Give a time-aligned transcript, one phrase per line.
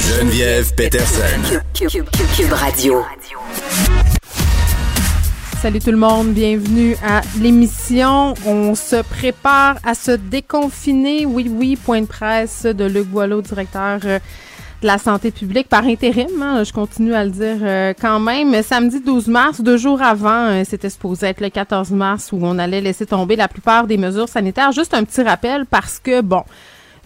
[0.00, 1.58] Geneviève Peterson.
[1.74, 3.02] Cube, Radio.
[5.60, 8.34] Salut tout le monde, bienvenue à l'émission.
[8.46, 11.26] On se prépare à se déconfiner.
[11.26, 14.20] Oui, oui, point de presse de Luc Boileau, directeur euh,
[14.82, 16.40] de la santé publique par intérim.
[16.40, 18.62] hein, je continue à le dire euh, quand même.
[18.62, 22.56] Samedi 12 mars, deux jours avant, euh, c'était supposé être le 14 mars où on
[22.58, 24.70] allait laisser tomber la plupart des mesures sanitaires.
[24.70, 26.44] Juste un petit rappel parce que, bon,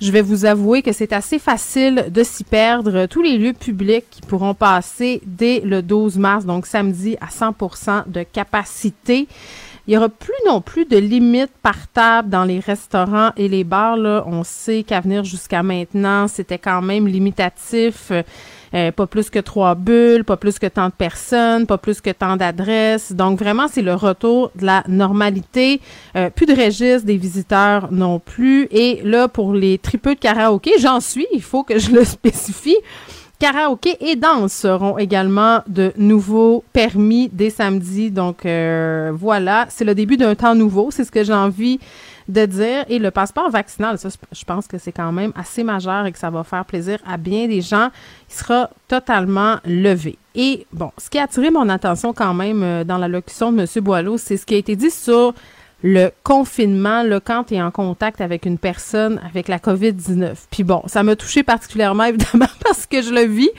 [0.01, 3.07] je vais vous avouer que c'est assez facile de s'y perdre.
[3.07, 8.09] Tous les lieux publics qui pourront passer dès le 12 mars, donc samedi, à 100%
[8.09, 9.27] de capacité.
[9.87, 13.65] Il y aura plus non plus de limite par table dans les restaurants et les
[13.65, 13.97] bars.
[13.97, 14.23] Là.
[14.27, 18.12] On sait qu'à venir jusqu'à maintenant, c'était quand même limitatif.
[18.75, 22.11] Euh, pas plus que trois bulles, pas plus que tant de personnes, pas plus que
[22.11, 23.13] tant d'adresses.
[23.13, 25.81] Donc vraiment, c'est le retour de la normalité.
[26.17, 28.69] Euh, plus de registre des visiteurs non plus.
[28.71, 32.77] Et là, pour les tripeux de karaoké, j'en suis, il faut que je le spécifie.
[33.39, 38.11] Karaoké et danse seront également de nouveaux permis dès samedi.
[38.11, 41.78] Donc euh, voilà, c'est le début d'un temps nouveau, c'est ce que j'ai envie
[42.28, 42.84] de dire.
[42.89, 46.19] Et le passeport vaccinal, ça, je pense que c'est quand même assez majeur et que
[46.19, 47.89] ça va faire plaisir à bien des gens.
[48.28, 50.19] Il sera totalement levé.
[50.34, 53.61] Et bon, ce qui a attiré mon attention quand même euh, dans la locution de
[53.61, 53.66] M.
[53.83, 55.34] Boileau, c'est ce qui a été dit sur
[55.83, 60.34] le confinement, là, quand tu es en contact avec une personne avec la COVID-19.
[60.50, 63.50] Puis bon, ça m'a touché particulièrement, évidemment, parce que je le vis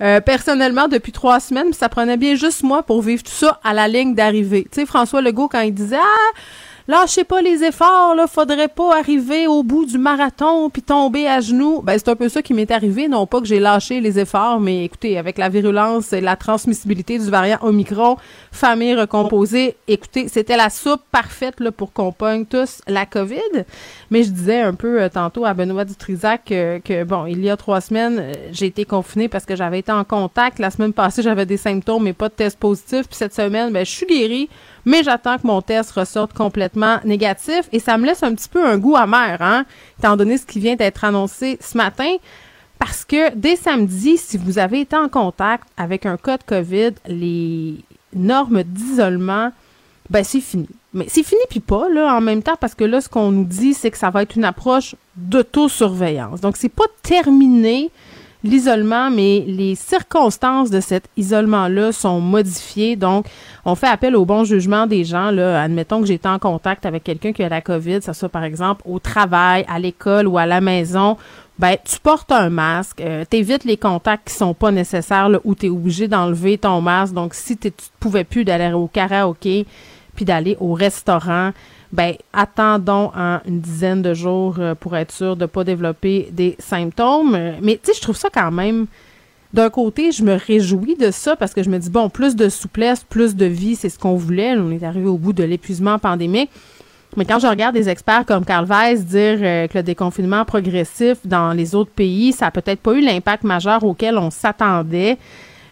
[0.00, 3.60] euh, personnellement depuis trois semaines, puis ça prenait bien juste moi pour vivre tout ça
[3.64, 4.66] à la ligne d'arrivée.
[4.70, 6.40] Tu sais, François Legault, quand il disait «Ah,
[6.86, 11.40] lâchez pas les efforts, là, faudrait pas arriver au bout du marathon puis tomber à
[11.40, 11.80] genoux.
[11.82, 13.08] Ben, c'est un peu ça qui m'est arrivé.
[13.08, 17.18] Non pas que j'ai lâché les efforts, mais écoutez, avec la virulence et la transmissibilité
[17.18, 18.16] du variant Omicron,
[18.52, 23.64] famille recomposée, écoutez, c'était la soupe parfaite, là, pour qu'on pogne tous la COVID.
[24.10, 27.50] Mais je disais un peu euh, tantôt à Benoît Dutrisac que, que, bon, il y
[27.50, 30.58] a trois semaines, euh, j'ai été confinée parce que j'avais été en contact.
[30.58, 33.06] La semaine passée, j'avais des symptômes, mais pas de test positif.
[33.08, 34.48] Puis cette semaine, ben, je suis guérie
[34.84, 38.64] mais j'attends que mon test ressorte complètement négatif et ça me laisse un petit peu
[38.64, 39.64] un goût amer, hein,
[39.98, 42.16] étant donné ce qui vient d'être annoncé ce matin.
[42.78, 46.92] Parce que dès samedi, si vous avez été en contact avec un cas de COVID,
[47.06, 47.76] les
[48.14, 49.52] normes d'isolement,
[50.10, 50.68] ben c'est fini.
[50.92, 53.44] Mais c'est fini puis pas, là, en même temps, parce que là, ce qu'on nous
[53.44, 56.40] dit, c'est que ça va être une approche d'autosurveillance.
[56.40, 57.90] Donc, c'est pas terminé
[58.44, 62.94] l'isolement, mais les circonstances de cet isolement-là sont modifiées.
[62.94, 63.26] Donc,
[63.64, 65.30] on fait appel au bon jugement des gens.
[65.30, 65.62] Là.
[65.62, 68.82] Admettons que été en contact avec quelqu'un qui a la COVID, ça soit par exemple
[68.86, 71.16] au travail, à l'école ou à la maison.
[71.58, 75.54] Ben, tu portes un masque, euh, t'évites les contacts qui sont pas nécessaires là, où
[75.54, 77.14] tu obligé d'enlever ton masque.
[77.14, 79.66] Donc, si tu pouvais plus d'aller au karaoké
[80.14, 81.52] puis d'aller au restaurant,
[81.94, 86.28] ben attendons en une dizaine de jours euh, pour être sûr de ne pas développer
[86.32, 87.38] des symptômes.
[87.62, 88.86] Mais tu sais, je trouve ça quand même.
[89.52, 92.48] D'un côté, je me réjouis de ça parce que je me dis, bon, plus de
[92.48, 94.56] souplesse, plus de vie, c'est ce qu'on voulait.
[94.56, 96.50] On est arrivé au bout de l'épuisement pandémique.
[97.16, 101.18] Mais quand je regarde des experts comme Carl Weiss dire euh, que le déconfinement progressif
[101.24, 105.16] dans les autres pays, ça n'a peut-être pas eu l'impact majeur auquel on s'attendait.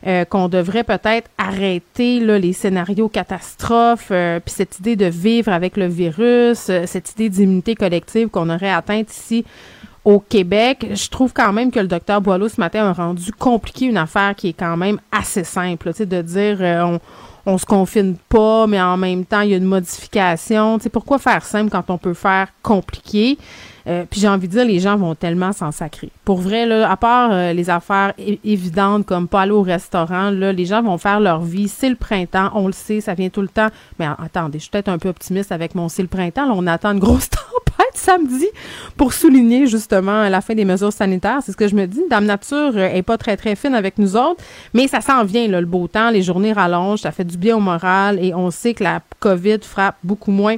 [0.04, 5.52] Euh, qu'on devrait peut-être arrêter là, les scénarios catastrophes, euh, puis cette idée de vivre
[5.52, 9.44] avec le virus, euh, cette idée d'immunité collective qu'on aurait atteinte ici
[10.04, 10.88] au Québec.
[10.92, 14.34] Je trouve quand même que le docteur Boileau ce matin a rendu compliqué une affaire
[14.34, 16.98] qui est quand même assez simple, sais, de dire on
[17.44, 20.78] on se confine pas, mais en même temps, il y a une modification.
[20.78, 23.36] Tu pourquoi faire simple quand on peut faire compliqué?
[23.86, 26.10] Euh, puis j'ai envie de dire, les gens vont tellement s'en sacrer.
[26.24, 28.12] Pour vrai, là, à part euh, les affaires
[28.44, 31.68] évidentes comme pas aller au restaurant, là, les gens vont faire leur vie.
[31.68, 33.68] C'est le printemps, on le sait, ça vient tout le temps.
[33.98, 36.46] Mais attendez, je suis peut-être un peu optimiste avec mon c'est le printemps.
[36.46, 38.46] Là, on attend une grosse tempête samedi
[38.96, 41.40] pour souligner justement la fin des mesures sanitaires.
[41.44, 42.02] C'est ce que je me dis.
[42.10, 44.42] Dame Nature euh, est pas très, très fine avec nous autres,
[44.74, 46.10] mais ça s'en vient, le beau temps.
[46.10, 49.58] Les journées rallongent, ça fait du bien au moral et on sait que la COVID
[49.62, 50.56] frappe beaucoup moins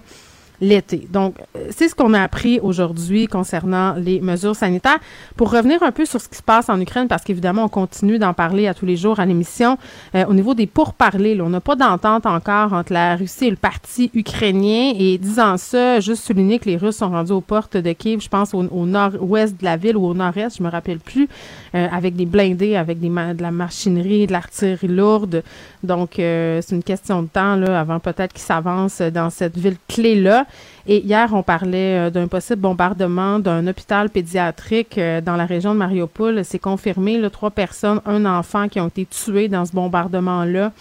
[1.11, 4.99] Donc, euh, c'est ce qu'on a appris aujourd'hui concernant les mesures sanitaires.
[5.37, 8.19] Pour revenir un peu sur ce qui se passe en Ukraine, parce qu'évidemment, on continue
[8.19, 9.77] d'en parler à tous les jours à l'émission,
[10.15, 13.57] euh, au niveau des pourparlers, on n'a pas d'entente encore entre la Russie et le
[13.57, 14.93] parti ukrainien.
[14.99, 18.29] Et disant ça, juste souligner que les Russes sont rendus aux portes de Kiev, je
[18.29, 21.29] pense au, nord-ouest de la ville ou au nord-est, je me rappelle plus,
[21.75, 25.43] euh, avec des blindés, avec de la machinerie, de l'artillerie lourde.
[25.83, 30.47] Donc, c'est une question de temps là, avant peut-être qu'ils s'avancent dans cette ville clé-là.
[30.87, 35.73] Et hier, on parlait euh, d'un possible bombardement d'un hôpital pédiatrique euh, dans la région
[35.73, 36.45] de Mariupol.
[36.45, 40.73] C'est confirmé, trois personnes, un enfant qui ont été tués dans ce bombardement-là.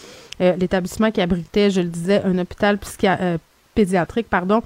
[0.42, 2.78] Euh, L'établissement qui abritait, je le disais, un hôpital
[3.74, 4.62] pédiatrique, pardon,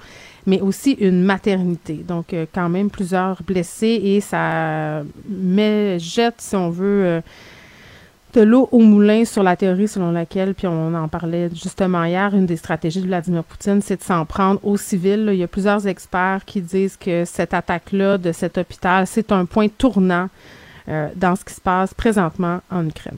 [0.47, 2.03] mais aussi une maternité.
[2.07, 7.21] Donc, quand même plusieurs blessés et ça met, jette, si on veut,
[8.33, 12.33] de l'eau au moulin sur la théorie selon laquelle, puis on en parlait justement hier,
[12.35, 15.29] une des stratégies de Vladimir Poutine, c'est de s'en prendre aux civils.
[15.31, 19.45] Il y a plusieurs experts qui disent que cette attaque-là de cet hôpital, c'est un
[19.45, 20.29] point tournant
[20.89, 23.17] euh, dans ce qui se passe présentement en Ukraine.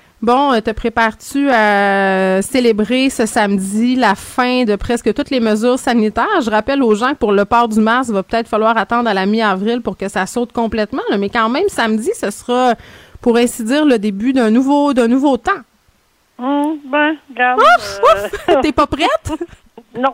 [0.21, 5.79] Bon, euh, te prépares-tu à célébrer ce samedi la fin de presque toutes les mesures
[5.79, 6.41] sanitaires?
[6.45, 9.09] Je rappelle aux gens que pour le port du masque, il va peut-être falloir attendre
[9.09, 11.01] à la mi-avril pour que ça saute complètement.
[11.09, 11.17] là.
[11.17, 12.75] mais quand même, samedi, ce sera,
[13.19, 15.51] pour ainsi dire, le début d'un nouveau, d'un nouveau temps.
[16.37, 17.59] Hum, ben, regarde.
[18.49, 19.33] Euh, T'es pas prête?
[19.97, 20.13] non,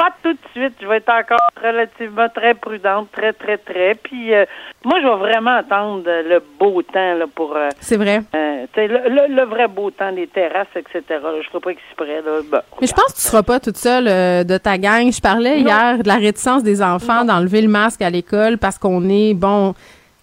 [0.00, 0.74] pas tout de suite.
[0.80, 3.94] Je vais être encore relativement très prudente, très, très, très.
[3.94, 4.44] Puis, euh,
[4.84, 7.54] moi, je vais vraiment attendre le beau temps là, pour...
[7.56, 8.22] euh, C'est vrai.
[8.34, 11.02] euh, le, le- le vrai beau temps, les terrasses, etc.
[11.08, 11.32] là.
[11.34, 12.22] Je ne ferai pas exprès.
[12.24, 12.40] Là.
[12.50, 14.06] Bon, Mais je pense que tu seras pas toute seule
[14.46, 15.12] de ta gang.
[15.12, 19.08] Je parlais hier de la réticence des enfants d'enlever le masque à l'école parce qu'on
[19.10, 19.74] est, bon,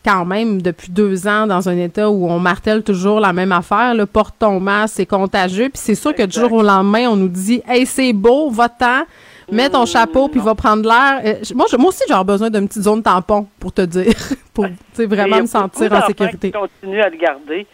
[0.04, 3.94] quand même depuis deux ans dans un état où on martèle toujours la même affaire.
[3.94, 5.70] Là, porte ton masque, c'est contagieux.
[5.70, 9.04] Puis c'est sûr que du jour au lendemain, on nous dit, hey, c'est beau, va-t'en.
[9.52, 11.22] Mets ton chapeau puis va prendre l'air.
[11.24, 14.14] Euh, moi, je- moi aussi, j'ai besoin d'une petite zone tampon pour te dire,
[14.54, 14.66] pour
[14.98, 16.52] vraiment me sentir en sécurité.
[16.52, 17.66] Qui continuent à le garder.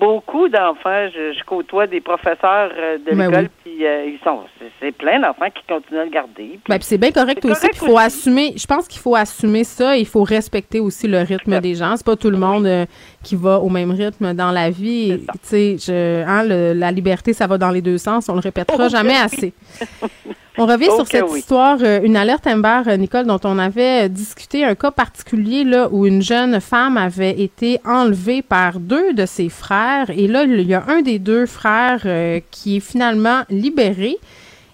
[0.00, 3.48] Beaucoup d'enfants, je, je côtoie des professeurs euh, de Ben l'école, oui.
[3.62, 4.40] puis euh, ils sont,
[4.80, 6.32] c'est, plein d'enfants qui continuent à le garder.
[6.36, 7.54] puis- Ben, c'est bien correct aussi.
[7.54, 8.04] correct Il faut aussi.
[8.06, 8.54] assumer.
[8.56, 9.94] Je pense qu'il faut assumer ça.
[9.98, 11.96] Il faut respecter aussi le rythme des gens.
[11.96, 12.86] C'est pas tout le monde euh,
[13.24, 15.20] qui va au même rythme dans la vie.
[15.48, 18.28] Tu sais, hein, la liberté, ça va dans les deux sens.
[18.28, 19.52] On le répétera jamais assez.
[20.56, 21.40] On revient sur cette oui.
[21.40, 25.88] histoire, euh, une alerte Amber, euh, Nicole, dont on avait discuté, un cas particulier là
[25.90, 30.10] où une jeune femme avait été enlevée par deux de ses frères.
[30.10, 34.16] Et là, il y a un des deux frères euh, qui est finalement libéré.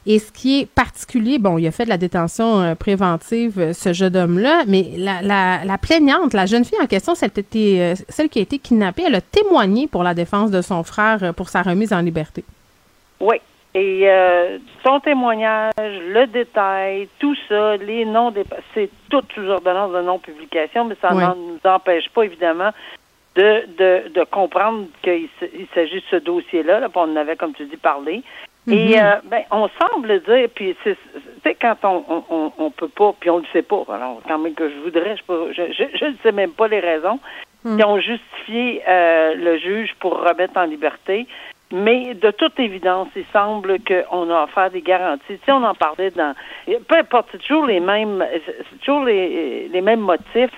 [0.07, 3.73] Et ce qui est particulier, bon, il a fait de la détention euh, préventive, euh,
[3.75, 7.41] ce jeune homme-là, mais la, la, la plaignante, la jeune fille en question, celle, qui
[7.41, 10.63] a été, euh, celle qui a été kidnappée, elle a témoigné pour la défense de
[10.63, 12.45] son frère euh, pour sa remise en liberté.
[13.21, 13.37] Oui.
[13.73, 14.09] Et
[14.83, 18.43] son témoignage, le détail, tout ça, les noms des
[18.75, 21.23] c'est tout sous ordonnance de non-publication, mais ça Oui.
[21.23, 22.71] ne nous empêche pas, évidemment,
[23.37, 25.29] de, de, de comprendre qu'il
[25.73, 28.25] s'agit de ce dossier-là, là, on en avait, comme tu dis, parlé.
[28.71, 32.89] Et euh, ben, on semble dire, puis c'est, tu sais, quand on, on, on, peut
[32.89, 36.33] pas, puis on le sait pas, alors quand même que je voudrais, je ne sais
[36.33, 37.19] même pas les raisons
[37.63, 41.27] qui ont justifié euh, le juge pour remettre en liberté.
[41.73, 45.39] Mais de toute évidence, il semble qu'on a offert des garanties.
[45.47, 46.35] Sais, on en parlait dans.
[46.67, 50.51] Peu importe, c'est toujours les mêmes, c'est toujours les, les mêmes motifs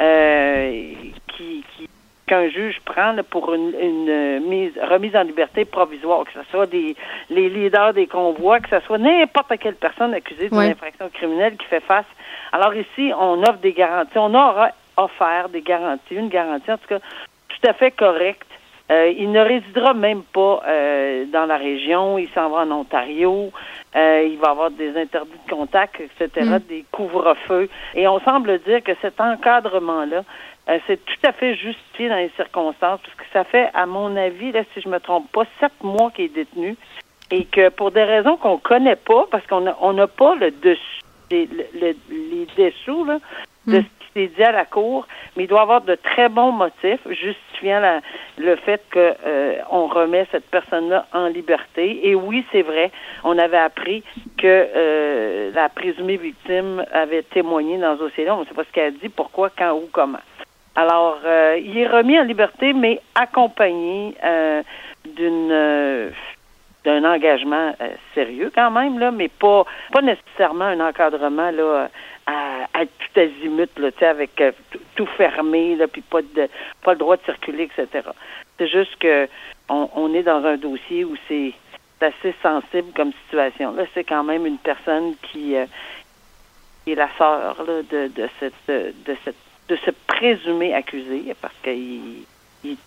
[0.00, 0.92] euh,
[1.28, 1.88] qui, qui
[2.30, 6.48] qu'un juge prend là, pour une, une euh, mise, remise en liberté provisoire, que ce
[6.52, 6.94] soit des,
[7.28, 11.66] les leaders des convois, que ce soit n'importe quelle personne accusée d'une infraction criminelle qui
[11.66, 12.06] fait face.
[12.52, 14.16] Alors ici, on offre des garanties.
[14.16, 17.00] On aura offert des garanties, une garantie en tout cas
[17.48, 18.46] tout à fait correcte.
[18.90, 22.18] Euh, il ne résidera même pas euh, dans la région.
[22.18, 23.52] Il s'en va en Ontario.
[23.96, 26.58] Euh, il va avoir des interdits de contact, etc., Mm.
[26.68, 27.68] des couvre-feux.
[27.94, 30.22] Et on semble dire que cet encadrement-là,
[30.68, 34.16] euh, c'est tout à fait justifié dans les circonstances, parce que ça fait, à mon
[34.16, 36.76] avis, là, si je me trompe pas, sept mois qu'il est détenu,
[37.32, 40.50] et que pour des raisons qu'on connaît pas, parce qu'on n'a on n'a pas le
[40.50, 41.00] dessus,
[41.30, 43.18] les, le- les dessous, là,
[43.66, 43.82] de Mm.
[43.82, 46.50] ce qui s'est dit à la cour, mais il doit y avoir de très bons
[46.50, 48.00] motifs justifiant la-
[48.38, 52.08] le fait que euh, on remet cette personne-là en liberté.
[52.08, 52.90] Et oui, c'est vrai,
[53.22, 54.02] on avait appris
[54.38, 58.34] que euh, la présumée victime avait témoigné dans ce dossier-là.
[58.34, 60.18] On ne sait pas ce qu'elle a dit, pourquoi, quand, où, comment.
[60.80, 64.62] Alors, euh, il est remis en liberté, mais accompagné euh,
[65.04, 66.08] d'une euh,
[66.86, 67.74] d'un engagement
[68.14, 71.90] sérieux quand même là, mais pas pas nécessairement un encadrement là
[72.26, 74.42] à, à tout azimut là, avec
[74.96, 76.48] tout- fermé là, puis pas de
[76.82, 78.08] pas le droit de circuler, etc.
[78.56, 79.28] C'est juste que
[79.68, 81.52] on, est dans un dossier où c'est
[82.00, 83.72] assez sensible comme situation.
[83.72, 85.54] Là, c'est quand même une personne qui,
[86.84, 89.36] qui est la sœur de, de cette de cette
[89.70, 92.24] de ce présumé accusé parce qu'il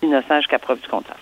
[0.02, 1.18] innocent jusqu'à preuve du contraire.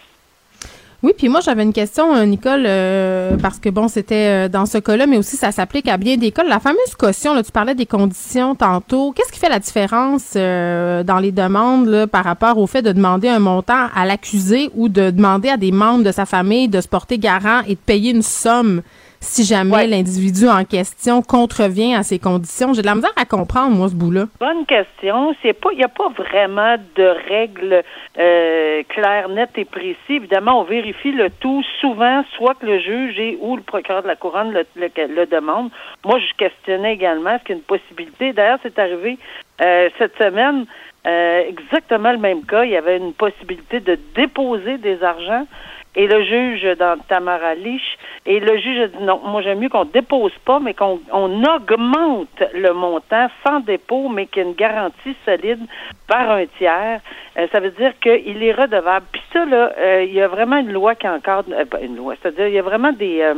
[1.03, 4.67] Oui, puis moi j'avais une question, euh, Nicole, euh, parce que bon, c'était euh, dans
[4.67, 6.45] ce cas-là, mais aussi ça s'applique à bien des cas.
[6.45, 9.11] La fameuse caution, là, tu parlais des conditions tantôt.
[9.11, 13.29] Qu'est-ce qui fait la différence dans les demandes là, par rapport au fait de demander
[13.29, 16.87] un montant à l'accusé ou de demander à des membres de sa famille de se
[16.87, 18.83] porter garant et de payer une somme?
[19.23, 19.87] Si jamais Ouais.
[19.87, 22.75] l'individu en question contrevient à ces conditions?
[22.75, 24.25] J'ai de la misère à comprendre, moi, ce bout-là.
[24.41, 25.35] Bonne question.
[25.41, 27.83] C'est pas, il n'y a pas vraiment de règles
[28.19, 29.97] euh, claires, nettes et précises.
[30.11, 34.09] Évidemment, on vérifie le tout souvent, soit que le juge et ou le procureur de
[34.09, 35.71] la couronne le, le, le demande.
[36.05, 38.33] Moi, je questionnais également est-ce qu'il y a une possibilité.
[38.33, 39.19] D'ailleurs, c'est arrivé
[39.63, 40.67] euh, cette semaine.
[41.07, 42.65] euh, exactement le même cas.
[42.65, 45.47] Il y avait une possibilité de déposer des argents.
[45.95, 47.83] Et le juge dans Tamara Lich,
[48.25, 51.45] et le juge a dit non, moi j'aime mieux qu'on dépose pas, mais qu'on on
[51.45, 55.61] augmente le montant sans dépôt, mais qu'il y ait une garantie solide
[56.09, 57.01] par un tiers.
[57.37, 59.05] Euh, ça veut dire qu'il est redevable.
[59.13, 62.15] Puis ça, là, euh, il y a vraiment une loi qui encadre, euh, une loi,
[62.23, 63.35] c'est-à-dire il y a vraiment des euh,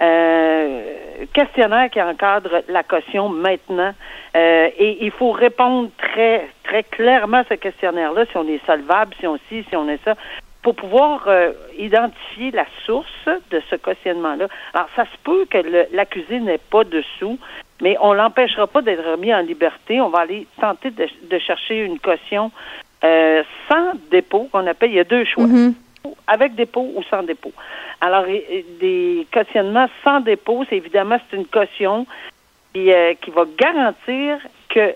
[0.00, 0.82] euh,
[1.34, 3.92] questionnaires qui encadrent la caution maintenant.
[4.34, 9.14] Euh, et il faut répondre très, très clairement à ce questionnaire-là, si on est solvable,
[9.20, 10.14] si on si, si on est ça
[10.62, 14.46] pour pouvoir euh, identifier la source de ce cautionnement-là.
[14.74, 15.58] Alors, ça se peut que
[15.92, 17.38] l'accusé n'ait pas de sous,
[17.80, 20.00] mais on l'empêchera pas d'être remis en liberté.
[20.00, 22.52] On va aller tenter de, de chercher une caution
[23.04, 25.46] euh, sans dépôt, qu'on appelle, il y a deux choix,
[26.28, 27.52] avec dépôt ou sans dépôt.
[28.00, 28.24] Alors,
[28.80, 32.06] des cautionnements sans dépôt, c'est évidemment, c'est une caution
[32.72, 34.38] qui, euh, qui va garantir
[34.68, 34.94] que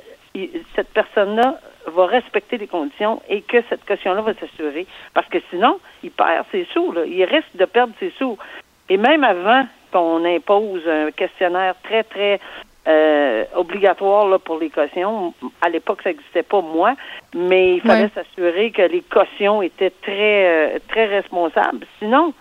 [0.77, 4.87] cette personne-là va respecter les conditions et que cette caution-là va s'assurer.
[5.15, 6.93] Parce que sinon, il perd ses sous.
[6.93, 7.05] Là.
[7.07, 8.37] Il risque de perdre ses sous.
[8.89, 12.41] Et même avant qu'on impose un questionnaire très, très
[12.89, 16.95] euh, obligatoire là, pour les cautions, à l'époque, ça n'existait pas, moi,
[17.35, 18.11] mais il fallait Ouais.
[18.15, 21.87] s'assurer que les cautions étaient très, euh, très responsables.
[21.99, 22.33] Sinon,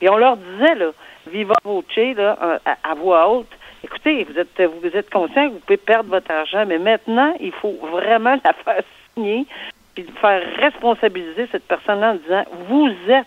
[0.00, 0.90] et on leur disait, là,
[1.26, 3.50] viva voce, là, à, à voix haute,
[3.90, 7.52] écoutez, vous êtes, vous êtes conscient que vous pouvez perdre votre argent, mais maintenant, il
[7.52, 8.82] faut vraiment la faire
[9.14, 9.46] signer
[9.94, 13.26] puis faire responsabiliser cette personne-là en disant, vous êtes,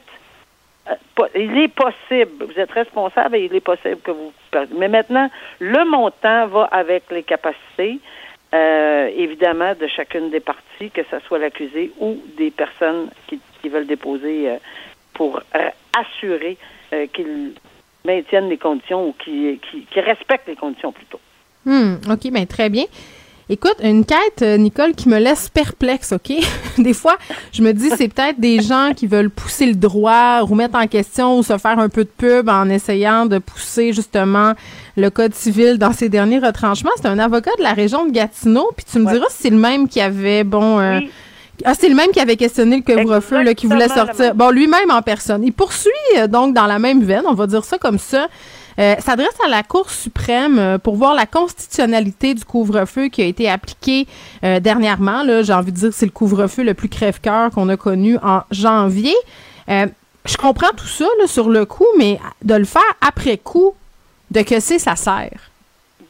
[0.90, 4.78] euh, il est possible, vous êtes responsable et il est possible que vous perdiez.
[4.78, 5.30] Mais maintenant,
[5.60, 8.00] le montant va avec les capacités,
[8.54, 13.40] euh, évidemment, de chacune des parties, que ce soit l'accusé ou des personnes qui,
[13.70, 14.58] veulent déposer euh,
[15.14, 15.42] pour
[15.98, 16.58] assurer
[16.92, 17.54] euh, qu'ils
[18.06, 21.20] maintiennent les conditions ou qui, qui, qui respectent les conditions plutôt.
[21.66, 22.86] Hmm, OK, ben très bien.
[23.50, 26.32] Écoute, une quête, euh, Nicole, qui me laisse perplexe, OK?
[26.78, 27.18] des fois,
[27.52, 31.38] je me dis, c'est peut-être des gens qui veulent pousser le droit, remettre en question
[31.38, 34.54] ou se faire un peu de pub en essayant de pousser justement
[34.96, 36.92] le code civil dans ses derniers retranchements.
[36.96, 39.14] C'est un avocat de la région de Gatineau, puis tu me Ouais.
[39.14, 40.80] diras si c'est le même qui avait, bon...
[40.80, 41.12] euh, Oui.
[41.66, 44.34] Ah, c'est le même qui avait questionné le couvre-feu, qui voulait sortir.
[44.36, 45.44] Bon, lui-même en personne.
[45.44, 48.28] Il poursuit euh, donc dans la même veine, on va dire ça comme ça.
[48.80, 53.26] Euh, s'adresse à la Cour suprême euh, pour voir la constitutionnalité du couvre-feu qui a
[53.26, 54.08] été appliqué
[54.44, 55.24] euh, dernièrement.
[55.24, 58.18] Là, j'ai envie de dire que c'est le couvre-feu le plus crève-cœur qu'on a connu
[58.24, 59.14] en janvier.
[59.68, 63.74] Je comprends tout ça là, sur le coup, mais de le faire après coup,
[64.32, 65.52] de que c'est ça sert.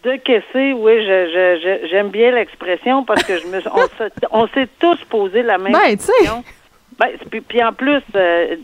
[0.04, 4.68] De caisser, oui, je, j'aime bien l'expression parce que je me, on, s'est- on s'est
[4.80, 6.12] tous posé la même Ben, tu sais.
[6.20, 6.44] question.
[7.00, 8.56] Ben, puis, puis en plus, euh,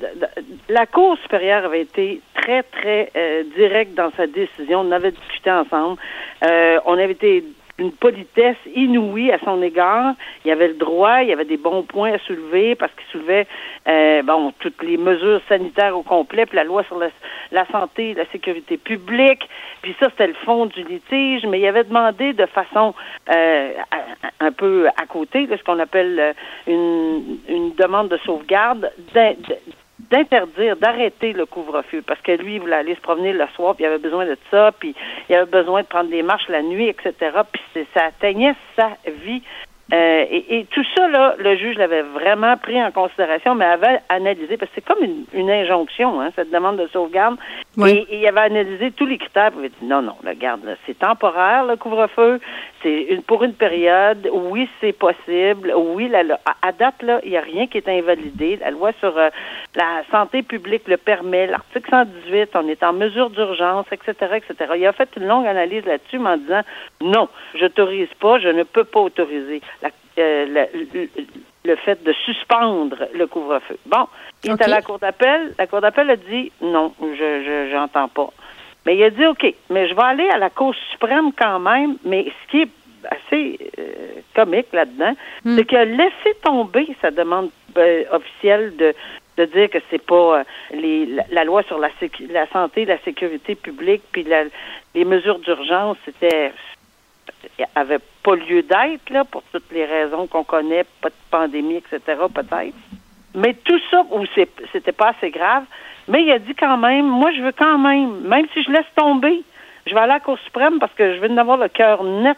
[0.67, 4.81] la Cour supérieure avait été très, très euh, directe dans sa décision.
[4.81, 5.97] On avait discuté ensemble.
[6.43, 7.43] Euh, on avait été
[7.79, 10.13] d'une politesse inouïe à son égard.
[10.43, 13.47] Il avait le droit, il y avait des bons points à soulever parce qu'il soulevait
[13.87, 18.25] euh, bon toutes les mesures sanitaires au complet, puis la loi sur la, santé la
[18.27, 19.47] sécurité publique.
[19.81, 22.93] Puis ça, c'était le fond du litige, mais il avait demandé de façon
[23.33, 23.71] euh,
[24.41, 26.33] un peu à côté, là, ce qu'on appelle euh,
[26.67, 28.91] une, une demande de sauvegarde,
[30.09, 33.83] d'interdire, d'arrêter le couvre-feu parce que lui, il voulait aller se promener le soir, puis
[33.83, 34.95] il avait besoin de ça, puis
[35.29, 37.13] il avait besoin de prendre des marches la nuit, etc.
[37.51, 38.91] Puis c'est- ça atteignait sa
[39.23, 39.41] vie.
[39.91, 43.99] Euh, et, et tout ça, là, le juge l'avait vraiment pris en considération, mais avait
[44.09, 47.37] analysé, parce que c'est comme une, une injonction, hein, cette demande de sauvegarde.
[47.77, 48.05] Oui.
[48.09, 50.63] Et, et il avait analysé tous les critères, puis il avait dit non, non, regarde,
[50.63, 52.39] là, c'est temporaire, le couvre-feu,
[52.83, 57.31] c'est une, pour une période, oui, c'est possible, oui, la, la- à, date, là, il
[57.31, 58.57] n'y a rien qui est invalidé.
[58.57, 59.29] La loi sur euh,
[59.75, 64.73] la santé publique le permet, l'article 118, on est en mesure d'urgence, etc., etc.
[64.77, 66.61] Il a fait une longue analyse là-dessus, mais en disant
[67.01, 69.61] non, j'autorise pas, je ne peux pas autoriser
[70.19, 71.07] euh, le,
[71.65, 73.77] le fait de suspendre le couvre-feu.
[73.85, 74.07] Bon,
[74.43, 75.53] il est à la Cour d'appel.
[75.57, 77.07] La Cour d'appel a dit non, je
[77.45, 78.29] je j'entends pas.
[78.85, 81.97] Mais il a dit OK, mais je vais aller à la Cour suprême quand même.
[82.05, 82.69] Mais ce qui est
[83.09, 83.83] assez euh,
[84.35, 85.13] comique là-dedans,
[85.55, 88.93] c'est qu'il a laissé tomber sa demande euh, officielle de
[89.37, 91.87] de dire que c'est pas euh, les, la, la loi sur la,
[92.29, 94.43] la santé, la sécurité publique, puis la-
[94.93, 96.51] les mesures d'urgence, c'était
[97.75, 101.99] avait pas lieu d'être là pour toutes les raisons qu'on connaît, pas de pandémie, etc.
[102.33, 102.75] Peut-être.
[103.35, 104.25] Mais tout ça, où
[104.71, 105.63] c'était pas assez grave,
[106.07, 108.87] mais il a dit quand même, moi je veux quand même, même si je laisse
[108.95, 109.43] tomber,
[109.85, 112.03] je vais aller à la Cour suprême parce que je veux en avoir le cœur
[112.03, 112.37] net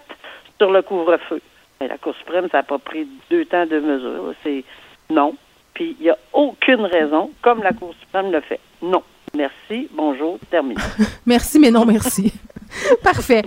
[0.57, 1.41] sur le couvre-feu.
[1.79, 4.27] Mais la Cour suprême, ça n'a pas pris deux temps de mesure.
[4.27, 4.33] là.
[4.43, 4.63] C'est
[5.09, 5.35] non.
[5.73, 8.59] Puis il n'y a aucune raison, comme la Cour suprême le fait.
[8.81, 9.03] Non.
[9.35, 10.75] Merci, bonjour, terminé.
[11.25, 12.33] Merci, mais non merci.
[13.03, 13.43] Parfait.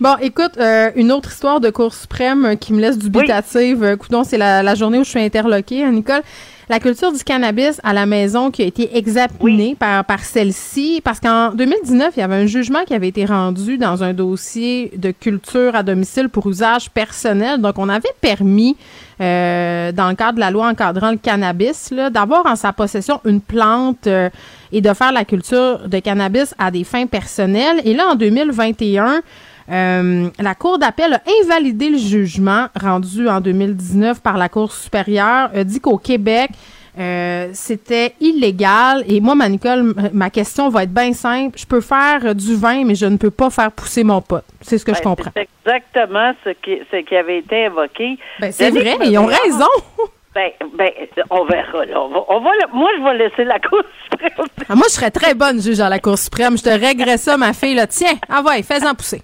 [0.00, 3.82] Bon, écoute, euh, une autre histoire de Cour suprême euh, qui me laisse dubitative.
[3.82, 6.22] Euh, coudonc, c'est la, la journée où je suis interloquée, hein, Nicole.
[6.68, 11.18] La culture du cannabis à la maison qui a été examinée par, par celle-ci, parce
[11.18, 15.10] qu'en 2019, il y avait un jugement qui avait été rendu dans un dossier de
[15.10, 17.62] culture à domicile pour usage personnel.
[17.62, 18.76] Donc, on avait permis,
[19.20, 23.40] euh, dans le cadre de la loi encadrant le cannabis, d'avoir en sa possession une
[23.40, 24.30] plante euh,
[24.70, 27.80] et de faire la culture de cannabis à des fins personnelles.
[27.84, 29.22] Et là, en 2021,
[29.70, 35.50] euh, la Cour d'appel a invalidé le jugement rendu en 2019 par la Cour supérieure,
[35.54, 36.50] a dit qu'au Québec,
[36.98, 39.04] euh, c'était illégal.
[39.08, 41.58] Et moi, ma Nicole, ma question va être bien simple.
[41.58, 44.42] Je peux faire du vin, mais je ne peux pas faire pousser mon pot.
[44.60, 45.30] C'est ce que je Ben, comprends.
[45.36, 48.18] C'est exactement ce qui, ce qui avait été évoqué.
[48.40, 49.66] Ben, c'est vrai, ils ont raison.
[50.34, 50.90] Ben, ben,
[51.30, 51.84] on verra.
[51.86, 52.00] Là.
[52.00, 54.46] On va, on va le- moi, je vais laisser la Cour suprême.
[54.68, 56.56] Ah, moi, je serais très bonne juge à la Cour suprême.
[56.56, 57.74] Je te réglerais ça, ma fille.
[57.74, 57.88] Là.
[57.88, 59.22] Tiens, ah ouais, fais-en pousser.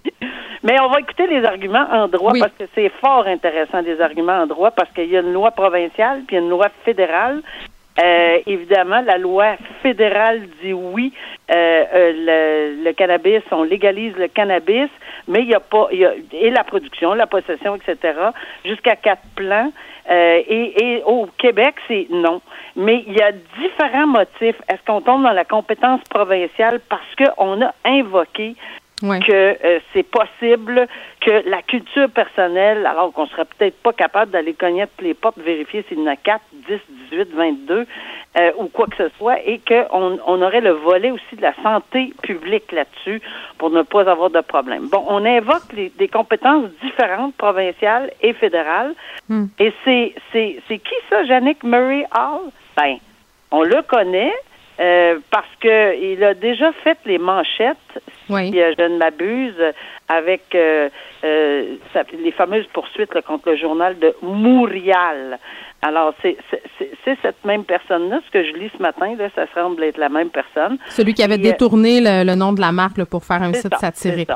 [0.64, 2.40] Mais on va écouter les arguments en droit Oui.
[2.40, 5.50] parce que c'est fort intéressant des arguments en droit parce qu'il y a une loi
[5.50, 7.42] provinciale puis une loi fédérale.
[8.02, 11.12] Euh, évidemment, la loi fédérale dit oui,
[11.50, 12.12] euh, euh,
[12.76, 14.88] le, le cannabis, on légalise le cannabis,
[15.28, 18.18] mais il y a pas, il y a, et la production, la possession, etc.
[18.64, 19.70] Jusqu'à quatre plans.
[20.10, 22.42] Euh, et, et au Québec, c'est non.
[22.76, 24.60] Mais il y a différents motifs.
[24.68, 28.54] Est-ce qu'on tombe dans la compétence provinciale parce qu'on a invoqué
[29.02, 29.18] Ouais.
[29.18, 30.86] que euh, c'est possible
[31.20, 35.84] que la culture personnelle, alors qu'on serait peut-être pas capable d'aller toutes les portes, vérifier
[35.88, 36.78] s'il y en a 4, 10,
[37.10, 37.86] 18, 22
[38.38, 41.54] euh, ou quoi que ce soit, et qu'on on aurait le volet aussi de la
[41.62, 43.20] santé publique là-dessus
[43.58, 44.88] pour ne pas avoir de problème.
[44.88, 48.94] Bon, on invoque les- des compétences différentes, provinciales et fédérales,
[49.28, 49.46] Hmm.
[49.58, 52.50] et c'est c'est c'est qui ça, Jannick Murray Hall?
[52.76, 52.96] Ben,
[53.50, 54.32] on le connaît.
[54.80, 57.76] euh, parce que il a déjà fait les manchettes,
[58.28, 58.50] Oui.
[58.50, 59.54] si euh, je ne m'abuse,
[60.08, 60.88] avec euh,
[61.24, 61.76] euh,
[62.18, 65.38] les fameuses poursuites là, contre le journal de Montréal.
[65.82, 66.38] Alors, c'est
[67.04, 68.20] cette même personne-là.
[68.26, 70.78] Ce que je lis ce matin, là, ça semble être la même personne.
[70.88, 73.52] Celui qui avait Et, détourné le, le nom de la marque là, pour faire un
[73.52, 74.30] site ça, satirique.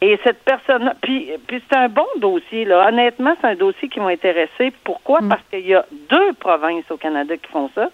[0.00, 2.88] Et cette personne, puis, puis c'est un bon dossier là.
[2.88, 4.72] Honnêtement, c'est un dossier qui m'a intéressé.
[4.84, 5.20] Pourquoi?
[5.20, 5.28] Mm.
[5.28, 7.90] Parce qu'il y a deux provinces au Canada qui font ça.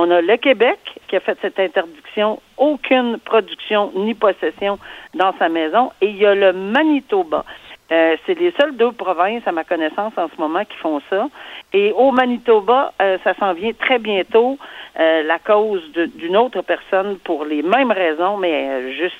[0.00, 4.78] On a le Québec qui a fait cette interdiction, aucune production ni possession
[5.14, 7.44] dans sa maison, et il y a le Manitoba.
[7.90, 11.26] Euh, c'est les seules deux provinces, à ma connaissance, en ce moment, qui font ça.
[11.72, 14.56] Et au Manitoba, euh, ça s'en vient très bientôt,
[15.00, 19.16] euh, la cause d'une autre personne pour les mêmes raisons, mais juste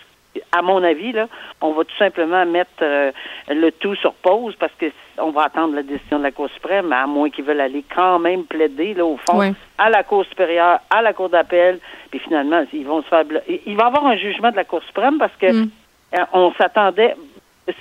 [0.53, 1.29] à mon avis, là,
[1.61, 3.13] on va tout simplement mettre euh,
[3.49, 4.87] le tout sur pause parce que
[5.19, 8.19] on va attendre la décision de la Cour suprême, à moins qu'ils veulent aller quand
[8.19, 11.81] même plaider, là, au fond, à la Cour supérieure, à la Cour d'appel,
[12.11, 13.25] puis finalement, ils vont se faire
[13.67, 15.71] Il va y avoir un jugement de la Cour suprême parce que Mm.
[16.19, 17.15] euh, on s'attendait.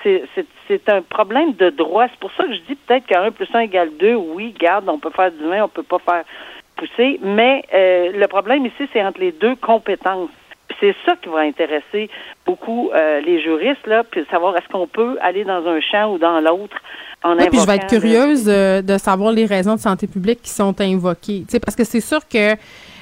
[0.03, 2.07] C'est, un problème de droit.
[2.09, 4.89] C'est pour ça que je dis peut-être qu'un 1 plus 1 égale 2, oui, garde,
[4.89, 6.23] on peut faire du vin, on peut pas faire
[6.75, 10.29] pousser, mais euh, le problème ici, c'est entre les deux compétences.
[10.79, 12.09] C'est ça qui va intéresser
[12.45, 16.17] beaucoup euh, les juristes, là, puis savoir est-ce qu'on peut aller dans un champ ou
[16.17, 16.77] dans l'autre
[17.23, 20.41] en Oui, puis je vais être curieuse euh, de savoir les raisons de santé publique
[20.43, 21.45] qui sont invoquées.
[21.63, 22.55] Parce que c'est sûr que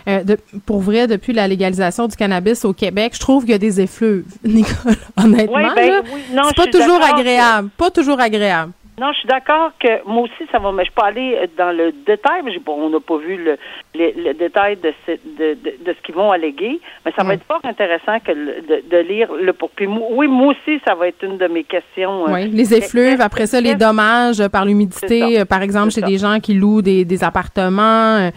[0.07, 3.55] Euh, de- pour vrai, depuis la légalisation du cannabis au Québec, je trouve qu'il y
[3.55, 4.93] a des effluves, Nicolas.
[5.17, 7.69] Honnêtement, Oui, ben, oui, c'est pas toujours agréable.
[7.75, 8.71] Pas toujours agréable.
[8.97, 11.91] Non, je suis d'accord que moi aussi, ça va, mais je peux aller dans le
[11.91, 12.41] détail.
[12.45, 13.57] mais j'ai pas- on n'a pas vu le,
[13.93, 17.33] le, le détail de ce, de, de, de ce qu'ils vont alléguer, mais ça va
[17.33, 19.69] être fort intéressant que le- de, de lire le pour.
[19.71, 22.27] Puis moi- oui, moi aussi, ça va être une de mes questions.
[22.29, 26.01] euh, Oui, les effluves, après ça, les dommages euh, par l'humidité, euh, par exemple, chez
[26.01, 27.81] des gens qui louent des, des appartements.
[28.17, 28.29] euh,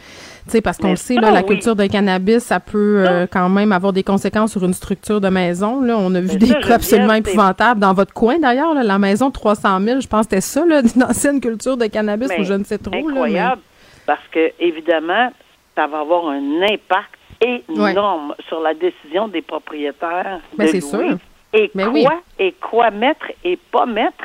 [0.53, 1.47] sais, parce qu'on Mais le sait, là, la oui.
[1.47, 5.29] culture de cannabis, ça peut euh, quand même avoir des conséquences sur une structure de
[5.29, 5.81] maison.
[5.83, 5.97] Là.
[5.99, 8.75] On a vu Mais des cas absolument épouvantables dans votre coin, d'ailleurs.
[8.75, 11.87] La maison de 300 000, je pense que c'était ça, là, d'une ancienne culture de
[11.87, 12.93] cannabis, Mais ou je ne sais trop.
[12.95, 13.63] là, mais- incroyable,
[14.07, 15.31] parce que évidemment,
[15.77, 20.41] ça va avoir un impact énorme sur la décision des propriétaires.
[20.57, 20.81] Ben, de louer.
[20.81, 21.19] sûr.
[21.53, 22.07] Et Ben quoi oui.
[22.39, 24.25] et quoi mettre et pas mettre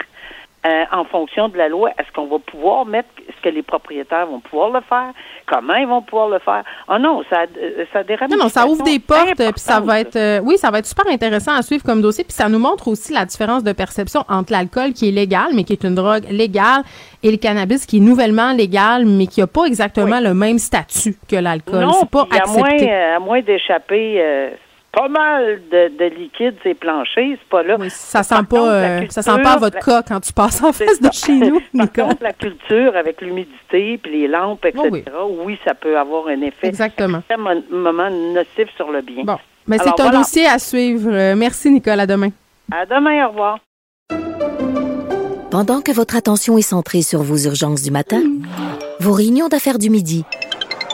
[0.65, 1.89] euh, en fonction de la loi.
[1.99, 5.11] Est-ce qu'on va pouvoir mettre est-ce que les propriétaires vont pouvoir le faire?
[5.45, 6.63] Comment ils vont pouvoir le faire?
[6.87, 9.61] Ah non, ça euh, ça a des Non, non, ça ouvre des portes, importantes, puis
[9.61, 12.33] ça va être, euh, oui, ça va être super intéressant à suivre comme dossier, puis
[12.33, 15.73] ça nous montre aussi la différence de perception entre l'alcool qui est légal, mais qui
[15.73, 16.83] est une drogue légale,
[17.23, 21.15] et le cannabis qui est nouvellement légal, mais qui a pas exactement le même statut
[21.29, 21.81] que l'alcool.
[21.81, 22.91] Non, C'est pas puis à moins, accepté.
[22.93, 24.49] euh, moins d'échapper euh,
[24.93, 27.77] pas mal de, de liquide ces planchers, c'est pas là.
[27.79, 30.31] Oui, ça sent Par pas, contre, euh, ça sent pas à votre cas quand tu
[30.31, 32.05] passes en face de chez nous, Par Nicole.
[32.09, 35.03] contre, la culture avec l'humidité puis les lampes, etc., Oh oui.
[35.45, 35.59] oui.
[35.65, 37.19] ça peut avoir un effet Exactement.
[37.19, 39.23] extrêmement nocif sur le bien.
[39.23, 40.19] Bon, mais c'est un voilà.
[40.19, 41.09] dossier à suivre.
[41.11, 41.99] Euh, merci, Nicole.
[41.99, 42.29] À demain.
[42.71, 43.59] À demain, au revoir.
[45.49, 48.21] Pendant que votre attention est centrée sur vos urgences du matin,
[48.99, 50.23] vos réunions d'affaires du midi,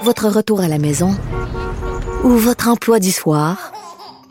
[0.04, 1.12] votre retour à la maison
[2.24, 3.72] ou votre emploi du soir,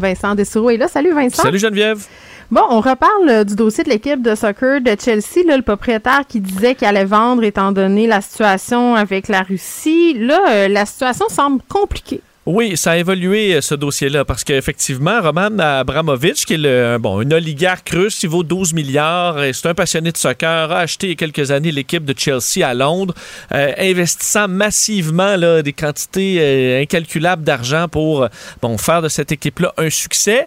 [0.00, 0.88] Vincent Dessoureau est là.
[0.88, 1.42] Salut, Vincent.
[1.42, 2.06] Salut Geneviève.
[2.50, 6.22] Bon, on reparle euh, du dossier de l'équipe de soccer de Chelsea, là, le propriétaire
[6.28, 10.14] qui disait qu'il allait vendre étant donné la situation avec la Russie.
[10.18, 12.22] Là, euh, la situation semble compliquée.
[12.52, 17.30] Oui, ça a évolué euh, ce dossier-là parce qu'effectivement, Roman Abramovich, qui est bon, un
[17.30, 21.12] oligarque russe, il vaut 12 milliards c'est un passionné de soccer, a acheté il y
[21.12, 23.14] a quelques années l'équipe de Chelsea à Londres,
[23.52, 28.28] euh, investissant massivement des quantités euh, incalculables d'argent pour euh,
[28.62, 30.46] bon, faire de cette équipe-là un succès.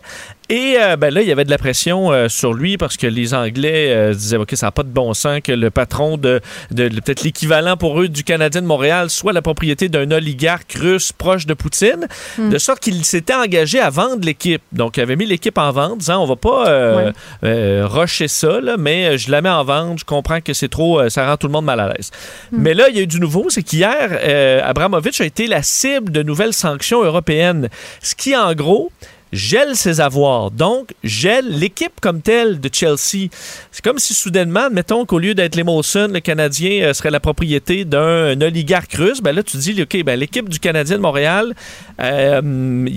[0.56, 3.08] Et euh, ben là, il y avait de la pression euh, sur lui parce que
[3.08, 6.42] les Anglais euh, disaient OK, ça n'a pas de bon sens que le patron de,
[6.70, 10.74] de, de- peut-être l'équivalent pour eux du Canadien de Montréal soit la propriété d'un oligarque
[10.74, 12.50] russe proche de Poutine, Hmm.
[12.52, 14.62] de sorte qu'il s'était engagé à vendre l'équipe.
[14.72, 17.12] Donc, il avait mis l'équipe en vente, disant on va pas
[17.42, 17.82] Ouais.
[17.82, 20.00] rusher ça, là, mais je la mets en vente.
[20.00, 22.12] Je comprends que c'est trop, ça rend tout le monde mal à l'aise.
[22.52, 22.58] Hmm.
[22.62, 24.20] Mais là, il y a eu du nouveau, c'est qu'hier,
[24.64, 27.70] Abramovich a été la cible de nouvelles sanctions européennes,
[28.04, 28.92] ce qui, en gros,
[29.34, 30.52] gèle ses avoirs.
[30.52, 33.30] Donc, gèle l'équipe comme telle de Chelsea.
[33.72, 37.20] C'est comme si soudainement, mettons qu'au lieu d'être les Molson, le Canadien euh, serait la
[37.20, 39.22] propriété d'un oligarque russe.
[39.22, 41.54] Ben là, tu dis, OK, ben, l'équipe du Canadien de Montréal
[42.00, 42.88] euh,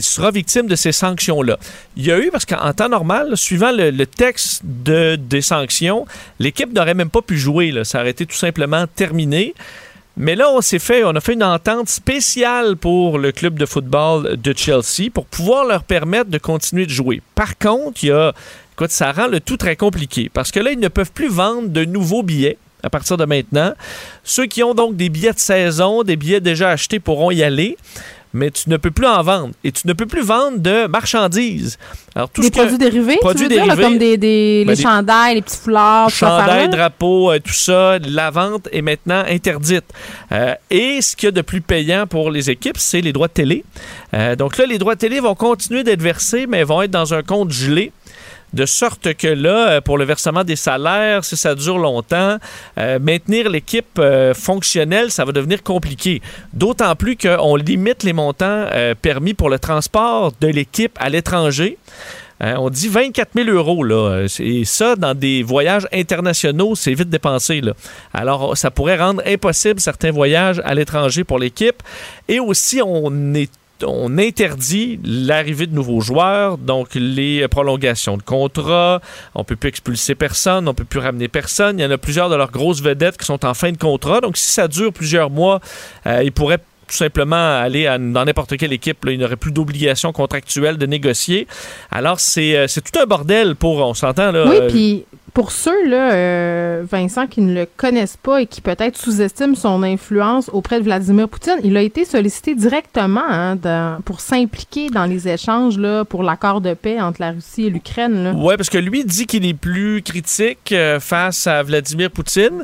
[0.00, 1.58] sera victime de ces sanctions-là.
[1.96, 6.06] Il y a eu, parce qu'en temps normal, suivant le, texte de, des sanctions,
[6.38, 7.72] l'équipe n'aurait même pas pu jouer.
[7.84, 9.54] Ça aurait été tout simplement terminé.
[10.18, 13.66] Mais là, on s'est fait, on a fait une entente spéciale pour le club de
[13.66, 17.20] football de Chelsea pour pouvoir leur permettre de continuer de jouer.
[17.34, 18.32] Par contre, il y a,
[18.72, 21.68] écoute, ça rend le tout très compliqué parce que là, ils ne peuvent plus vendre
[21.68, 23.74] de nouveaux billets à partir de maintenant.
[24.24, 27.76] Ceux qui ont donc des billets de saison, des billets déjà achetés pourront y aller.
[28.32, 29.54] Mais tu ne peux plus en vendre.
[29.64, 31.78] Et tu ne peux plus vendre de marchandises.
[32.14, 34.16] Alors, tout des ce que- produits dérivés, produits tu veux dire, là, dérivés, comme des,
[34.16, 36.68] des- ben, les des- chandails, les petits foulards, tout ça, chandail, là.
[36.68, 39.84] drapeau, euh, tout ça, la vente est maintenant interdite.
[40.32, 43.28] Euh, et ce qu'il y a de plus payant pour les équipes, c'est les droits
[43.28, 43.64] de télé.
[44.14, 47.14] Euh, donc là, les droits de télé vont continuer d'être versés, mais vont être dans
[47.14, 47.92] un compte gelé.
[48.52, 52.38] De sorte que là, euh, pour le versement des salaires, si ça dure longtemps,
[52.78, 56.22] euh, maintenir l'équipe euh, fonctionnelle, ça va devenir compliqué.
[56.52, 58.66] D'autant plus qu'on limite les montants
[59.02, 61.78] permis pour le transport de l'équipe à l'étranger.
[62.40, 63.82] On dit 24 000 euros.
[63.82, 64.26] Là.
[64.40, 67.62] Et ça, dans des voyages internationaux, c'est vite dépensé.
[68.12, 71.82] Alors, ça pourrait rendre impossible certains voyages à l'étranger pour l'équipe.
[72.28, 73.50] Et aussi, on est
[73.84, 79.00] on interdit l'arrivée de nouveaux joueurs, donc les prolongations de contrat,
[79.34, 81.78] on peut plus expulser personne, on peut plus ramener personne.
[81.78, 84.20] Il y en a plusieurs de leurs grosses vedettes qui sont en fin de contrat.
[84.20, 85.60] Donc si ça dure plusieurs mois,
[86.06, 86.58] euh, ils pourraient
[86.88, 89.04] tout simplement aller à- dans n'importe quelle équipe.
[89.04, 89.12] là.
[89.12, 91.46] Il n'aurait plus d'obligation contractuelle de négocier.
[91.90, 94.44] Alors c'est euh, tout un bordel pour, on s'entend là.
[94.48, 95.04] Oui, euh, puis
[95.36, 99.82] pour ceux, là, euh, Vincent, qui ne le connaissent pas et qui peut-être sous-estiment son
[99.82, 105.04] influence auprès de Vladimir Poutine, il a été sollicité directement hein, dans- pour s'impliquer dans
[105.04, 108.34] les échanges là, pour l'accord de paix entre la Russie et l'Ukraine.
[108.42, 112.62] Ouais, parce que lui dit qu'il est plus critique euh, face à Vladimir Poutine.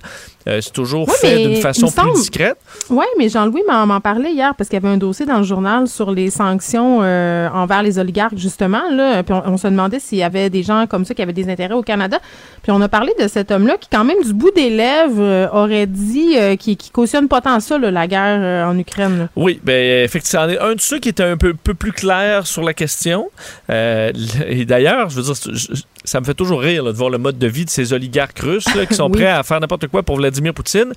[0.49, 2.57] Euh, c'est toujours fait d'une façon plus discrète.
[2.91, 5.45] Oui, mais Jean-Louis m'en m'en parlait hier parce qu'il y avait un dossier dans le
[5.45, 8.83] journal sur les sanctions euh, envers les oligarques, justement.
[8.91, 11.33] Là, puis on, on se demandait s'il y avait des gens comme ça qui avaient
[11.33, 12.19] des intérêts au Canada.
[12.63, 15.49] Puis on a parlé de cet homme-là qui, quand même, du bout des lèvres, euh,
[15.53, 19.19] aurait dit euh, qu'il qui cautionne pas tant ça, là, la guerre euh, en Ukraine.
[19.19, 19.29] là.
[19.37, 22.47] Oui, ben effectivement, c'en est un de ceux qui était un peu, peu plus clair
[22.47, 23.29] sur la question.
[23.71, 24.13] Euh,
[24.47, 27.19] et d'ailleurs, je veux dire, je- ça me fait toujours rire là, de voir le
[27.19, 29.19] mode de vie de ces oligarques russes là, qui sont Oui.
[29.19, 30.93] prêts à faire n'importe quoi pour Vladimir Poutine,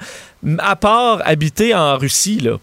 [0.60, 2.40] à part habiter en Russie.
[2.40, 2.58] Là.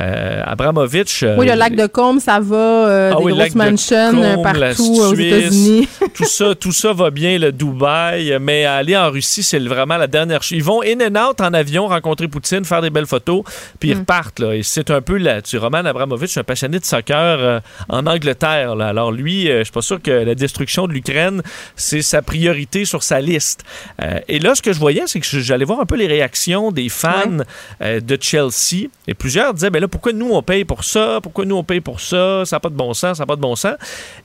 [0.00, 1.22] Euh, Abramovich.
[1.22, 4.10] euh, oui, le lac de Combe, ça va, euh, Ah des oui, le grosses mansions
[4.10, 5.88] Combe, partout aux États-Unis.
[6.14, 10.08] tout ça, tout ça va bien, le Dubaï, mais aller en Russie, c'est vraiment la
[10.08, 10.58] dernière chose.
[10.58, 13.44] Ils vont in and out en avion, rencontrer Poutine, faire des belles photos,
[13.78, 14.00] puis ils Mm.
[14.00, 14.40] repartent.
[14.40, 14.54] Là.
[14.56, 15.40] Et c'est un peu là.
[15.42, 18.74] Tu Roman Abramovich, un passionné de soccer euh, en Angleterre.
[18.74, 18.88] là.
[18.88, 21.40] Alors lui, euh, je suis pas sûr que la destruction de l'Ukraine,
[21.76, 23.62] c'est sa priorité sur sa liste.
[24.02, 26.72] Euh, et là, ce que je voyais, c'est que j'allais voir un peu les réactions
[26.72, 27.38] des fans
[27.80, 28.88] de Chelsea.
[29.06, 31.20] Et plusieurs disaient, ben pourquoi nous on paye pour ça?
[31.22, 32.44] Pourquoi nous on paye pour ça?
[32.44, 33.74] Ça n'a pas de bon sens, ça n'a pas de bon sens.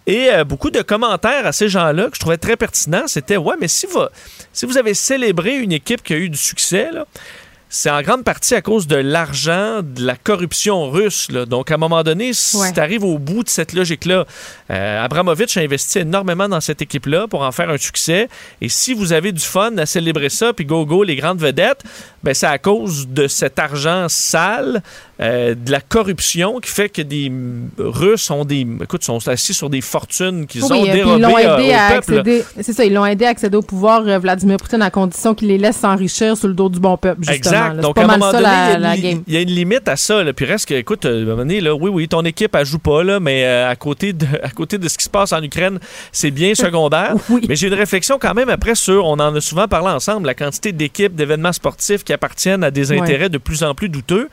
[0.08, 3.56] Et euh, beaucoup de commentaires à ces gens-là que je trouvais très pertinents, c'était, ouais,
[3.60, 4.00] mais si vous,
[4.54, 7.06] si vous avez célébré une équipe qui a eu du succès, là,
[7.70, 11.28] c'est en grande partie à cause de l'argent, de la corruption russe.
[11.32, 11.46] là.
[11.46, 12.74] Donc, à un moment donné, si Ouais.
[12.74, 14.26] tu arrives au bout de cette logique-là,
[14.72, 18.28] euh, Abramovich a investi énormément dans cette équipe-là pour en faire un succès.
[18.62, 21.84] Et si vous avez du fun à célébrer ça, puis go go les grandes vedettes,
[22.24, 24.82] ben c'est à cause de cet argent sale,
[25.22, 27.32] euh, de la corruption qui fait que des
[27.78, 31.22] Russes ont des, écoute, sont assis sur des fortunes qu'ils Oui, ont euh, dérobées ils
[31.22, 32.20] l'ont euh, aidé au à peuple.
[32.20, 32.44] accéder.
[32.62, 35.58] C'est ça, ils l'ont aidé à accéder au pouvoir, Vladimir Poutine, à condition qu'il les
[35.58, 37.36] laisse s'enrichir sur le dos du bon peuple, justement.
[37.36, 37.59] Exact.
[37.60, 37.82] Là.
[37.82, 38.44] Donc, pas à un moment donné,
[39.28, 40.24] il y a une y a limite à ça.
[40.24, 40.34] Là.
[40.34, 42.66] Puis reste que, écoute, euh, à un moment donné, là, oui, oui, ton équipe, elle
[42.66, 45.32] joue pas, là, mais euh, à, côté de, à côté de ce qui se passe
[45.32, 45.80] en Ukraine,
[46.12, 47.14] c'est bien secondaire.
[47.48, 50.34] Mais j'ai une réflexion quand même après sur, on en a souvent parlé ensemble, la
[50.34, 53.00] quantité d'équipes, d'événements sportifs qui appartiennent à des Ouais.
[53.00, 54.30] intérêts de plus en plus douteux.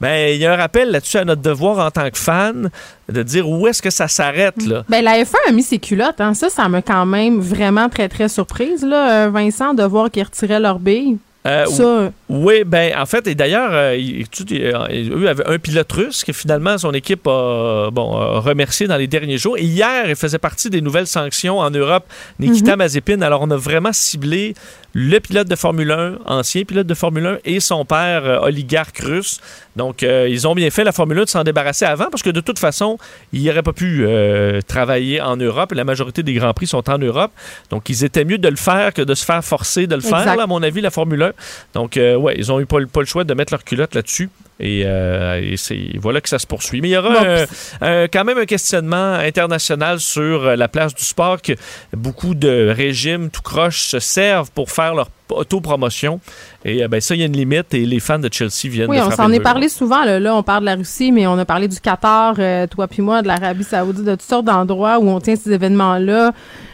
[0.00, 2.70] Ben, il y a un rappel là-dessus à notre devoir en tant que fan
[3.08, 4.82] de dire où est-ce que ça s'arrête, là.
[4.88, 6.20] Ben, la F1 a mis ses culottes.
[6.20, 6.34] Hein.
[6.34, 10.24] Ça, ça m'a quand même vraiment très, très surprise, là, euh, Vincent, de voir qu'ils
[10.24, 11.18] retiraient leur bille.
[11.46, 16.22] Euh, Ça, euh, Oui, ben en fait, et d'ailleurs, euh, eux avaient un pilote russe
[16.22, 19.58] que finalement son équipe a, bon, a remercié dans les derniers jours.
[19.58, 22.04] Et hier, il faisait partie des nouvelles sanctions en Europe,
[22.38, 22.76] Nikita.
[22.76, 23.22] Mazepin.
[23.22, 24.54] Alors, on a vraiment ciblé
[24.94, 28.98] le pilote de Formule 1, ancien pilote de Formule 1, et son père, euh, oligarque
[28.98, 29.40] russe.
[29.76, 32.30] Donc, euh, ils ont bien fait la Formule 1 de s'en débarrasser avant parce que
[32.30, 32.98] de toute façon,
[33.32, 35.72] ils n'auraient pas pu euh, travailler en Europe.
[35.72, 37.32] La majorité des Grands Prix sont en Europe.
[37.70, 40.36] Donc, ils étaient mieux de le faire que de se faire forcer de le faire,
[40.36, 41.32] là, à mon avis, la Formule 1.
[41.74, 44.28] Donc, euh, ouais, ils ont eu pas le choix de mettre leur culotte là-dessus.
[44.60, 46.80] Et, euh, et c'est voilà que ça se poursuit.
[46.80, 47.46] Mais il y aura Bon,
[47.80, 51.52] un- un- quand même un questionnement international sur euh, la place du sport que
[51.96, 56.20] beaucoup de régimes tout croche se servent pour faire leur autopromotion.
[56.64, 58.88] Et euh, ben, ça, il y a une limite et les fans de Chelsea viennent
[58.90, 60.04] oui, de on s'en est parlé souvent.
[60.04, 62.86] Là, Là, on parle de la Russie, mais on a parlé du Qatar, euh, toi
[62.86, 66.32] puis moi, de l'Arabie Saoudite, de toutes sortes d'endroits où on tient ces événements-là,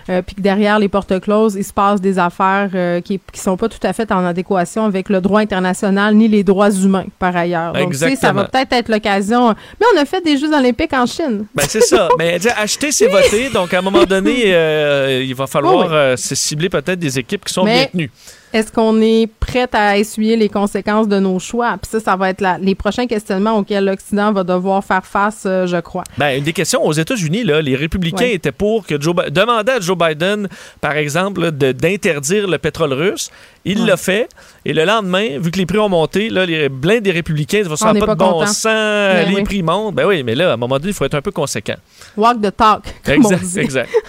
[0.08, 3.40] euh, puis que derrière les portes closes, il se passe des affaires euh, qui qui
[3.40, 7.06] sont pas tout à fait en adéquation avec le droit international ni les droits humains,
[7.18, 7.72] par ailleurs.
[7.72, 8.42] Donc, tu sais, ça Exactement.
[8.42, 9.48] va peut-être être l'occasion.
[9.80, 11.46] Mais on a fait des Jeux olympiques en Chine.
[11.54, 12.08] Ben, c'est ça.
[12.18, 13.50] Mais acheter, c'est voter.
[13.50, 16.14] Donc, à un moment donné, euh, il va falloir oui.
[16.16, 18.10] cibler peut-être des équipes qui sont Mais- bien tenues.
[18.52, 21.76] Est-ce qu'on est prête à essuyer les conséquences de nos choix?
[21.80, 25.44] Puis ça, ça va être la- les prochains questionnements auxquels l'Occident va devoir faire face,
[25.46, 26.04] euh, je crois.
[26.16, 28.34] Ben, une des questions aux États-Unis, là, les républicains Ouais.
[28.34, 30.48] étaient pour que Joe Bi- demandaient à Joe Biden,
[30.80, 33.30] par exemple, d'interdire le pétrole russe.
[33.70, 34.28] Il l'a fait.
[34.64, 37.76] Et le lendemain, vu que les prix ont monté, là, les blindes des républicains, ça
[37.76, 39.42] sera n'est pas de pas bon sens, Ben les oui.
[39.44, 39.94] prix montent.
[39.94, 41.76] Ben oui, mais là, à un moment donné, il faut être un peu conséquent.
[42.16, 43.58] Walk the talk, comme on Exact, dit.
[43.60, 43.90] exact.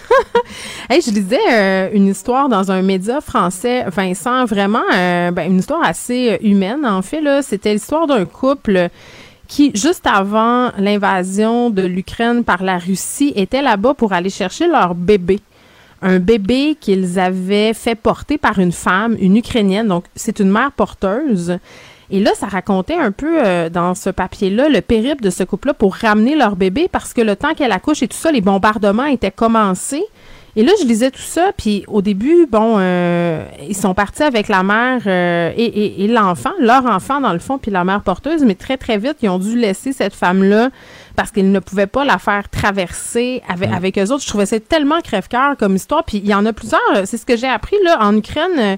[0.88, 5.58] Hey, je lisais euh, une histoire dans un média français, Vincent, vraiment euh, ben, une
[5.60, 7.20] histoire assez euh, humaine en fait.
[7.42, 8.88] C'était l'histoire d'un couple
[9.46, 14.94] qui, juste avant l'invasion de l'Ukraine par la Russie, était là-bas pour aller chercher leur
[14.96, 15.38] bébé.
[16.02, 19.88] Un bébé qu'ils avaient fait porter par une femme, une Ukrainienne.
[19.88, 21.58] Donc, c'est une mère porteuse.
[22.10, 25.74] Et là, ça racontait un peu euh, dans ce papier-là le périple de ce couple-là
[25.74, 29.04] pour ramener leur bébé parce que le temps qu'elle accouche et tout ça, les bombardements
[29.04, 30.04] étaient commencés.
[30.56, 34.48] Et là, je lisais tout ça, puis au début, bon, euh, ils sont partis avec
[34.48, 38.00] la mère euh, et, et- et l'enfant, leur enfant dans le fond, puis la mère
[38.02, 40.70] porteuse, mais très, très vite, ils ont dû laisser cette femme-là
[41.14, 44.22] parce qu'ils ne pouvaient pas la faire traverser avec, avec eux autres.
[44.24, 47.26] Je trouvais ça tellement crève-cœur comme histoire, puis il y en a plusieurs, c'est ce
[47.26, 48.50] que j'ai appris, là, en Ukraine...
[48.58, 48.76] euh,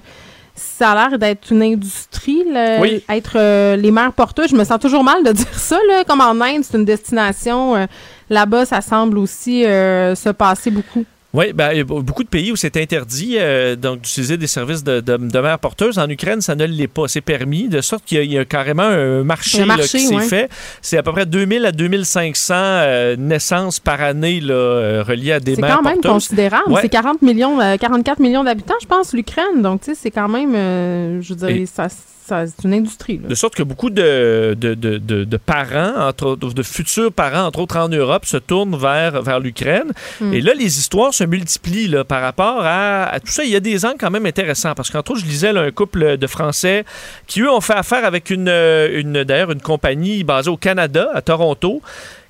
[0.55, 3.03] ça a l'air d'être une industrie, là, Oui.
[3.09, 4.51] être euh, les mères porteuses.
[4.51, 7.75] Je me sens toujours mal de dire ça, là, comme en Inde, c'est une destination.
[7.75, 7.87] euh,
[8.29, 11.05] Là-bas, ça semble aussi euh, se passer beaucoup.
[11.33, 14.45] Oui, ben, il y a beaucoup de pays où c'est interdit euh, donc d'utiliser des
[14.45, 15.97] services de, de, de mères porteuses.
[15.97, 17.07] En Ukraine, ça ne l'est pas.
[17.07, 19.77] C'est permis, de sorte qu'il y a- il y, a carrément un marché, Un là,
[19.77, 20.21] marché, qui s'est ouais.
[20.27, 20.49] fait.
[20.83, 25.39] C'est à peu près 2000 à 2500 euh, naissances par année là, euh, reliées à
[25.39, 26.11] des C'est mères quand même porteuses.
[26.11, 26.71] considérable.
[26.71, 26.81] Ouais.
[26.83, 29.61] C'est 40 millions, euh, 44 millions d'habitants, je pense, l'Ukraine.
[29.63, 31.87] Donc, tu sais, c'est quand même, euh, je dirais, Et- ça-
[32.25, 33.17] c'est une industrie.
[33.17, 33.27] là.
[33.27, 37.89] De sorte que beaucoup de, de, de, parents, entre de futurs parents, entre autres en
[37.89, 39.91] Europe, se tournent vers, vers l'Ukraine.
[40.21, 40.33] Mm.
[40.33, 43.43] Et là, les histoires se multiplient là, par rapport à, à tout ça.
[43.43, 44.73] Il y a des angles quand même intéressants.
[44.75, 46.85] Parce qu'entre autres, je lisais là, un couple de Français
[47.27, 51.09] qui, eux, ont fait affaire avec une, euh, une d'ailleurs, une compagnie basée au Canada,
[51.13, 51.81] à Toronto,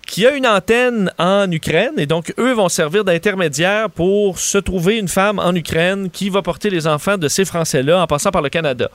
[0.05, 4.97] qui a une antenne en Ukraine et donc eux vont servir d'intermédiaire pour se trouver
[4.97, 8.41] une femme en Ukraine qui va porter les enfants de ces Français-là en passant par
[8.41, 8.89] le Canada.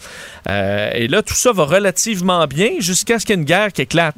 [0.48, 3.72] Euh, et là, tout ça va relativement bien jusqu'à ce qu'il y ait une guerre
[3.72, 4.16] qui éclate.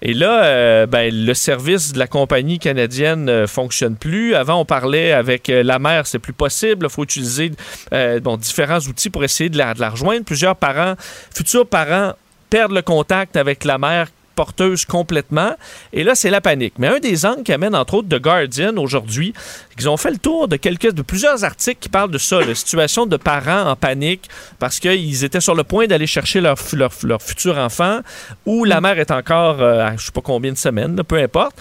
[0.00, 4.34] Et là, euh, ben, le service de la compagnie canadienne ne fonctionne plus.
[4.34, 6.86] Avant, on parlait avec euh, la mère, c'est plus possible.
[6.86, 7.50] Il faut utiliser
[7.92, 10.24] euh, différents outils pour essayer de la rejoindre.
[10.24, 10.94] Plusieurs parents,
[11.34, 12.12] futurs parents,
[12.48, 15.56] perdent le contact avec la mère porteuse complètement.
[15.92, 16.74] Et là, c'est la panique.
[16.78, 19.34] Mais un des angles qui amène, entre autres, The Guardian aujourd'hui,
[19.76, 22.54] ils ont fait le tour de, quelques, de plusieurs articles qui parlent de ça, la
[22.54, 24.28] situation de parents en panique
[24.60, 27.98] parce qu'ils étaient sur le point d'aller chercher leur, leur, leur futur enfant
[28.46, 31.56] ou la mère est encore, euh, à je sais pas combien de semaines, peu importe,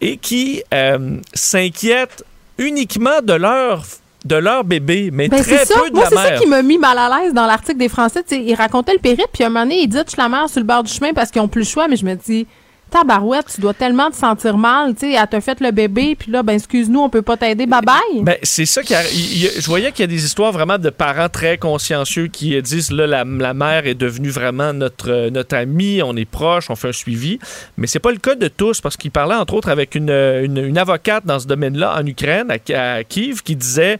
[0.00, 2.24] et qui euh, s'inquiètent
[2.56, 3.84] uniquement de leur
[4.24, 5.74] de leur bébé, mais Ben, très ça.
[5.82, 7.88] peu de Moi, la c'est ça qui m'a mis mal à l'aise dans l'article des
[7.88, 8.22] Français.
[8.30, 10.60] Ils racontaient le périple, puis à un moment donné, ils disaient je la mère sur
[10.60, 12.46] le bord du chemin parce qu'ils ont plus le choix, mais je me dis.
[13.52, 16.42] Tu dois tellement te sentir mal, tu sais, elle t'a fait le bébé, puis là,
[16.42, 17.82] ben excuse-nous, on peut pas t'aider, bye.
[18.22, 21.58] Ben, c'est ça qui Je voyais qu'il y a des histoires vraiment de parents très
[21.58, 26.24] consciencieux qui disent là, la, mère est devenue vraiment notre, euh, notre amie, on est
[26.24, 27.38] proche, on fait un suivi.
[27.76, 30.44] Mais c'est pas le cas de tous parce qu'il parlait entre autres avec une, euh,
[30.44, 33.98] une, une avocate dans ce domaine-là en Ukraine, à Kiev, qui disait.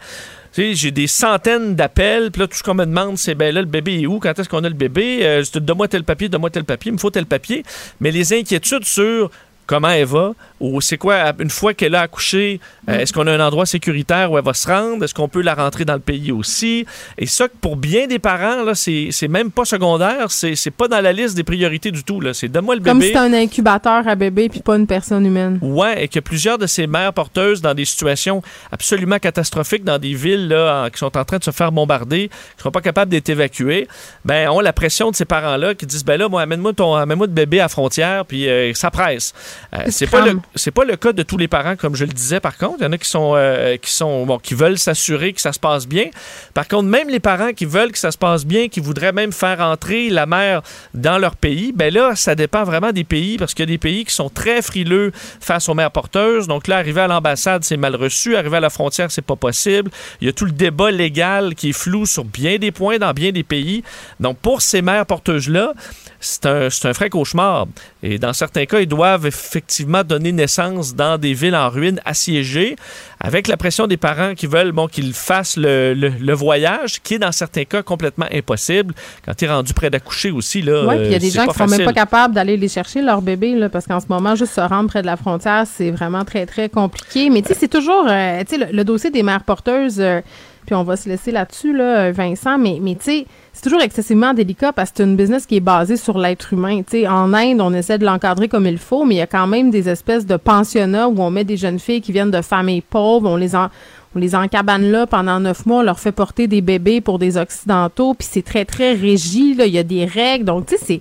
[0.57, 3.67] J'ai des centaines d'appels, puis là, tout ce qu'on me demande, c'est ben là, le
[3.67, 4.21] bébé est où?
[4.21, 5.19] Quand est-ce qu'on a le bébé?
[5.23, 7.65] Euh, donne-moi tel papier, donne-moi tel papier, il me faut tel papier.
[8.01, 9.31] Mais les inquiétudes sur
[9.67, 13.33] comment elle va, ou c'est quoi, une fois qu'elle a accouché, euh, est-ce qu'on a
[13.33, 16.01] un endroit sécuritaire où elle va se rendre, est-ce qu'on peut la rentrer dans le
[16.01, 16.87] pays aussi,
[17.19, 20.89] et ça, pour bien des parents, là, c'est c'est même pas secondaire, c'est c'est pas
[20.89, 23.19] dans la liste des priorités du tout, là, c'est donne-moi le Comme si bébé.
[23.21, 25.59] c'était un incubateur à bébé, puis pas une personne humaine.
[25.63, 30.15] Ouais, et que plusieurs de ces mères porteuses dans des situations absolument catastrophiques dans des
[30.15, 33.11] villes là, en- qui sont en train de se faire bombarder, qui sont pas capables
[33.11, 33.89] d'être évacuées,
[34.25, 37.27] ben ont la pression de ces parents-là qui disent ben là moi amène-moi ton amène-moi
[37.27, 39.33] de bébé à frontière puis euh, ça presse.
[39.75, 42.13] Euh, c'est pas le c'est pas le cas de tous les parents comme je le
[42.13, 44.79] disais par contre, il y en a qui sont euh, qui sont bon qui veulent
[44.79, 46.07] s'assurer que ça se passe bien.
[46.55, 49.33] Par contre même les parents qui veulent que ça se passe bien, qui voudraient même
[49.33, 50.63] faire entrer la mère
[50.95, 53.79] dans leur pays, ben là ça dépend vraiment des pays parce qu'il y a des
[53.79, 56.47] pays qui sont très frileux face aux mères porteuses.
[56.47, 59.91] Donc là arriver à l'ambassade, c'est mal reçu, arriver à la frontière, c'est pas possible.
[60.21, 63.13] Il y a tout le débat légal qui est flou sur bien des points dans
[63.13, 63.83] bien des pays.
[64.21, 65.73] Donc pour ces mères porteuses là,
[66.21, 67.67] c'est un, un vrai cauchemar.
[68.03, 72.77] Et dans certains cas, ils doivent effectivement donner naissance dans des villes en ruine assiégées,
[73.21, 77.15] avec la pression des parents qui veulent bon, qu'ils fassent le, le- le voyage, qui
[77.15, 78.95] est dans certains cas complètement impossible.
[79.25, 81.47] Quand tu es rendu près d'accoucher aussi, là, Oui, puis il y a des gens
[81.47, 84.35] qui sont même pas capables d'aller les chercher, leur bébé, là, parce qu'en ce moment,
[84.35, 87.31] juste se rendre près de la frontière, c'est vraiment très, très compliqué.
[87.31, 90.21] Mais tu sais, c'est toujours, euh, tu sais, le, le dossier des mères porteuses, euh,
[90.65, 94.35] puis on va se laisser là-dessus, là, Vincent, mais, mais tu sais, c'est toujours excessivement
[94.35, 96.83] délicat parce que c'est une business qui est basée sur l'être humain.
[96.83, 99.27] Tu sais, en Inde, on essaie de l'encadrer comme il faut, mais il y a
[99.27, 102.43] quand même des espèces de pensionnats où on met des jeunes filles qui viennent de
[102.43, 107.01] familles pauvres, on les encabane là pendant neuf mois, on leur fait porter des bébés
[107.01, 110.77] pour des occidentaux, puis c'est très très régi, il y a des règles, donc tu
[110.77, 111.01] sais, c'est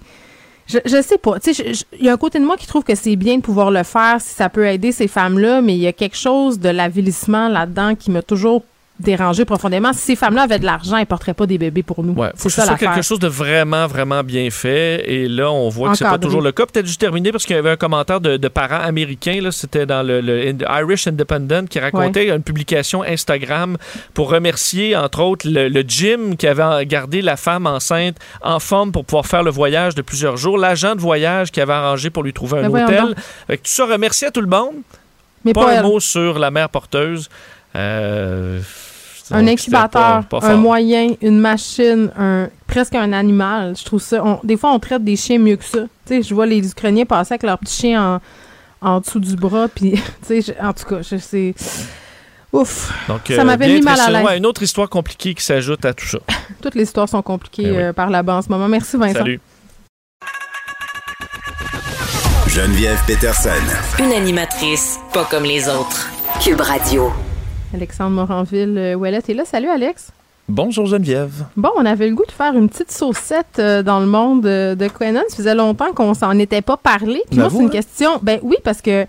[0.68, 1.39] je, je sais pas.
[1.39, 3.41] Tu sais, il y a un côté de moi qui trouve que c'est bien de
[3.41, 6.59] pouvoir le faire si ça peut aider ces femmes-là, mais il y a quelque chose
[6.59, 8.64] de l'avilissement là-dedans qui m'a toujours
[9.04, 9.93] dérangé profondément.
[9.93, 12.14] Si ces femmes-là avaient de l'argent, elles ne porteraient pas des bébés pour nous.
[12.14, 15.04] Ouais, faut c'est que ce ça quelque chose de vraiment, vraiment bien fait.
[15.12, 16.66] Et là, on voit que c'est pas toujours le cas.
[16.66, 19.39] Peut-être juste terminer parce qu'il y avait un commentaire de, de parents américains.
[19.51, 23.78] C'était dans le, le Irish Independent qui racontait une publication Instagram
[24.14, 28.91] pour remercier, entre autres, le, le gym qui avait gardé la femme enceinte en forme
[28.91, 32.24] pour pouvoir faire le voyage de plusieurs jours, l'agent de voyage qui avait arrangé pour
[32.24, 33.16] lui trouver un Ben hôtel.
[33.47, 34.76] Fait que tout ça, remercier à tout le monde.
[35.45, 37.30] Mais pas, pas un mot sur la mère porteuse.
[37.76, 38.62] Euh,
[39.34, 43.76] Un incubateur, c'était pas- pas un moyen, une machine, un presque un animal.
[43.78, 44.24] Je trouve ça.
[44.24, 45.80] on- des fois, on traite des chiens mieux que ça.
[45.80, 48.20] Tu sais, je vois les Ukrainiens passer avec leur petit chien
[48.82, 49.92] en, en dessous du bras, puis
[50.28, 51.54] tu sais, je- en tout cas, je sais.
[52.52, 52.94] Ouf.
[53.08, 54.24] Donc, ça euh, m'avait bien mis mal à l'aise.
[54.26, 56.20] Ouais, une autre histoire compliquée qui s'ajoute à tout ça.
[56.62, 57.78] Toutes les histoires sont compliquées oui.
[57.78, 58.68] euh, par là-bas en ce moment.
[58.68, 59.20] Merci Vincent.
[59.20, 59.40] Salut.
[62.48, 63.50] Geneviève Peterson.
[63.98, 66.08] Une animatrice pas comme les autres.
[66.44, 67.12] Cube Radio.
[67.74, 69.46] Alexandre Moranville, euh, est là.
[69.46, 70.12] Salut Alex.
[70.50, 71.46] Bonjour Geneviève.
[71.56, 74.76] Bon, on avait le goût de faire une petite saucette euh, dans le monde euh,
[74.76, 75.22] de Quenon.
[75.30, 77.24] Ça faisait longtemps qu'on s'en était pas parlé.
[77.30, 77.70] Puis moi, c'est une hein?
[77.70, 78.10] question.
[78.22, 79.06] Ben oui, parce que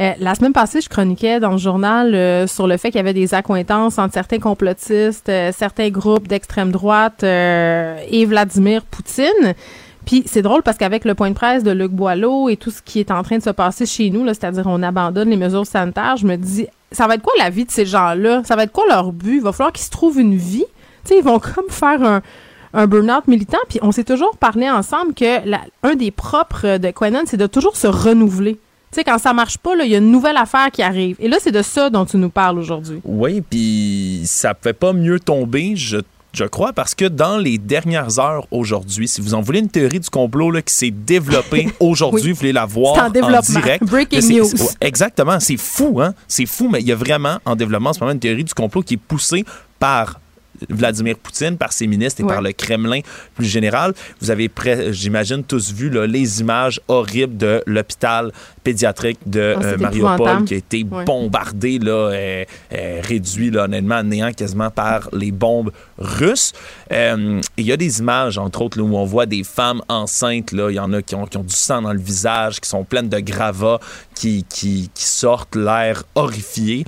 [0.00, 3.12] euh, la semaine passée, je chroniquais dans le journal sur le fait qu'il y avait
[3.12, 9.54] des accointances entre certains complotistes, certains groupes d'extrême droite et Vladimir Poutine.
[10.08, 12.80] Puis c'est drôle parce qu'avec le point de presse de Luc Boileau et tout ce
[12.80, 16.16] qui est en train de se passer chez nous, c'est-à-dire on abandonne les mesures sanitaires,
[16.16, 18.40] je me dis, ça va être quoi la vie de ces gens-là?
[18.44, 19.36] Ça va être quoi leur but?
[19.36, 20.64] Il va falloir qu'ils se trouvent une vie.
[21.10, 22.22] Ils vont comme faire
[22.72, 23.58] un, burn-out militant.
[23.68, 25.40] Puis on s'est toujours parlé ensemble que
[25.82, 28.58] un des propres de Quenon, c'est de toujours se renouveler.
[28.92, 31.16] Tu quand ça marche pas, il y a une nouvelle affaire qui arrive.
[31.20, 33.02] Et là, c'est de ça dont tu nous parles aujourd'hui.
[33.04, 35.98] Oui, puis ça ne fait pas mieux tomber, je,
[36.38, 40.00] je crois, parce que dans les dernières heures aujourd'hui, si vous en voulez une théorie
[40.00, 42.30] du complot là, qui s'est développée aujourd'hui, Oui.
[42.32, 43.84] vous voulez la voir en en, direct.
[43.84, 44.48] Breaking news.
[44.80, 46.14] exactement, c'est fou, hein?
[46.28, 48.54] C'est fou, mais il y a vraiment en développement en ce moment une théorie du
[48.54, 49.44] complot qui est poussée
[49.78, 50.20] par
[50.68, 52.32] Vladimir Poutine, par ses ministres et Ouais.
[52.32, 53.00] par le Kremlin
[53.36, 53.94] plus général.
[54.20, 54.50] Vous avez,
[54.90, 58.32] j'imagine, tous vu là, les images horribles de l'hôpital
[58.68, 61.04] pédiatrique de Ah, euh, Mariupol qui a été Ouais.
[61.04, 62.44] bombardé, là, euh,
[62.74, 66.52] euh, réduit là, honnêtement à néant quasiment par les bombes russes.
[66.92, 70.50] Euh, Il y a des images, entre autres, là, où on voit des femmes enceintes.
[70.52, 72.84] Il y en a qui ont, qui ont du sang dans le visage, qui sont
[72.84, 73.80] pleines de gravats,
[74.14, 76.84] qui, qui, qui sortent l'air horrifié.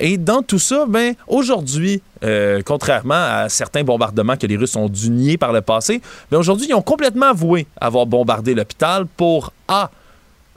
[0.00, 4.88] Et dans tout ça, ben, aujourd'hui, euh, contrairement à certains bombardements que les Russes ont
[4.88, 9.52] dû nier par le passé, ben, aujourd'hui, ils ont complètement avoué avoir bombardé l'hôpital pour
[9.68, 9.90] A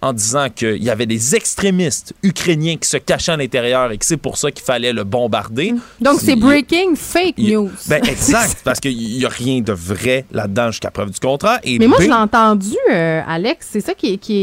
[0.03, 4.03] en disant qu'il y avait des extrémistes ukrainiens qui se cachaient à l'intérieur et que
[4.03, 5.73] c'est pour ça qu'il fallait le bombarder.
[6.01, 7.69] Donc, c'est breaking fake news.
[7.87, 11.59] Ben exact, parce qu'il n'y a rien de vrai là-dedans jusqu'à preuve du contraire.
[11.63, 13.69] Et Mais moi, B, je l'ai entendu, euh, Alex.
[13.71, 14.33] C'est ça qui est, qui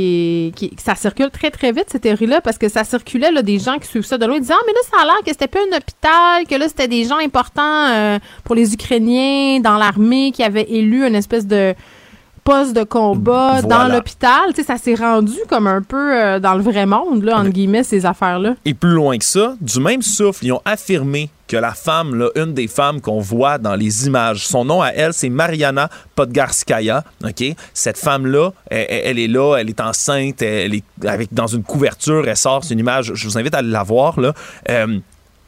[0.48, 3.42] est, qui est- Ça circule très, très vite, cette théorie-là, parce que ça circulait, là,
[3.42, 5.30] des gens qui suivent ça de loin, disant Ah, mais là, ça a l'air que
[5.30, 9.76] c'était pas un hôpital, que là, c'était des gens importants euh, pour les Ukrainiens dans
[9.76, 11.74] l'armée qui avaient élu une espèce de
[12.44, 13.88] poste de combat Voilà.
[13.88, 14.40] dans l'hôpital.
[14.54, 17.50] Tu sais, ça s'est rendu comme un peu euh, dans le vrai monde, là, entre
[17.50, 18.54] guillemets, ces affaires-là.
[18.64, 22.28] Et plus loin que ça, du même souffle, ils ont affirmé que la femme, là,
[22.36, 27.02] une des femmes qu'on voit dans les images, son nom à elle, c'est Mariana Podgarskaya.
[27.24, 27.44] OK?
[27.74, 31.64] Cette femme-là, elle, elle- elle est là, elle est enceinte, elle est avec, dans une
[31.64, 34.20] couverture, elle sort, c'est une image, je vous invite à la voir.
[34.20, 34.32] Là.
[34.68, 34.98] Euh,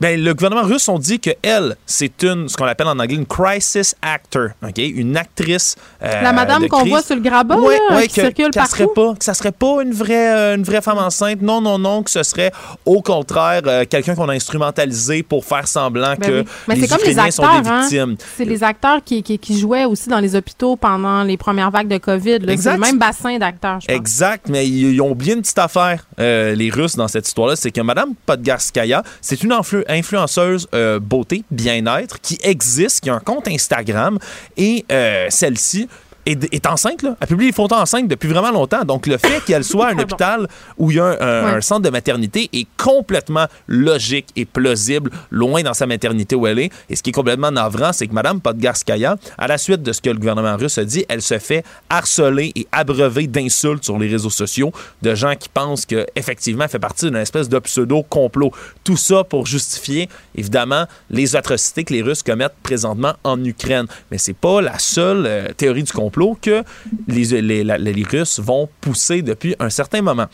[0.02, 3.14] ben, le gouvernement russe ont dit que elle, c'est une, ce qu'on appelle en anglais
[3.14, 5.76] une crisis actor, ok, une actrice.
[6.02, 8.84] euh, La madame qu'on voit sur le grabat, Ouais, là, ouais, qui que- circule serait
[8.86, 8.88] partout.
[8.94, 11.40] pas, que ça serait pas une vraie, euh, une vraie femme enceinte.
[11.40, 12.50] Non, non, non, que ce serait
[12.84, 16.46] au contraire euh, quelqu'un qu'on a instrumentalisé pour faire semblant Ben que oui.
[16.66, 17.80] Mais les c'est comme les Ukrainiens sont acteurs, des hein.
[17.82, 18.16] victimes.
[18.36, 21.88] C'est les acteurs qui, qui, qui jouaient aussi dans les hôpitaux pendant les premières vagues
[21.88, 22.40] de COVID.
[22.58, 23.78] C'est le même bassin d'acteurs.
[23.88, 27.54] Exact, mais ils, ils ont oublié une petite affaire, euh, les Russes, dans cette histoire-là.
[27.56, 33.14] C'est que Madame Podgarskaya, c'est une influ- influenceuse euh, beauté, bien-être, qui existe, qui a
[33.14, 34.18] un compte Instagram.
[34.56, 35.88] Et euh, celle-ci
[36.26, 37.16] est, est enceinte, là.
[37.20, 38.84] Elle publie des photos enceintes depuis vraiment longtemps.
[38.84, 40.46] Donc, le fait qu'elle soit à un hôpital
[40.78, 41.50] où il y a un, un- Ouais.
[41.56, 46.58] un centre de maternité est complètement logique et plausible, loin dans sa maternité où elle
[46.58, 46.70] est.
[46.90, 50.00] Et ce qui est complètement navrant, c'est que Mme Podgarskaya, à la suite de ce
[50.00, 54.08] que le gouvernement russe a dit, elle se fait harceler et abreuver d'insultes sur les
[54.08, 58.52] réseaux sociaux de gens qui pensent qu'effectivement, elle fait partie d'une espèce de pseudo-complot.
[58.84, 63.86] Tout ça pour justifier, évidemment, les atrocités que les Russes commettent présentement en Ukraine.
[64.10, 66.62] Mais c'est pas la seule euh, théorie du complot que
[67.08, 70.26] les, les- la- les Russes vont pousser depuis un certain moment.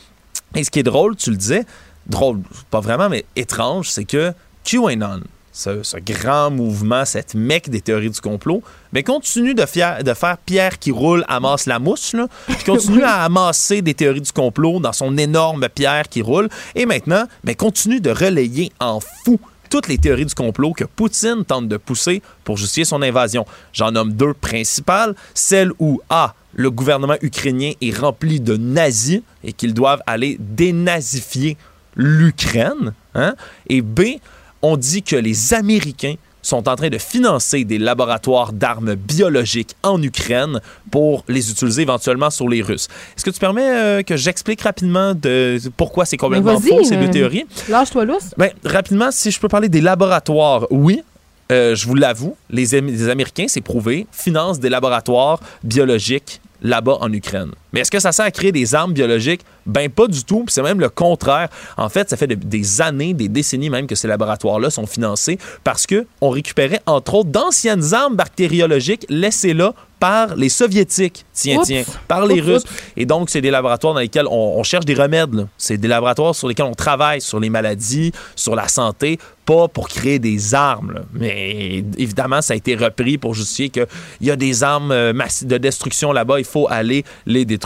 [0.55, 1.65] Et ce qui est drôle, tu le disais,
[2.07, 4.33] drôle, pas vraiment, mais étrange, c'est que
[4.65, 5.21] QAnon,
[5.53, 8.63] ce, ce grand mouvement, cette mecque des théories du complot,
[8.93, 13.03] mais continue de, fier- de faire pierre qui roule, amasse la mousse, là, puis continue
[13.15, 17.57] à amasser des théories du complot dans son énorme pierre qui roule, et maintenant, ben,
[17.57, 19.39] continue de relayer en fou
[19.69, 23.47] toutes les théories du complot que Poutine tente de pousser pour justifier son invasion.
[23.73, 25.15] J'en nomme deux principales.
[25.35, 31.57] Celle où A, le gouvernement ukrainien est rempli de nazis et qu'ils doivent aller dénazifier
[31.95, 32.95] l'Ukraine.
[33.15, 33.35] hein,
[33.69, 34.19] Et B,
[34.63, 36.15] on dit que les Américains
[36.49, 42.31] sont en train de financer des laboratoires d'armes biologiques en Ukraine pour les utiliser éventuellement
[42.31, 42.89] sur les Russes.
[43.17, 47.09] Est-ce que tu permets euh, que j'explique rapidement de pourquoi c'est complètement faux, ces deux
[47.09, 47.45] euh, théories?
[47.69, 48.31] Lâche-toi lousse.
[48.39, 51.03] Ben, rapidement, si je peux parler des laboratoires, oui.
[51.51, 52.75] Euh, je vous l'avoue, les
[53.09, 57.53] Américains, c'est prouvé, financent des laboratoires biologiques là-bas en Ukraine.
[57.73, 59.43] Mais est-ce que ça sert à créer des armes biologiques?
[59.67, 61.49] Ben pas du tout, c'est même le contraire.
[61.77, 65.39] En fait, ça fait de- des années, des décennies même que ces laboratoires-là sont financés
[65.65, 71.57] parce que on récupérait entre autres d'anciennes armes bactériologiques laissées là par les soviétiques, tiens,
[71.59, 71.67] Oups.
[71.67, 72.65] tiens, par les Oups, Russes.
[72.97, 75.49] Et donc, c'est des laboratoires dans lesquels on, on cherche des remèdes.
[75.59, 79.89] C'est des laboratoires sur lesquels on travaille sur les maladies, sur la santé, pas pour
[79.89, 80.93] créer des armes.
[80.93, 81.01] là.
[81.15, 83.87] Mais évidemment, ça a été repris pour justifier qu'il
[84.21, 85.13] y a des armes euh,
[85.43, 87.58] de destruction là-bas, il faut aller les détruire.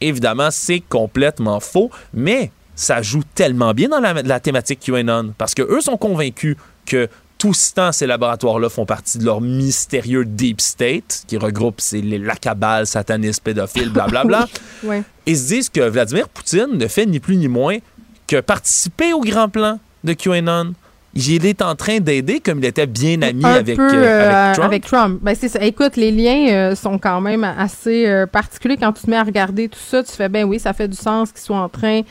[0.00, 5.54] Évidemment, c'est complètement faux, mais ça joue tellement bien dans la, la thématique QAnon parce
[5.54, 6.56] que eux sont convaincus
[6.86, 7.08] que
[7.40, 12.02] tout ce temps, ces laboratoires-là font partie de leur mystérieux Deep State, qui regroupe c'est
[12.02, 14.46] la cabale, satanisme, pédophile, blablabla.
[14.84, 15.02] Ouais.
[15.26, 17.78] Ils se disent que Vladimir Poutine ne fait ni plus ni moins
[18.26, 20.74] que participer au grand plan de QAnon.
[21.14, 24.46] Il est en train d'aider comme il était bien ami un avec, peu euh, euh,
[24.46, 24.66] avec Trump.
[24.66, 25.18] avec Trump.
[25.22, 25.60] Ben, c'est ça.
[25.64, 29.24] Écoute, les liens euh, sont quand même assez euh, particuliers quand tu te mets à
[29.24, 30.04] regarder tout ça.
[30.04, 32.02] Tu fais, ben oui, ça fait du sens qu'ils soient en train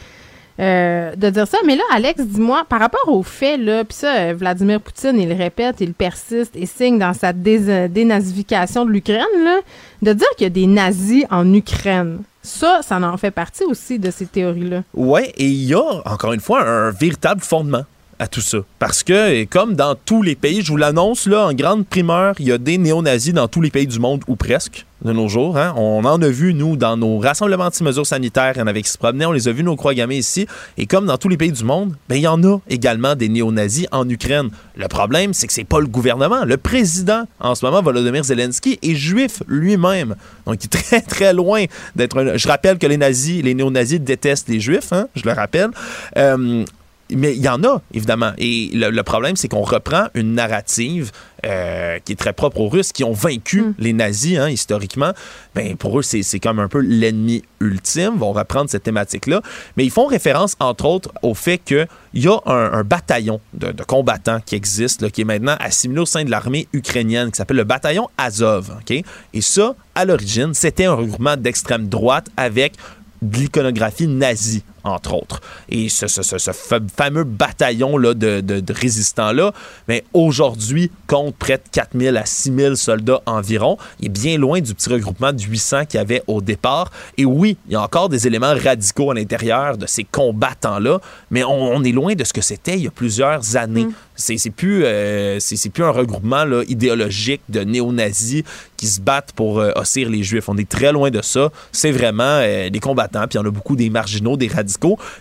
[0.59, 1.57] de dire ça.
[1.65, 5.77] Mais là, Alex, dis-moi, par rapport aux faits, là, puis ça, Vladimir Poutine, il répète,
[5.79, 9.59] il persiste et signe dans sa dénazification de l'Ukraine, là,
[10.01, 12.23] de dire qu'il y a des nazis en Ukraine.
[12.41, 14.83] Ça, ça en fait partie aussi de ces théories-là.
[14.93, 17.85] Ouais, et il y a, encore une fois, un véritable fondement
[18.19, 18.59] à tout ça.
[18.77, 22.47] Parce que, comme dans tous les pays, je vous l'annonce, là, en grande primeur, il
[22.47, 25.57] y a des néo-nazis dans tous les pays du monde, ou presque, de nos jours.
[25.57, 25.73] hein.
[25.77, 28.89] On en a vu, nous, dans nos rassemblements anti-mesures sanitaires, il y en avait qui
[28.89, 30.45] se promenaient, on les a vus, nos croix gammées ici.
[30.77, 33.29] Et comme dans tous les pays du monde, ben, il y en a également des
[33.29, 34.49] néo-nazis en Ukraine.
[34.75, 36.43] Le problème, c'est que c'est pas le gouvernement.
[36.43, 40.15] Le président, en ce moment, Volodymyr Zelensky, est juif lui-même.
[40.45, 41.63] Donc, il est très, très loin
[41.95, 42.35] d'être un...
[42.35, 45.69] Je rappelle que les nazis, les néo-nazis détestent les juifs, hein, je le rappelle.
[46.17, 46.65] Euh,
[47.11, 48.31] mais il y en a, évidemment.
[48.37, 51.11] Et le, le problème, c'est qu'on reprend une narrative
[51.45, 55.13] euh, qui est très propre aux Russes, qui ont vaincu les nazis, hein, historiquement.
[55.55, 58.11] Ben, pour eux, c'est comme un peu l'ennemi ultime.
[58.15, 59.41] Ils vont reprendre cette thématique-là.
[59.77, 63.71] Mais ils font référence, entre autres, au fait qu'il y a un, un bataillon de,
[63.71, 67.37] de combattants qui existe, là, qui est maintenant assimilé au sein de l'armée ukrainienne, qui
[67.37, 68.75] s'appelle le bataillon Azov.
[68.81, 68.91] OK?
[69.33, 72.73] Et ça, à l'origine, c'était un regroupement d'extrême droite avec
[73.21, 75.41] de l'iconographie nazie, entre autres.
[75.69, 79.53] Et ce, ce- ce- ce fa- fameux bataillon-là de, de- de résistants-là,
[79.87, 83.77] mais aujourd'hui, compte près de 4000 à 6000 soldats environ.
[83.99, 86.91] Il est bien loin du petit regroupement de 800 qu'il y avait au départ.
[87.17, 90.99] Et oui, il y a encore des éléments radicaux à l'intérieur de ces combattants-là,
[91.31, 93.87] mais on, on est loin de ce que c'était il y a plusieurs années.
[94.15, 98.43] C'est c'est plus, euh, c'est plus un regroupement là, idéologique de néo-nazis
[98.75, 100.49] qui se battent pour euh, ossir les juifs.
[100.49, 101.49] On est très loin de ça.
[101.71, 104.68] C'est vraiment euh, des combattants, puis il y en a beaucoup des marginaux, des radicaux,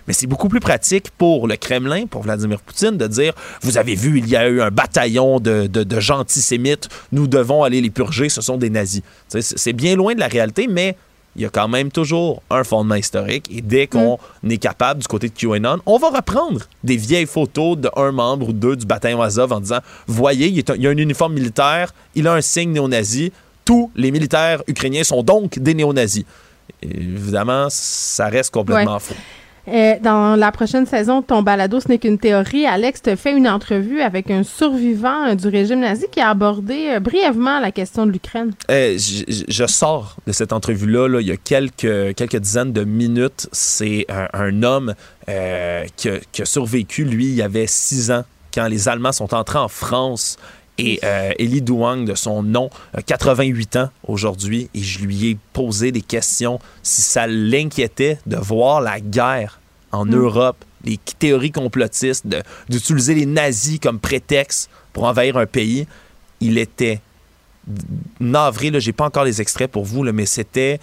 [0.07, 3.33] mais c'est beaucoup plus pratique pour le Kremlin, pour Vladimir Poutine, de dire
[3.63, 7.27] Vous avez vu, il y a eu un bataillon de, de, de gens antisémites, nous
[7.27, 9.03] devons aller les purger, ce sont des nazis.
[9.29, 10.97] C'est bien loin de la réalité, mais
[11.37, 13.47] il y a quand même toujours un fondement historique.
[13.55, 14.19] Et dès qu'on
[14.49, 18.53] est capable, du côté de QAnon, on va reprendre des vieilles photos d'un membre ou
[18.53, 19.79] deux du bataillon Azov en disant
[20.09, 23.31] Voyez, il, est un- il y a un uniforme militaire, il a un signe néo-nazi.
[23.65, 26.25] Tous les militaires ukrainiens sont donc des néo-nazis.
[26.83, 29.01] Évidemment, ça reste complètement Ouais.
[29.01, 29.15] faux.
[29.69, 32.67] Euh, dans la prochaine saison ton balado, ce n'est qu'une théorie.
[32.67, 36.89] Alex te fait une entrevue avec un survivant euh, du régime nazi qui a abordé
[36.91, 38.53] euh, brièvement la question de l'Ukraine.
[38.69, 43.49] Je, sors de cette entrevue-là, là, il y a quelques, quelques dizaines de minutes.
[43.53, 44.95] C'est un, homme
[45.27, 47.05] qui, a, survécu.
[47.05, 50.39] Lui, il avait six ans quand les Allemands sont entrés en France.
[50.79, 54.71] Et euh, Elie Douang, de son nom, a 88 ans aujourd'hui.
[54.75, 59.59] Et je lui ai posé des questions si ça l'inquiétait de voir la guerre
[59.91, 60.15] en Mm.
[60.15, 62.25] Europe, les théories complotistes,
[62.69, 65.87] d'utiliser les nazis comme prétexte pour envahir un pays.
[66.41, 67.01] Il était
[68.21, 70.79] navré, là, j'ai pas encore les extraits pour vous, là, mais c'était.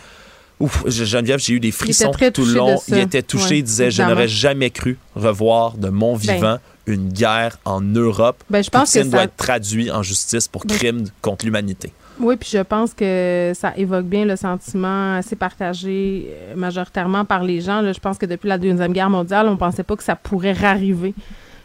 [0.59, 2.81] Ouf, Geneviève, j'ai eu des frissons tout le long.
[2.87, 6.59] Il était touché, Ouais, il disait Je n'aurais jamais cru revoir de mon Ben.
[6.87, 8.43] Une guerre en Europe.
[8.49, 10.75] Ben, je pense que Poutine doit ça- être traduit en justice pour Ben.
[10.77, 11.91] crime contre l'humanité.
[12.19, 17.43] Oui, puis je pense que ça évoque bien le sentiment assez partagé euh, majoritairement par
[17.43, 17.81] les gens.
[17.81, 17.91] là.
[17.91, 21.13] Je pense que depuis la Deuxième Guerre mondiale, on pensait pas que ça pourrait rarriver,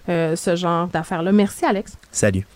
[0.09, 1.31] euh, ce genre d'affaires-là.
[1.31, 1.93] Merci, Alex.
[2.11, 2.47] Salut.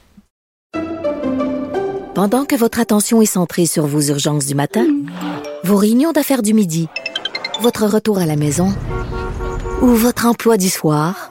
[2.14, 4.86] Pendant que votre attention est centrée sur vos urgences du matin,
[5.64, 6.88] vos réunions d'affaires du midi,
[7.60, 8.72] votre retour à la maison
[9.82, 11.30] ou votre emploi du soir,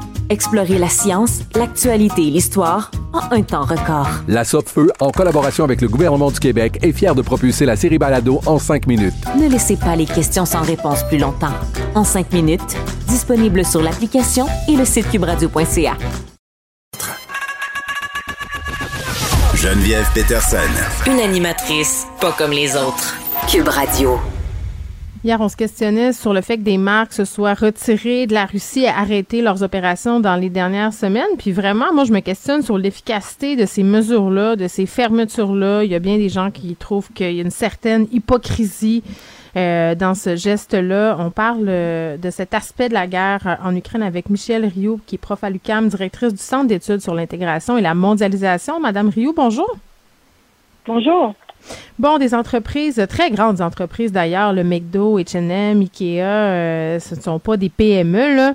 [0.31, 4.07] Explorez la science, l'actualité et l'histoire en un temps record.
[4.29, 7.97] La Feu, en collaboration avec le gouvernement du Québec, est fière de propulser la série
[7.97, 9.13] Balado en cinq minutes.
[9.37, 11.51] Ne laissez pas les questions sans réponse plus longtemps.
[11.95, 12.77] En cinq minutes,
[13.09, 15.97] disponible sur l'application et le site cubradio.ca.
[19.53, 20.57] Geneviève Peterson.
[21.07, 23.17] Une animatrice pas comme les autres.
[23.49, 24.17] Cube Radio.
[25.23, 28.45] Hier, on se questionnait sur le fait que des marques se soient retirées de la
[28.45, 31.37] Russie et arrêté leurs opérations dans les dernières semaines.
[31.37, 35.83] Puis vraiment, moi, je me questionne sur l'efficacité de ces mesures-là, de ces fermetures-là.
[35.83, 39.03] Il y a bien des gens qui trouvent qu'il y a une certaine hypocrisie
[39.57, 41.17] euh, dans ce geste-là.
[41.19, 44.99] On parle euh, de cet aspect de la guerre euh, en Ukraine avec Michel Rioux,
[45.05, 48.79] qui est prof à l'UQAM, directrice du Centre d'études sur l'intégration et la mondialisation.
[48.79, 49.69] Madame Rioux, bonjour.
[50.87, 51.35] Bonjour.
[51.99, 57.39] Bon, des entreprises, très grandes entreprises d'ailleurs, le McDo, H&M, Ikea, euh, ce ne sont
[57.39, 58.53] pas des PME, là,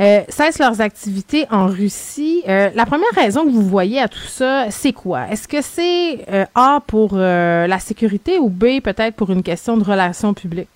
[0.00, 2.42] euh, cessent leurs activités en Russie.
[2.48, 5.28] Euh, la première raison que vous voyez à tout ça, c'est quoi?
[5.30, 10.34] Est-ce que c'est A pour la sécurité ou B peut-être pour une question de relations
[10.34, 10.68] publiques?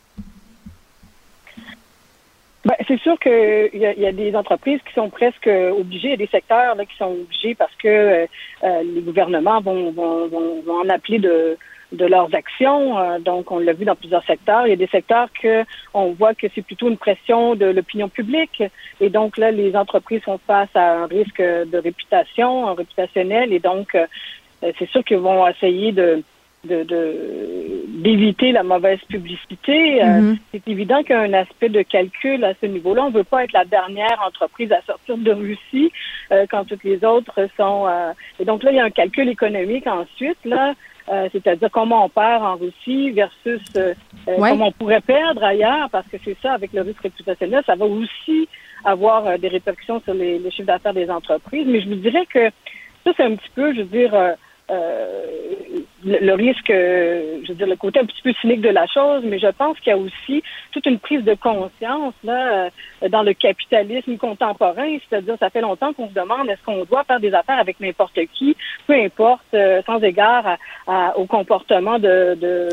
[2.65, 6.11] Ben, c'est sûr qu'il y, a- y a des entreprises qui sont presque obligées, il
[6.11, 8.27] y a des secteurs là, qui sont obligés parce que euh,
[8.63, 11.57] euh, les gouvernements vont, vont, vont, vont en appeler de,
[11.91, 12.99] de leurs actions.
[12.99, 14.67] Euh, donc, on l'a vu dans plusieurs secteurs.
[14.67, 18.09] Il y a des secteurs que on voit que c'est plutôt une pression de l'opinion
[18.09, 18.63] publique.
[19.01, 23.53] Et donc, là, les entreprises font face à un risque de réputation, un réputationnel.
[23.53, 24.07] Et donc, euh,
[24.79, 26.23] c'est sûr qu'ils vont essayer de
[26.65, 30.03] de- de- d'éviter la mauvaise publicité.
[30.03, 30.39] Euh, Mhm.
[30.53, 33.05] c'est évident qu'il y a un aspect de calcul à ce niveau-là.
[33.05, 35.91] On ne veut pas être la dernière entreprise à sortir de Russie
[36.31, 37.87] euh, quand toutes les autres sont.
[37.89, 40.75] euh, Et donc là, il y a un calcul économique ensuite, là,
[41.13, 43.93] euh, c'est-à-dire comment on perd en Russie versus euh,
[44.29, 44.51] euh, Ouais.
[44.51, 47.87] comment on pourrait perdre ailleurs, parce que c'est ça, avec le risque réputationnel, ça va
[47.87, 48.49] aussi
[48.85, 51.67] avoir euh, des répercussions sur les, les chiffres d'affaires des entreprises.
[51.67, 52.51] Mais je vous dirais que
[53.05, 54.15] ça, c'est un petit peu, je veux dire,
[56.05, 58.87] le, le risque, euh, je veux dire, le côté un petit peu cynique de la
[58.87, 60.43] chose, mais je pense qu'il y a aussi
[60.73, 62.71] toute une prise de conscience là
[63.03, 67.05] euh, dans le capitalisme contemporain, c'est-à-dire ça fait longtemps qu'on se demande est-ce qu'on doit
[67.05, 68.57] faire des affaires avec n'importe qui,
[68.87, 72.69] peu importe, euh, sans égard à- à- au comportement de, de,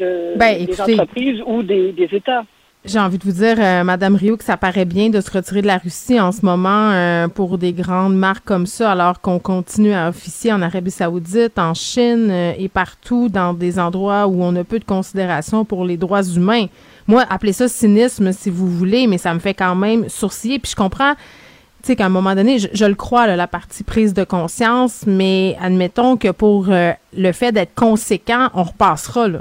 [0.00, 2.44] de- Ben, des écoutez, entreprises ou des, des États.
[2.86, 5.62] J'ai envie de vous dire, euh, Madame Rio, que ça paraît bien de se retirer
[5.62, 9.38] de la Russie en ce moment euh, pour des grandes marques comme ça, alors qu'on
[9.38, 14.44] continue à officier en Arabie Saoudite, en Chine euh, et partout dans des endroits où
[14.44, 16.66] on a peu de considération pour les droits humains.
[17.06, 20.58] Moi, appelez ça cynisme si vous voulez, mais ça me fait quand même sourciller.
[20.58, 23.46] Puis je comprends, tu sais, qu'à un moment donné, je, je le crois, là, la
[23.46, 29.40] partie prise de conscience, mais admettons que pour le fait d'être conséquent, on repassera là.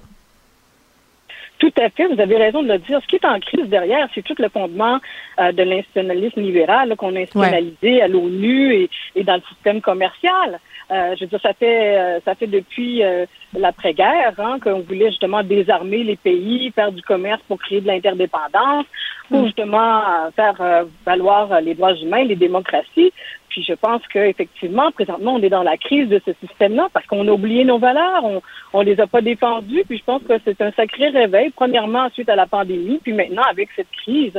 [1.63, 2.99] Tout à fait, vous avez raison de le dire.
[3.01, 4.99] Ce qui est en crise derrière, c'est tout le fondement
[5.39, 10.59] euh, de l'institutionnalisme libéral qu'on a institutionnalisé à l'ONU et, et dans le système commercial.
[10.91, 13.25] Euh, je veux dire, ça fait euh, ça fait depuis euh,
[13.57, 18.85] l'après-guerre hein, qu'on voulait justement désarmer les pays, faire du commerce pour créer de l'interdépendance,
[19.29, 19.45] pour Mm.
[19.45, 20.01] justement
[20.35, 23.13] faire valoir les droits humains, les démocraties.
[23.53, 27.27] Puis je pense qu'effectivement, présentement, on est dans la crise de ce système-là parce qu'on
[27.27, 28.41] a oublié nos valeurs, on
[28.73, 29.83] on les a pas défendues.
[29.87, 33.43] Puis je pense que c'est un sacré réveil, premièrement suite à la pandémie, puis maintenant
[33.49, 34.33] avec cette crise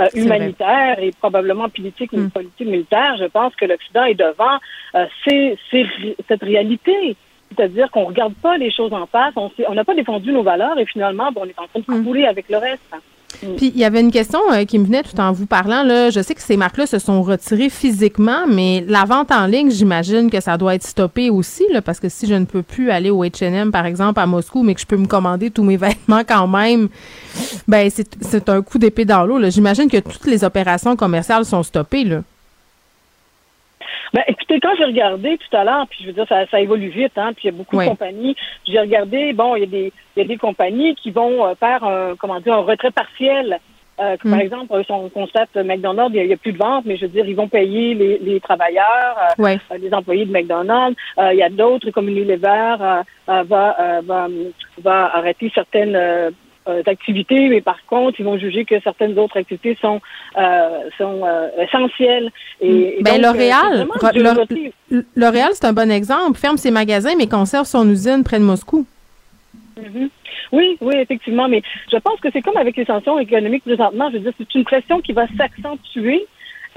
[0.00, 4.56] euh, humanitaire et probablement politique, politique militaire, je pense que l'Occident est devant
[4.96, 7.16] euh, ces- ces- cette réalité.
[7.56, 10.84] C'est-à-dire qu'on regarde pas les choses en face, on n'a pas défendu nos valeurs et
[10.86, 12.82] finalement, bon, on est en train de couler avec le reste.
[13.56, 15.82] Puis il y avait une question euh, qui me venait tout en vous parlant.
[15.82, 16.10] Là.
[16.10, 20.30] Je sais que ces marques-là se sont retirées physiquement, mais la vente en ligne, j'imagine
[20.30, 23.24] que ça doit être stoppé aussi, parce que si je ne peux plus aller au
[23.24, 26.46] H&M, par exemple, à Moscou, mais que je peux me commander tous mes vêtements quand
[26.46, 26.88] même,
[27.68, 29.38] ben c'est un coup d'épée dans l'eau.
[29.50, 32.04] J'imagine que toutes les opérations commerciales sont stoppées.
[32.04, 32.22] Là.
[34.16, 36.88] Ben, écoutez, quand j'ai regardé tout à l'heure, puis je veux dire, ça, ça évolue
[36.88, 38.34] vite, hein, puis il y a beaucoup de compagnies.
[38.66, 41.54] J'ai regardé, bon, il y a des, il y a des compagnies qui vont euh,
[41.54, 43.58] faire un, comment dire, un retrait partiel.
[44.00, 44.40] Euh, que, Par Mm.
[44.40, 46.86] exemple, euh, si on constate McDonald's, il n'y a, il y a plus de vente,
[46.86, 49.58] mais je veux dire, ils vont payer les, les travailleurs, euh, Ouais.
[49.70, 50.96] euh, les employés de McDonald's.
[51.18, 54.28] Euh, il y a d'autres, comme Unilever, va, euh, va,
[54.82, 55.94] va arrêter certaines
[56.86, 60.00] activités, mais par contre, ils vont juger que certaines autres activités sont,
[60.36, 62.30] euh, sont euh, essentielles.
[62.60, 63.86] Et, et ben, euh, L'Oréal.
[65.16, 66.38] L'Oréal, c'est un bon exemple.
[66.38, 68.86] Ferme ses magasins, mais conserve son usine près de Moscou.
[69.76, 70.08] Mhm.
[70.52, 74.08] Oui, oui, effectivement, mais je pense que c'est comme avec les sanctions économiques présentement.
[74.10, 76.26] Je veux dire, c'est une pression qui va s'accentuer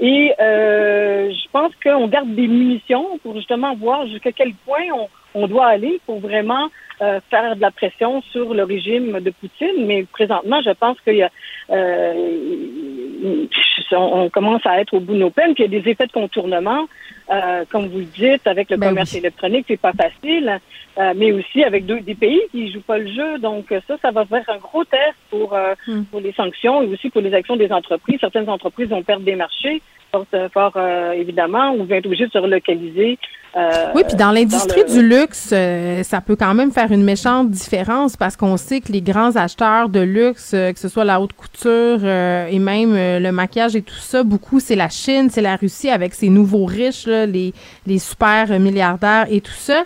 [0.00, 5.08] et euh, je pense qu'on garde des munitions pour justement voir jusqu'à quel point on,
[5.34, 6.68] on doit aller pour vraiment
[7.02, 9.86] euh, faire de la pression sur le régime de Poutine.
[9.86, 11.30] Mais présentement, je pense qu'il y a
[11.70, 13.46] euh,
[13.92, 16.06] on, commence à être au bout de nos peines, puis il y a des effets
[16.06, 16.86] de contournement,
[17.30, 19.18] euh, comme vous le dites, avec le Ben commerce oui.
[19.18, 20.60] électronique, c'est pas facile,
[20.98, 23.38] euh, mais aussi avec deux, des pays qui jouent pas le jeu.
[23.38, 26.04] Donc ça, ça va faire un gros test pour, euh, Hmm.
[26.04, 28.18] pour les sanctions et aussi pour les actions des entreprises.
[28.20, 29.82] Certaines entreprises vont perdre des marchés,
[30.12, 33.18] fort, fort euh, évidemment, ou vont être obligées de se relocaliser.
[33.56, 37.02] Euh, Oui, puis dans l'industrie le- du luxe, euh, ça peut quand même faire une
[37.02, 41.04] méchante différence parce qu'on sait que les grands acheteurs de luxe, euh, que ce soit
[41.04, 45.40] la haute couture et même le maquillage et tout ça, beaucoup c'est la Chine, c'est
[45.42, 47.52] la Russie avec ses nouveaux riches, là, les,
[47.86, 49.82] les super milliardaires et tout ça.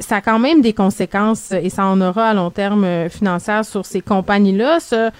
[0.00, 3.86] Ça a quand même des conséquences et ça en aura à long terme financière sur
[3.86, 4.80] ces compagnies-là.
[4.80, 5.10] Ça,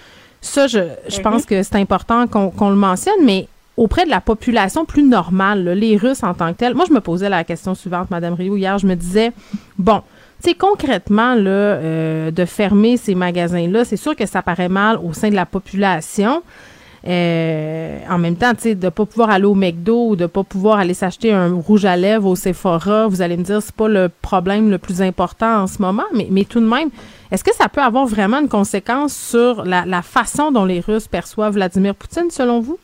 [0.41, 3.47] ça je, je pense que c'est important qu'on qu'on le mentionne, mais
[3.81, 7.01] auprès de la population plus normale, les Russes en tant que tels, moi, je me
[7.01, 9.33] posais la question suivante, Madame Rio, hier, je me disais,
[9.79, 10.03] bon,
[10.43, 14.99] tu sais, concrètement, là, euh, de fermer ces magasins-là, c'est sûr que ça paraît mal
[15.03, 16.43] au sein de la population.
[17.09, 20.45] Euh, en même temps, tu sais, de pas pouvoir aller au McDo ou de pas
[20.45, 23.89] pouvoir aller s'acheter un rouge à lèvres au Sephora, vous allez me dire, c'est pas
[23.89, 26.91] le problème le plus important en ce moment, mais, mais tout de même,
[27.33, 31.55] est-ce que ça peut avoir vraiment une conséquence sur la façon dont les Russes perçoivent
[31.55, 32.79] Vladimir Poutine, selon vous?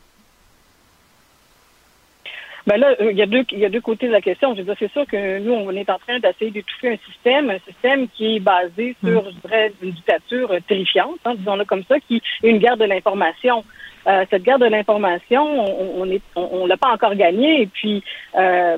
[2.67, 4.53] Ben là, il y a deux, il y a deux côtés de la question.
[4.53, 7.49] Je veux dire, c'est sûr que nous, on est en train d'essayer d'étouffer un système,
[7.49, 11.97] un système qui est basé sur, je dirais, une dictature terrifiante, hein, disons-le comme ça,
[12.01, 13.63] qui est une guerre de l'information.
[14.05, 17.61] Euh, cette guerre de l'information, on, on est, on, on l'a pas encore gagnée.
[17.61, 18.03] Et puis,
[18.35, 18.77] euh,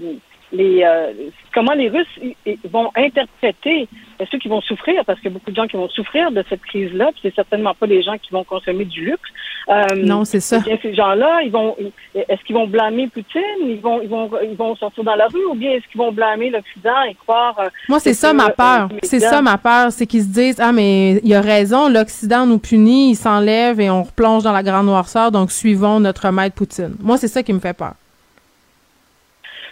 [0.52, 1.12] les, euh,
[1.52, 2.20] comment les Russes
[2.66, 3.88] vont interpréter
[4.20, 6.32] euh, ceux qui vont souffrir, parce qu'il y a beaucoup de gens qui vont souffrir
[6.32, 9.30] de cette crise-là, puis c'est certainement pas les gens qui vont consommer du luxe.
[9.70, 10.58] Euh, Non, c'est ça.
[10.60, 11.76] eh bien, ces gens-là, ils vont,
[12.16, 13.42] est-ce qu'ils vont blâmer Poutine?
[13.62, 16.12] Ils vont, ils vont, ils vont sortir dans la rue, ou bien est-ce qu'ils vont
[16.12, 18.90] blâmer l'Occident et croire euh, Moi, c'est ça ma euh, peur.
[19.04, 19.92] C'est ça ma peur.
[19.92, 23.90] C'est qu'ils se disent Ah, mais il a raison, l'Occident nous punit, il s'enlève et
[23.90, 26.96] on replonge dans la grande noirceur, donc suivons notre maître Poutine.
[27.02, 27.94] Moi, c'est ça qui me fait peur.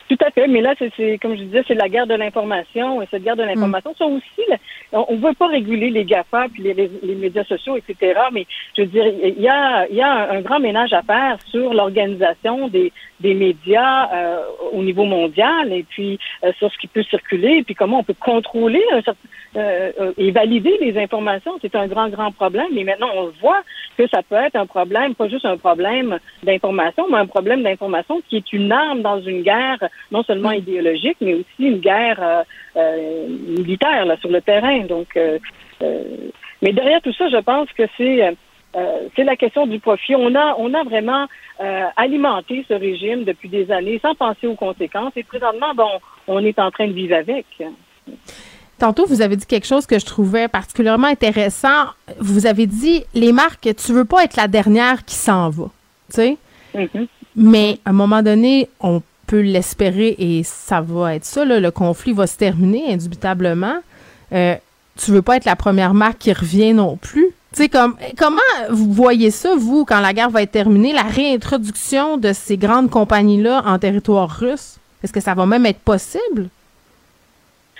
[0.09, 3.01] Tout à fait, mais là, c'est- c'est comme je disais, c'est la guerre de l'information.
[3.01, 4.55] Et cette guerre de l'information, ça aussi, là,
[4.91, 8.19] on ne veut pas réguler les GAFA puis les, les- médias sociaux, etc.
[8.31, 11.73] Mais je veux dire, il y a, y a un, grand ménage à faire sur
[11.73, 14.39] l'organisation des, des médias euh,
[14.71, 18.03] au niveau mondial et puis euh, sur ce qui peut circuler et puis comment on
[18.03, 19.19] peut contrôler un certain-
[19.55, 21.53] euh, euh, et valider les informations.
[21.61, 22.67] C'est un grand, grand problème.
[22.73, 23.63] Mais maintenant, on voit
[23.97, 28.21] que ça peut être un problème, pas juste un problème d'information, mais un problème d'information
[28.29, 32.43] qui est une arme dans une guerre non seulement idéologique, mais aussi une guerre euh,
[32.75, 34.76] euh, militaire là, sur le terrain.
[34.83, 35.39] Donc, euh,
[35.81, 36.03] euh,
[36.61, 38.35] mais derrière tout ça, je pense que c'est
[38.75, 40.15] euh, c'est la question du profit.
[40.15, 41.25] On a on a vraiment
[41.61, 45.13] euh, alimenté ce régime depuis des années sans penser aux conséquences.
[45.15, 45.89] Et présentement, bon,
[46.27, 47.45] on est en train de vivre avec.
[48.77, 51.85] Tantôt, vous avez dit quelque chose que je trouvais particulièrement intéressant.
[52.19, 55.65] Vous avez dit, les marques, tu veux pas être la dernière qui s'en va,
[56.09, 56.37] tu sais?
[56.75, 57.07] Mhm.
[57.35, 61.71] Mais à un moment donné, on peut l'espérer et ça va être ça, là, le
[61.71, 63.77] conflit va se terminer indubitablement.
[64.31, 64.55] Euh,
[64.97, 67.27] tu veux pas être la première marque qui revient non plus.
[67.53, 68.37] Sais, comme, comment
[68.69, 72.89] vous voyez ça, vous, quand la guerre va être terminée, la réintroduction de ces grandes
[72.89, 74.79] compagnies-là en territoire russe?
[75.03, 76.49] Est-ce que ça va même être possible?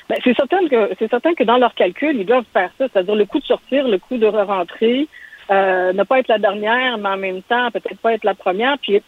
[0.09, 3.15] Ben, c'est certain que c'est certain que dans leur calcul, ils doivent faire ça, c'est-à-dire
[3.15, 5.07] le coût de sortir, le coût de re-rentrer,
[5.51, 8.77] euh, ne pas être la dernière, mais en même temps peut-être pas être la première.
[8.77, 9.01] Puis,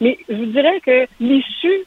[0.00, 1.84] mais je vous dirais que l'issue,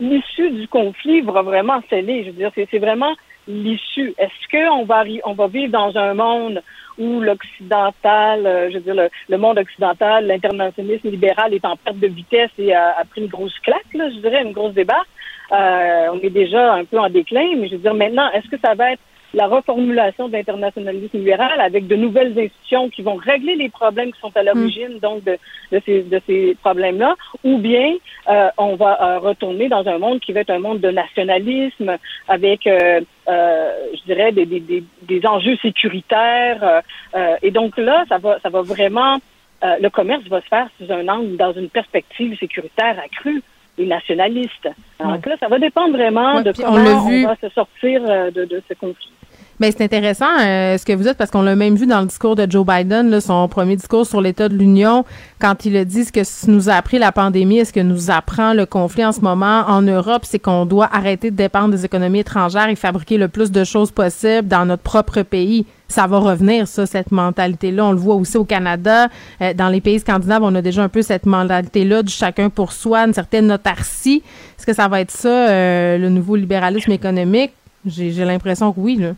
[0.00, 2.24] l'issue du conflit va vraiment sceller.
[2.24, 3.14] Je veux dire, c'est, c'est vraiment
[3.48, 4.14] l'issue.
[4.18, 6.62] Est-ce qu'on va on va vivre dans un monde
[6.98, 11.98] où l'occidental, euh, je veux dire le, le monde occidental, l'internationalisme libéral est en perte
[11.98, 15.08] de vitesse et a, a pris une grosse claque, là, je dirais, une grosse débarque?
[15.52, 18.58] Euh, on est déjà un peu en déclin, mais je veux dire maintenant, est-ce que
[18.64, 19.02] ça va être
[19.34, 24.20] la reformulation de l'internationalisme libéral avec de nouvelles institutions qui vont régler les problèmes qui
[24.20, 25.36] sont à l'origine donc de,
[25.72, 27.94] de ces, de ces problèmes-là, ou bien
[28.30, 31.98] euh, on va euh, retourner dans un monde qui va être un monde de nationalisme
[32.28, 36.62] avec, euh, euh, je dirais, des, des, des, des enjeux sécuritaires.
[36.62, 36.80] euh,
[37.14, 39.18] euh, et donc là, ça va, ça va vraiment,
[39.64, 43.42] euh, le commerce va se faire sous un angle, dans une perspective sécuritaire accrue
[43.78, 44.68] et nationaliste.
[45.00, 47.24] Donc là, ça va dépendre vraiment Ouais, de on comment on, vu.
[47.26, 49.10] va se sortir de, de ce conflit.
[49.58, 52.06] Ben, c'est intéressant euh, ce que vous dites parce qu'on l'a même vu dans le
[52.06, 55.06] discours de Joe Biden, son premier discours sur l'état de l'Union,
[55.38, 58.52] quand il a dit ce que nous a appris la pandémie ce que nous apprend
[58.52, 62.18] le conflit en ce moment en Europe, c'est qu'on doit arrêter de dépendre des économies
[62.18, 65.64] étrangères et fabriquer le plus de choses possible dans notre propre pays.
[65.88, 67.86] Ça va revenir, ça, cette mentalité-là.
[67.86, 69.08] On le voit aussi au Canada.
[69.40, 72.72] Euh, dans les pays scandinaves, on a déjà un peu cette mentalité-là du chacun pour
[72.72, 74.22] soi, une certaine autarcie.
[74.58, 77.52] Est-ce que ça va être ça, euh, le nouveau libéralisme économique?
[77.86, 79.12] J'ai l'impression que oui, là.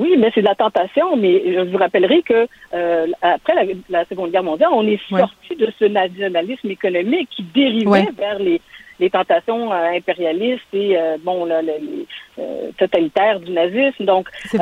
[0.00, 1.16] Oui, mais c'est de la tentation.
[1.16, 5.20] Mais je vous rappellerai que euh, après la, la Seconde Guerre mondiale, on est Ouais.
[5.20, 8.06] sorti de ce nationalisme économique qui dérivait Ouais.
[8.16, 8.60] vers les,
[8.98, 12.06] les tentations euh, impérialistes et euh, bon là, le- les,
[12.38, 14.04] euh, totalitaires du nazisme.
[14.04, 14.58] Donc, euh,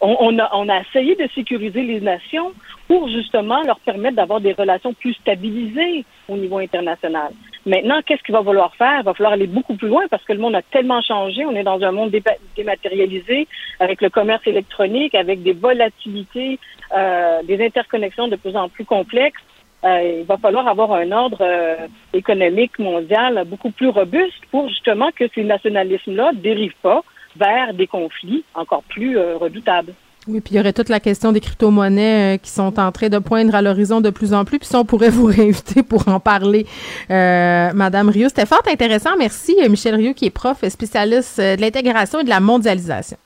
[0.00, 2.52] on, on a, on a essayé de sécuriser les nations
[2.88, 7.32] pour justement leur permettre d'avoir des relations plus stabilisées au niveau international.
[7.66, 9.00] Maintenant, qu'est-ce qu'il va falloir faire?
[9.00, 11.44] Il va falloir aller beaucoup plus loin parce que le monde a tellement changé.
[11.44, 12.10] On est dans un monde
[12.56, 13.46] dématérialisé
[13.80, 16.58] avec le commerce électronique, avec des volatilités,
[16.96, 19.42] euh, des interconnexions de plus en plus complexes.
[19.84, 25.10] Euh, il va falloir avoir un ordre euh, économique mondial beaucoup plus robuste pour justement
[25.10, 27.02] que ces nationalismes-là dérivent pas
[27.36, 29.94] vers des conflits encore plus euh, redoutables.
[30.30, 33.08] Oui, puis il y aurait toute la question des crypto-monnaies euh, qui sont en train
[33.08, 34.60] de poindre à l'horizon de plus en plus.
[34.60, 36.66] Puis ça, on pourrait vous réinviter pour en parler,
[37.10, 38.28] euh, Madame Rio.
[38.28, 39.10] C'était fort intéressant.
[39.18, 43.16] Merci, euh, Michel Rio, qui est prof spécialiste de l'intégration et de la mondialisation.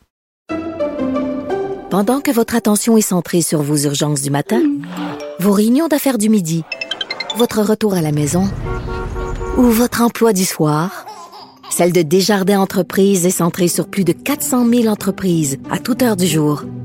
[1.91, 4.63] Pendant que votre attention est centrée sur vos urgences du matin,
[5.39, 6.65] vos réunions d'affaires du midi,
[7.37, 8.49] votre retour à la maison
[9.59, 11.07] ou votre emploi du soir,
[11.71, 16.17] celle de Desjardins Entreprises est centrée sur plus de 400 000 entreprises à toute heure
[16.17, 16.65] du jour.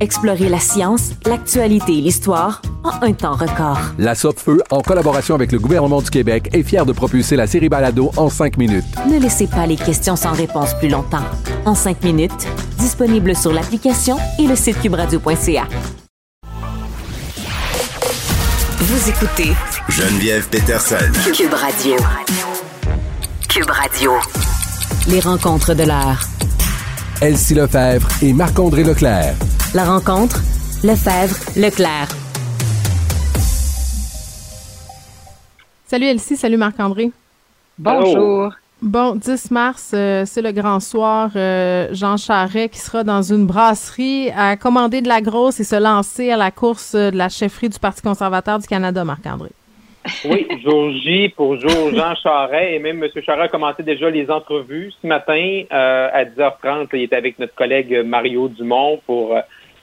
[0.00, 3.78] Explorez la science, l'actualité et l'histoire en un temps record.
[3.98, 7.70] La Feu, en collaboration avec le gouvernement du Québec, est fière de propulser la série
[7.70, 8.84] Balado en cinq minutes.
[9.10, 11.24] Ne laissez pas les questions sans réponse plus longtemps.
[11.64, 12.46] En cinq minutes,
[12.78, 15.64] disponible sur l'application et le site cubradio.ca.
[18.78, 19.52] Vous écoutez
[19.88, 20.96] Geneviève Peterson.
[21.34, 21.96] Cube Radio.
[23.48, 24.12] Cube Radio.
[25.08, 26.20] Les rencontres de l'heure.
[27.22, 29.34] Elsie Lefebvre et Marc-André Leclerc.
[29.74, 30.42] La rencontre,
[30.84, 32.08] Lefebvre, Leclerc.
[35.86, 37.10] Salut Elsie, salut Marc-André.
[37.78, 38.52] Bonjour.
[38.82, 41.30] Bon, 10 mars, euh, c'est le grand soir.
[41.36, 45.76] Euh, Jean Charret qui sera dans une brasserie à commander de la grosse et se
[45.76, 49.52] lancer à la course euh, de la chefferie du Parti conservateur du Canada, Marc-André.
[50.24, 53.10] Oui, jour J pour jour Jean Charest et même M.
[53.24, 56.88] Charest a commencé déjà les entrevues ce matin euh, à 10h30.
[56.92, 59.40] Il était avec notre collègue Mario Dumont pour euh,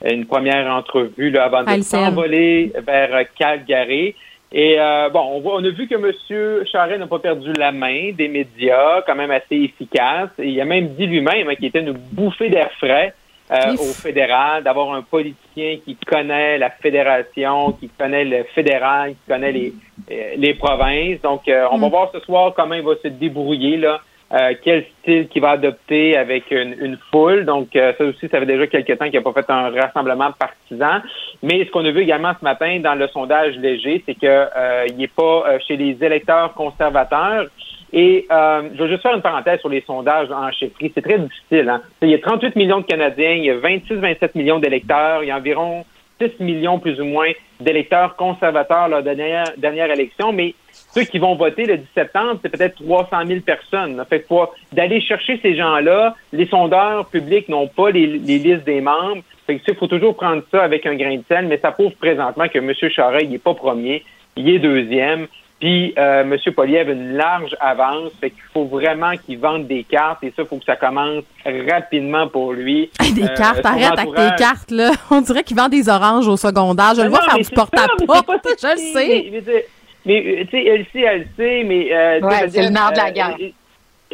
[0.09, 4.15] une première entrevue là, avant de s'envoler vers Calgary.
[4.51, 6.65] Et euh, bon, on, voit, on a vu que M.
[6.71, 10.29] Charest n'a pas perdu la main des médias, quand même assez efficace.
[10.37, 13.15] Et il a même dit lui-même hein, qu'il était une bouffée d'air frais
[13.51, 19.31] euh, au fédéral, d'avoir un politicien qui connaît la fédération, qui connaît le fédéral, qui
[19.31, 19.73] connaît les,
[20.09, 21.21] les provinces.
[21.21, 21.91] Donc, euh, on va Mm.
[21.91, 23.99] voir ce soir comment il va se débrouiller là.
[24.31, 27.45] euh, quel style qu'il va adopter avec une, une foule.
[27.45, 30.31] Donc, euh, ça aussi, ça fait déjà quelques temps qu'il n'a pas fait un rassemblement
[30.31, 31.01] partisan.
[31.43, 34.85] Mais ce qu'on a vu également ce matin dans le sondage léger, c'est que euh,
[34.89, 37.45] il n'est pas euh, chez les électeurs conservateurs.
[37.91, 40.91] Et euh, je vais juste faire une parenthèse sur les sondages en chefferie.
[40.95, 41.69] C'est très difficile.
[41.69, 41.81] Hein?
[42.01, 45.31] Il y a 38 millions de Canadiens, il y a 26-27 millions d'électeurs, il y
[45.31, 45.85] a environ
[46.19, 47.29] 6 millions plus ou moins
[47.63, 50.53] d'électeurs conservateurs lors de la dernière, dernière élection, mais
[50.93, 53.97] ceux qui vont voter le 10 septembre, c'est peut-être 300 000 personnes.
[53.97, 54.05] là.
[54.05, 54.33] Fait que
[54.71, 59.23] d'aller chercher ces gens-là, les sondeurs publics n'ont pas les, les listes des membres.
[59.47, 61.93] Fait que, il faut toujours prendre ça avec un grain de sel, mais ça prouve
[61.93, 62.71] présentement que M.
[62.91, 64.03] Charest, il n'est pas premier,
[64.35, 65.27] il est deuxième.
[65.63, 66.37] Puis euh, M.
[66.53, 68.11] Poliev a une large avance.
[68.19, 71.23] Fait qu'il faut vraiment qu'il vende des cartes et ça, il faut que ça commence
[71.45, 72.91] rapidement pour lui.
[73.15, 74.91] Des Euh, cartes, arrête avec tes cartes, là.
[75.09, 76.91] On dirait qu'il vend des oranges au secondaire.
[76.97, 78.25] Je le Mais vois non, faire du c'est porte ça, à mais c'est porte.
[78.27, 79.63] pas Je le sais.
[80.05, 81.87] Mais, euh, tu sais, elle sait, elle sait, mais...
[81.93, 83.37] euh, Ouais, c'est le nerf de la euh, guerre.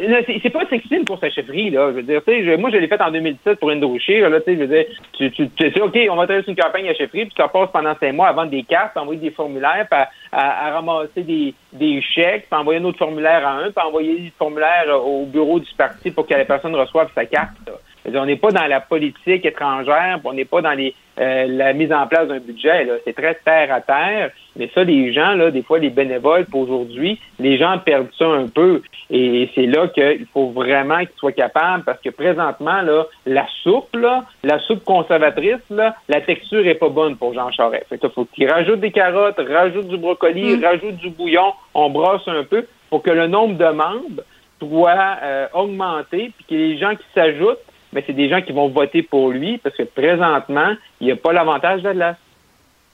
[0.00, 1.88] Euh, c'est pas sexy une course à chefferie, là.
[1.90, 4.54] Je veux dire, je- moi, je l'ai faite en 2017 pour Indochir, là, tu sais,
[4.56, 4.84] je veux dire,
[5.16, 7.48] tu, tu, tu sais, OK, on va travailler sur une campagne à chefferie, puis ça
[7.48, 10.70] passe pendant cinq mois à vendre des cartes, envoyer des formulaires, puis à, à- à
[10.74, 14.86] ramasser des, des chèques, puis envoyer un autre formulaire à un, puis envoyer des formulaires
[15.04, 17.72] au bureau du parti pour que la personne reçoive sa carte, là.
[18.06, 21.92] On n'est pas dans la politique étrangère, on n'est pas dans les euh, la mise
[21.92, 22.88] en place d'un budget.
[23.04, 24.30] C'est très terre à terre.
[24.56, 28.24] Mais ça, les gens, là, des fois, les bénévoles, pour aujourd'hui, les gens perdent ça
[28.24, 28.80] un peu.
[29.10, 33.94] Et c'est là qu'il faut vraiment qu'ils soient capables, parce que présentement, là, la soupe,
[33.94, 37.86] là, la soupe conservatrice, là, la texture est pas bonne pour Jean Charest.
[37.88, 42.26] Fait que faut qu'il rajoute des carottes, rajoute du brocoli, rajoute du bouillon, on brosse
[42.28, 44.22] un peu pour que le nombre de membres
[44.58, 47.58] soit euh, augmenté, puis que les gens qui s'ajoutent,
[47.92, 51.16] mais c'est des gens qui vont voter pour lui, parce que présentement, il n'y a
[51.16, 52.16] pas l'avantage de la glace.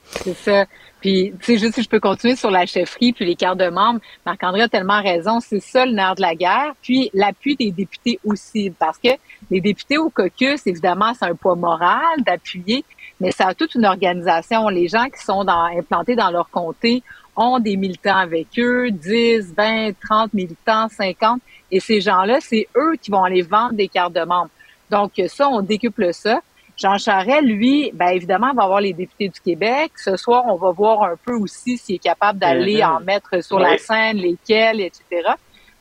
[0.04, 0.66] C'est ça.
[1.00, 3.68] Puis, tu sais, juste si je peux continuer sur la chefferie puis les cartes de
[3.68, 6.72] membres, Marc-André a tellement raison, c'est ça le nerf de la guerre.
[6.80, 9.10] Puis, l'appui des députés aussi, parce que
[9.50, 12.84] les députés au caucus, évidemment, c'est un poids moral d'appuyer,
[13.20, 14.68] mais ça a toute une organisation.
[14.68, 17.02] Les gens qui sont implantés dans leur comté
[17.36, 21.40] ont des militants avec eux, 10, 20, 30 militants, 50,
[21.70, 24.50] et ces gens-là, c'est eux qui vont aller vendre des cartes de membres.
[24.90, 26.40] Donc, ça, on décuple ça.
[26.76, 29.92] Jean Charest, lui, ben évidemment, va avoir les députés du Québec.
[29.96, 32.90] Ce soir, on va voir un peu aussi s'il est capable d'aller Mhm.
[32.90, 33.62] en mettre sur Oui.
[33.62, 35.02] la scène, lesquels, etc.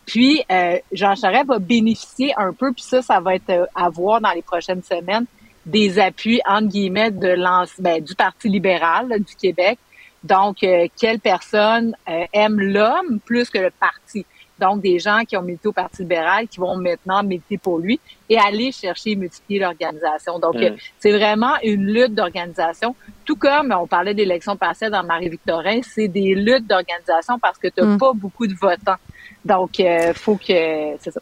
[0.05, 3.89] Puis, euh, Jean Charest va bénéficier un peu, puis ça, ça va être euh, à
[3.89, 5.25] voir dans les prochaines semaines,
[5.65, 9.77] des appuis, entre guillemets, de l'an- ben, du Parti libéral là, du Québec.
[10.23, 14.25] Donc, euh, quelle personne euh, aime l'homme plus que le parti?
[14.59, 17.99] Donc, des gens qui ont milité au Parti libéral, qui vont maintenant militer pour lui
[18.29, 20.39] et aller chercher et multiplier l'organisation.
[20.39, 20.55] Donc,
[20.99, 22.95] c'est vraiment une lutte d'organisation.
[23.25, 27.81] Tout comme on parlait d'élections partielles dans Marie-Victorin, c'est des luttes d'organisation parce que tu
[27.81, 27.97] n'as Mm.
[27.97, 28.99] pas beaucoup de votants.
[29.43, 30.95] Donc, euh, faut que...
[30.99, 31.21] C'est ça.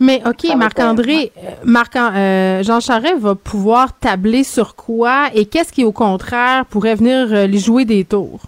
[0.00, 5.72] Mais OK, Marc-André, euh, Marc euh, Jean Charest va pouvoir tabler sur quoi et qu'est-ce
[5.72, 8.42] qui, au contraire, pourrait venir euh, lui jouer des tours?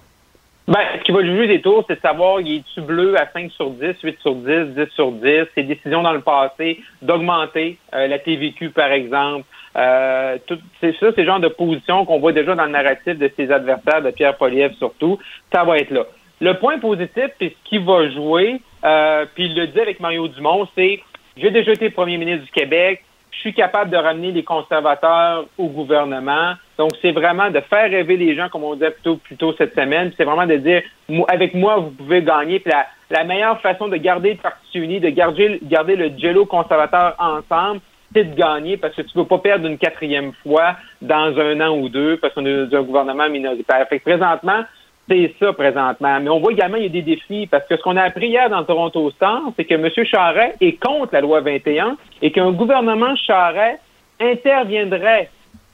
[0.71, 3.51] Ben, ce qui va juger des tours, c'est de savoir, il est-tu bleu à 5
[3.51, 8.07] sur 10, 8 sur 10, 10 sur 10, ses décisions dans le passé d'augmenter euh,
[8.07, 9.47] la TVQ, par exemple.
[9.77, 13.18] Euh, tout, c'est ça, c'est le genre de position qu'on voit déjà dans le narratif
[13.18, 15.18] de ses adversaires, de Pierre Poliev surtout.
[15.53, 16.05] Ça va être là.
[16.41, 20.29] Le point positif, puis ce qui va jouer, euh, puis il le dit avec Mario
[20.29, 21.01] Dumont, c'est
[21.37, 25.68] j'ai déjà été premier ministre du Québec, je suis capable de ramener les conservateurs au
[25.68, 26.55] gouvernement.
[26.78, 29.74] Donc, c'est vraiment de faire rêver les gens, comme on disait plutôt, plus tôt cette
[29.74, 30.12] semaine.
[30.16, 30.83] C'est vraiment de dire,
[31.28, 32.62] avec moi, vous pouvez gagner.
[32.66, 37.14] La, la meilleure façon de garder le Parti uni, de garder, garder le jello conservateur
[37.18, 37.81] ensemble,
[38.12, 41.61] c'est de gagner parce que tu ne veux pas perdre une quatrième fois dans un
[41.61, 43.87] an ou deux parce qu'on est dans un gouvernement minoritaire.
[43.89, 44.64] Fait que présentement,
[45.11, 46.21] c'est ça présentement.
[46.21, 48.29] Mais on voit également il y a des défis parce que ce qu'on a appris
[48.29, 49.89] hier dans Toronto Star, c'est que M.
[50.05, 53.79] Charret est contre la loi 21 et qu'un gouvernement Charret
[54.21, 55.31] interviendrait,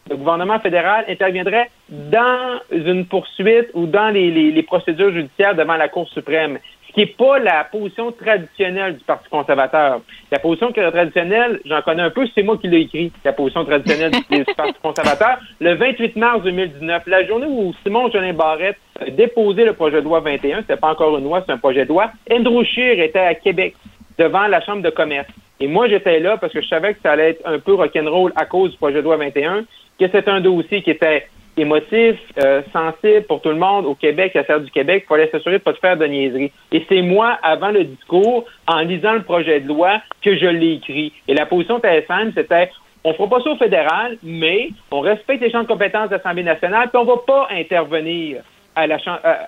[0.08, 6.08] le gouvernement fédéral interviendrait dans une poursuite ou dans les procédures judiciaires devant la Cour
[6.08, 6.58] suprême.
[6.96, 10.00] Qui n'est pas la position traditionnelle du Parti conservateur.
[10.32, 14.12] La position traditionnelle, j'en connais un peu, c'est moi qui l'ai écrit, la position traditionnelle
[14.30, 15.36] du, Parti conservateur.
[15.60, 20.06] Le 28 mars 2019, la journée où Simon Jolin Barrette a déposé le projet de
[20.06, 23.18] loi 21, c'était pas encore une loi, c'est un projet de loi, Andrew Scheer était
[23.18, 23.74] à Québec
[24.18, 25.28] devant la Chambre de commerce.
[25.60, 28.32] Et moi, j'étais là parce que je savais que ça allait être un peu rock'n'roll
[28.36, 29.64] à cause du projet de loi 21,
[30.00, 34.36] que c'était un dossier qui était émotif, euh, sensible pour tout le monde au Québec,
[34.36, 35.04] à du Québec.
[35.06, 36.52] Il fallait s'assurer de pas te faire de niaiserie.
[36.72, 40.74] Et c'est moi, avant le discours, en lisant le projet de loi, que je l'ai
[40.74, 41.12] écrit.
[41.28, 42.70] Et la position TSM, c'était
[43.04, 46.42] on fera pas ça au fédéral, mais on respecte les champs de compétences de l'Assemblée
[46.42, 48.42] nationale, puis on va pas intervenir
[48.74, 48.98] à la,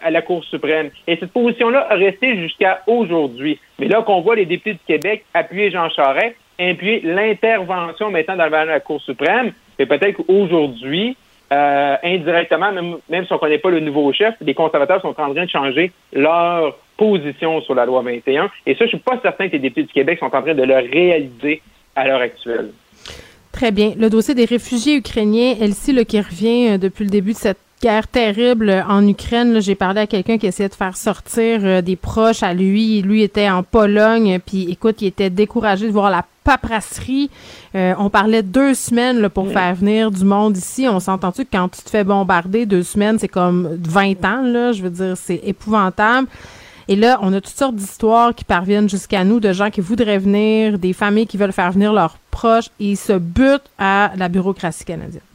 [0.00, 0.90] à- la Cour suprême.
[1.09, 3.59] Et cette position-là a resté jusqu'à aujourd'hui.
[3.80, 8.48] Mais là qu'on voit les députés du Québec appuyer Jean Charest, appuyer l'intervention maintenant dans
[8.48, 11.16] la Cour suprême, peut-être qu'aujourd'hui,
[11.51, 15.09] euh, indirectement, même, même si on ne connaît pas le nouveau chef, les conservateurs sont
[15.09, 18.51] en train de changer leur position sur la loi 21.
[18.66, 20.62] Et ça, je suis pas certain que les députés du Québec sont en train de
[20.62, 21.62] le réaliser
[21.96, 22.70] à l'heure actuelle.
[23.53, 23.92] Très bien.
[23.99, 27.59] Le dossier des réfugiés ukrainiens, Elsie, là, qui revient euh, depuis le début de cette
[27.80, 29.60] guerre terrible en Ukraine.
[29.60, 33.02] J'ai parlé à quelqu'un qui essayait de faire sortir euh, des proches à lui.
[33.02, 37.30] Lui était en Pologne, puis écoute, il était découragé de voir la paperasserie.
[37.74, 40.88] Euh, on parlait de deux semaines là, pour faire venir du monde ici.
[40.88, 44.72] On s'entend-tu que quand tu te fais bombarder deux semaines, c'est comme 20 ans, là?
[44.72, 46.26] Je veux dire, c'est épouvantable.
[46.88, 50.18] Et là, on a toutes sortes d'histoires qui parviennent jusqu'à nous de gens qui voudraient
[50.18, 54.30] venir, des familles qui veulent faire venir leurs proches et ils se butent à la
[54.30, 55.27] bureaucratie canadienne.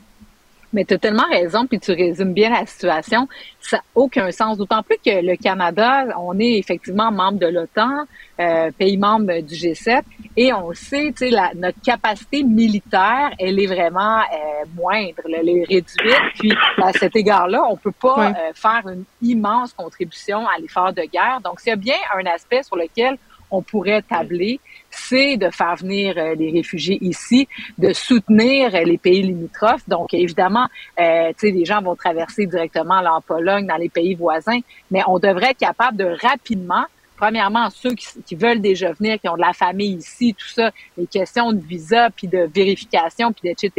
[0.73, 3.27] Mais tu as tellement raison, puis tu résumes bien la situation.
[3.61, 8.05] Ça n'a aucun sens, d'autant plus que le Canada, on est effectivement membre de l'OTAN,
[8.39, 10.01] euh, pays membre du G7,
[10.35, 15.21] et on le sait, tu sais, la- notre capacité militaire, elle est vraiment euh, moindre,
[15.29, 15.85] là, elle est réduite.
[16.39, 16.51] Puis
[16.81, 21.39] à cet égard-là, on peut pas euh, faire une immense contribution à l'effort de guerre.
[21.43, 23.17] Donc, s'il y a bien un aspect sur lequel
[23.51, 24.59] on pourrait tabler,
[24.93, 29.87] c'est de faire venir euh, les réfugiés ici, de soutenir euh, les pays limitrophes.
[29.87, 30.67] Donc, évidemment,
[30.99, 34.59] euh, tu sais, les gens vont traverser directement là, en Pologne, dans les pays voisins,
[34.91, 36.85] mais on devrait être capable de rapidement,
[37.23, 40.71] premièrement, ceux qui, qui veulent déjà venir, qui ont de la famille ici, tout ça,
[40.97, 43.71] les questions de visa, puis de vérification, puis etc.,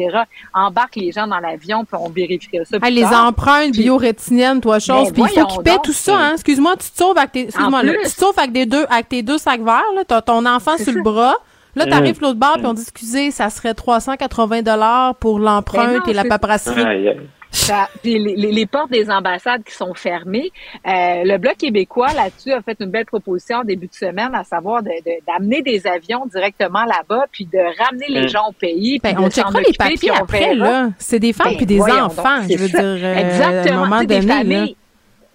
[0.54, 3.26] embarque les gens dans l'avion, puis on vérifiera ça plus les tard.
[3.26, 5.12] empreintes biorétiniennes, toi, chose.
[5.12, 6.32] Ben, Puis il faut qu'ils paient tout ça, hein.
[6.34, 9.08] Excuse-moi, tu te sauves avec tes, excuse-moi, là, tu te sauves avec des deux, avec
[9.10, 10.04] tes deux sacs verts, là.
[10.08, 11.34] T'as ton enfant sur le bras.
[11.76, 12.22] Là, t'arrives Mm.
[12.22, 16.14] l'autre bord, puis on dit, excusez, ça serait 380 dollars pour Ben l'empreinte non, et
[16.14, 17.16] la paperasserie.
[17.54, 20.50] Ça- puis les, les- les portes des ambassades qui sont fermées.
[20.86, 24.42] Euh, le Bloc québécois, là-dessus, a fait une belle proposition en début de semaine, à
[24.44, 28.28] savoir de- de- d'amener des avions directement là-bas, puis de ramener les Mm.
[28.28, 28.98] gens au pays.
[29.02, 30.70] Ben, puis on checkera les papiers puis on après, verra.
[30.82, 30.88] là.
[30.98, 32.82] C'est des femmes Ben, puis des enfants, donc, je veux c'est ça.
[32.96, 33.80] dire, euh, Exactement.
[33.80, 34.34] à un moment des donné, là.
[34.38, 34.76] familles,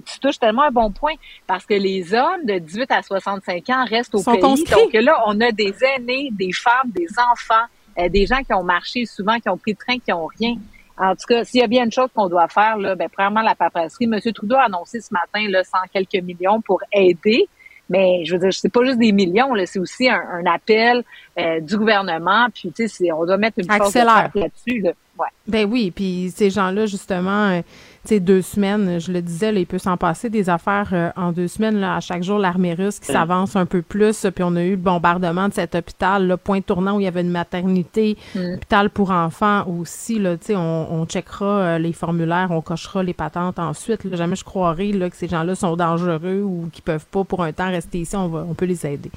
[0.05, 1.13] tu touches tellement un bon point
[1.47, 4.41] parce que les hommes de 18 à 65 ans restent au Sont pays.
[4.41, 4.76] conscrits.
[4.76, 7.65] Donc là, on a des aînés, des femmes, des enfants,
[7.97, 10.55] euh, des gens qui ont marché souvent, qui ont pris le train, qui ont rien.
[11.00, 13.41] En tout cas, s'il y a bien une chose qu'on doit faire, là, ben, premièrement,
[13.41, 14.06] la paperasserie.
[14.06, 14.20] M.
[14.34, 17.47] Trudeau a annoncé ce matin là, 100 quelques millions pour aider.
[17.91, 21.04] Mais je veux dire, c'est pas juste des millions, là, c'est aussi un, un appel
[21.39, 22.45] euh, du gouvernement.
[22.54, 23.91] Puis, tu sais, c'est- on doit mettre une force
[24.36, 24.82] là-dessus.
[24.82, 24.91] Là.
[25.18, 25.26] Ouais.
[25.47, 27.62] Ben oui, puis ces gens-là, justement, euh,
[28.06, 31.32] sais, deux semaines, je le disais, là, il peut s'en passer des affaires euh, en
[31.32, 31.80] deux semaines.
[31.80, 34.72] Là, à chaque jour, l'armée russe qui s'avance un peu plus, puis on a eu
[34.72, 38.56] le bombardement de cet hôpital, là, point tournant où il y avait une maternité, Mm.
[38.56, 40.20] hôpital pour enfants aussi.
[40.20, 44.04] Là, tu sais, on, on checkera euh, les formulaires, on cochera les patentes ensuite.
[44.04, 44.16] Là.
[44.16, 47.52] Jamais je croirais là, que ces gens-là sont dangereux ou qu'ils peuvent pas pour un
[47.52, 48.16] temps rester ici.
[48.16, 49.12] On, va, on peut les aider.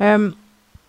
[0.00, 0.30] Euh,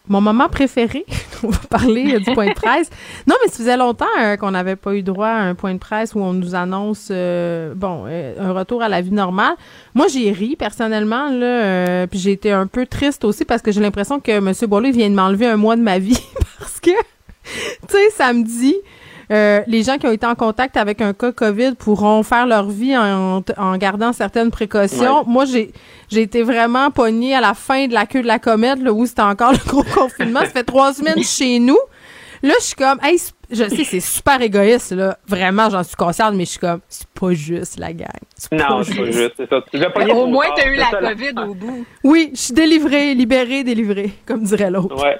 [0.10, 1.06] mon moment préféré,
[1.44, 2.90] on va parler euh, du point de presse.
[3.28, 5.80] Non, mais ça faisait longtemps euh, qu'on n'avait pas eu droit à un point de
[5.80, 9.56] presse où on nous annonce, euh, bon, un retour à la vie normale.
[9.94, 13.82] Moi, j'ai ri personnellement, là, puis j'ai été un peu triste aussi parce que j'ai
[13.82, 14.54] l'impression que M.
[14.68, 16.20] Boileau vient de m'enlever un mois de ma vie
[16.60, 16.92] parce que,
[17.88, 18.76] tu sais, samedi,
[19.32, 22.70] euh, les gens qui ont été en contact avec un cas COVID pourront faire leur
[22.70, 25.20] vie en, en gardant certaines précautions.
[25.20, 25.26] Ouais.
[25.28, 25.72] Moi, j'ai
[26.10, 29.06] j'ai été vraiment pognée à la fin de la queue de la comète, là, où
[29.06, 30.40] c'était encore le gros confinement.
[30.42, 31.78] Ça fait trois semaines chez nous.
[32.44, 35.18] Là, je suis comme, hey, c'est- je sais, c'est super égoïste, là.
[35.28, 38.08] Vraiment, j'en suis consciente, mais je suis comme, c'est pas juste, la gang.
[38.36, 39.62] C'est Non, c'est pas juste, c'est ça.
[39.74, 41.86] Tu au moins, tard, tu as eu la COVID au bout.
[42.04, 45.02] Oui, je suis délivrée, libérée, délivrée, comme dirait l'autre.
[45.02, 45.18] Ouais.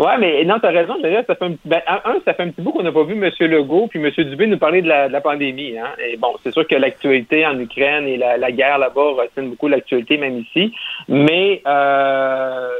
[0.00, 2.62] Ouais, mais non, t'as raison, ça fait un ben, un, un, ça fait un petit
[2.62, 3.30] bout qu'on n'a pas vu M.
[3.38, 4.10] Legault puis M.
[4.30, 5.76] Dubé nous parler de la, de la pandémie.
[5.76, 5.90] Hein.
[6.02, 9.68] Et bon, c'est sûr que l'actualité en Ukraine et la, la guerre là-bas retiennent beaucoup
[9.68, 10.72] l'actualité, même ici.
[11.06, 12.70] Mais euh,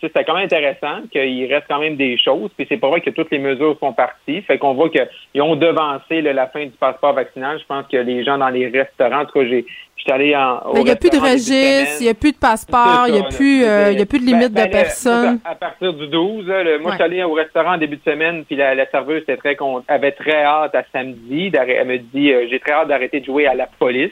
[0.00, 2.50] c'est quand même intéressant qu'il reste quand même des choses.
[2.56, 4.42] Puis c'est pas vrai que toutes les mesures font partie.
[4.42, 7.58] Fait qu'on voit qu'ils ont devancé là, la fin du passeport vaccinal.
[7.60, 9.64] Je pense que les gens dans les restaurants, en tout cas, j'ai
[9.96, 10.62] J'étais allé en.
[10.76, 13.24] il n'y a plus de registre, il n'y a plus de passeport, il n'y a
[13.24, 15.40] plus, euh, y a plus de limite Ben, de ben, personnes.
[15.44, 16.96] À partir du 12, là, le- moi, Ouais.
[16.96, 20.12] suis allé au restaurant en début de semaine, puis la, la serveuse était très avait
[20.12, 21.52] très hâte à samedi.
[21.54, 24.10] Elle me dit euh, J'ai très hâte d'arrêter de jouer à la police.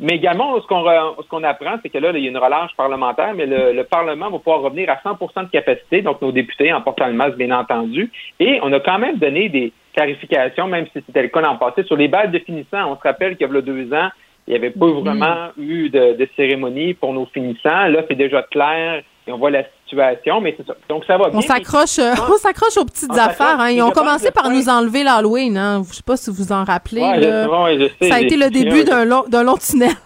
[0.00, 2.74] Mais également, ce qu'on ce qu'on apprend, c'est que là, il y a une relâche
[2.76, 6.72] parlementaire, mais le, le Parlement va pouvoir revenir à 100% de capacité, donc nos députés
[6.72, 8.10] en portant le masque, bien entendu.
[8.40, 11.82] Et on a quand même donné des clarifications, même si c'était le cas l'an passé,
[11.84, 12.90] sur les balles de finissants.
[12.90, 14.08] On se rappelle qu'il y a deux ans,
[14.46, 17.88] il n'y avait pas vraiment eu de, de cérémonie pour nos finissants.
[17.88, 20.74] Là, c'est déjà clair et on voit la situation, mais c'est ça.
[20.88, 21.38] Donc, ça va bien.
[21.38, 23.60] On s'accroche, euh, on s'accroche aux petites On s'accroche, affaires.
[23.60, 23.70] Hein.
[23.70, 25.56] Ils ont commencé par nous enlever l'Halloween.
[25.58, 25.82] Hein.
[25.88, 27.00] Je sais pas si vous en rappelez.
[27.02, 27.44] Ouais, là.
[27.44, 29.90] je- ouais, je sais, ça a été le début d'un long, d'un long tunnel.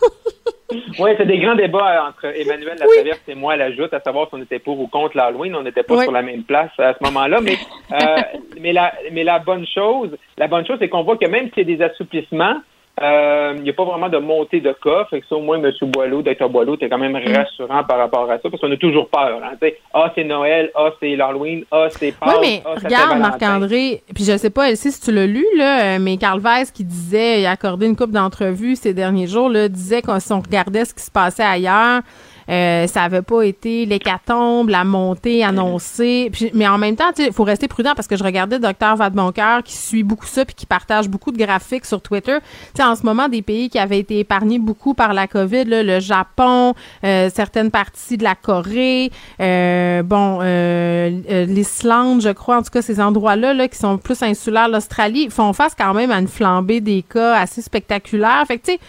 [1.01, 4.43] Oui, c'est des grands débats entre Emmanuel Latraverse et moi, l'ajoute, à savoir si on
[4.43, 5.57] était pour ou contre l'Halloween.
[5.57, 6.05] On n'était pas Oui.
[6.05, 7.41] sur la même place à ce moment-là.
[7.41, 7.57] Mais,
[7.93, 7.97] euh,
[8.61, 11.69] mais, la, mais la bonne chose, la bonne chose, c'est qu'on voit que même s'il
[11.69, 12.55] y a des assouplissements,
[13.02, 15.06] euh, il n'y a pas vraiment de montée de cas.
[15.10, 15.70] Fait que ça, au moins, M.
[15.82, 16.48] Boileau, Dr.
[16.48, 17.35] Boileau, était quand même Mm.
[17.36, 19.40] rassurant par rapport à ça, parce qu'on a toujours peur.
[19.43, 19.56] Hein,
[19.94, 23.18] ah, c'est Noël, ah, c'est l'Halloween, ah, c'est Oui, Pâques, mais ah, regarde.
[23.18, 26.70] Marc-André, puis je sais pas, Elsie, si tu l'as lu, là, euh, mais Carl Weiss
[26.70, 30.32] qui disait, il a accordé une couple d'entrevues ces derniers jours, là, disait que si
[30.32, 32.02] on regardait ce qui se passait ailleurs,
[32.51, 36.31] euh, ça avait pas été l'hécatombe, la montée annoncée.
[36.55, 39.77] Mais en même temps, il faut rester prudent parce que je regardais Dr Vadeboncoeur qui
[39.77, 42.39] suit beaucoup ça puis qui partage beaucoup de graphiques sur Twitter.
[42.74, 45.64] Tu sais, en ce moment, des pays qui avaient été épargnés beaucoup par la COVID,
[45.64, 46.74] là, le Japon,
[47.05, 49.10] euh, certaines parties de la Corée,
[49.40, 53.98] euh, bon, euh, euh, l'Islande, je crois, en tout cas, ces endroits-là là, qui sont
[53.98, 58.44] plus insulaires, l'Australie, font face quand même à une flambée des cas assez spectaculaire.
[58.47, 58.81] Fait que, tu sais,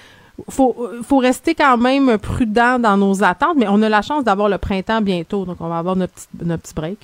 [0.49, 4.49] faut, faut rester quand même prudent dans nos attentes, mais on a la chance d'avoir
[4.49, 6.97] le printemps bientôt, donc on va avoir notre petit, notre petit break.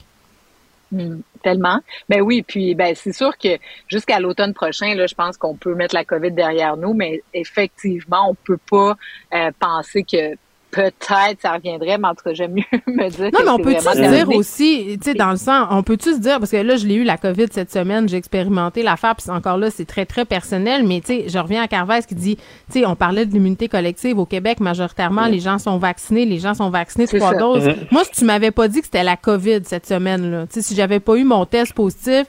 [0.91, 1.79] Mm, tellement.
[2.07, 3.57] Ben oui, puis ben c'est sûr que
[3.87, 8.29] jusqu'à l'automne prochain, là, je pense qu'on peut mettre la COVID derrière nous, mais effectivement,
[8.29, 8.95] on peut pas
[9.33, 10.35] euh, penser que
[10.71, 13.25] peut-être ça reviendrait, mais en tout cas, j'aime mieux me dire.
[13.25, 16.13] Non, que mais on peut-tu se dire aussi, tu sais, dans le sens, on peut-tu
[16.13, 19.15] se dire, parce que là, je l'ai eu la COVID cette semaine, j'ai expérimenté l'affaire,
[19.15, 22.15] puis encore là, c'est très, très personnel, mais tu sais, je reviens à Carvez qui
[22.15, 22.35] dit,
[22.71, 26.39] tu sais, on parlait de l'immunité collective au Québec, majoritairement, les gens sont vaccinés, les
[26.39, 27.37] gens sont vaccinés trois ça.
[27.37, 27.69] doses.
[27.91, 30.75] Moi, si tu m'avais pas dit que c'était la COVID cette semaine-là, tu sais, si
[30.75, 32.25] j'avais pas eu mon test positif,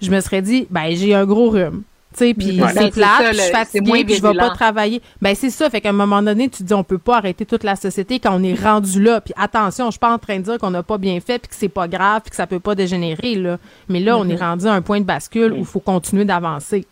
[0.00, 1.82] je me serais dit, ben, j'ai un gros rhume.
[2.12, 2.68] Tu sais, puis Ouais.
[2.72, 5.00] c'est Ben, plate, je suis fatiguée, puis je vais pas travailler.
[5.20, 7.46] Ben c'est ça, fait qu'à un moment donné, tu te dis on peut pas arrêter
[7.46, 9.20] toute la société quand on est rendu là.
[9.20, 11.48] Puis attention, je suis pas en train de dire qu'on n'a pas bien fait puis
[11.48, 13.58] que c'est pas grave puis que ça peut pas dégénérer là.
[13.88, 14.30] Mais là, on Mhm.
[14.32, 16.86] est rendu à un point de bascule où il faut continuer d'avancer.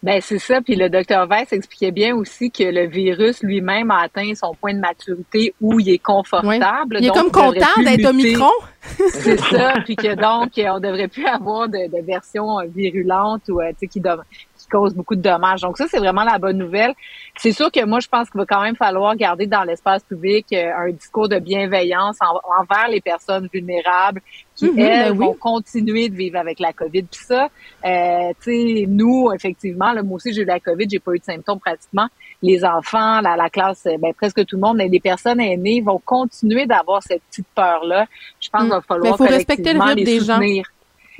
[0.00, 0.60] Ben c'est ça.
[0.60, 4.72] Puis le docteur Weiss expliquait bien aussi que le virus lui-même a atteint son point
[4.72, 6.98] de maturité où il est confortable.
[7.00, 8.06] Il est Donc, comme content d'être.
[8.06, 8.50] Omicron.
[9.10, 9.74] C'est ça.
[9.84, 13.76] Puis que donc on devrait plus avoir de, de version euh, virulente ou euh, tu
[13.80, 14.22] sais qui dom-
[14.56, 15.62] qui cause beaucoup de dommages.
[15.62, 16.94] Donc ça c'est vraiment la bonne nouvelle.
[17.36, 20.46] C'est sûr que moi je pense qu'il va quand même falloir garder dans l'espace public
[20.52, 24.20] euh, un discours de bienveillance en- envers les personnes vulnérables
[24.58, 25.26] qui Mhm, elles ben oui.
[25.26, 27.02] vont continuer de vivre avec la COVID.
[27.02, 27.48] Puis ça,
[27.84, 31.18] euh, tu sais, nous, effectivement, là, moi aussi, j'ai eu la COVID, j'ai pas eu
[31.18, 32.06] de symptômes pratiquement.
[32.42, 35.80] Les enfants, la, la classe, euh, ben, presque tout le monde, mais les personnes aînées
[35.80, 38.06] vont continuer d'avoir cette petite peur-là.
[38.40, 38.82] Je pense qu'il va Mm.
[38.88, 40.38] falloir faut respecter le collectivement rythme les des gens.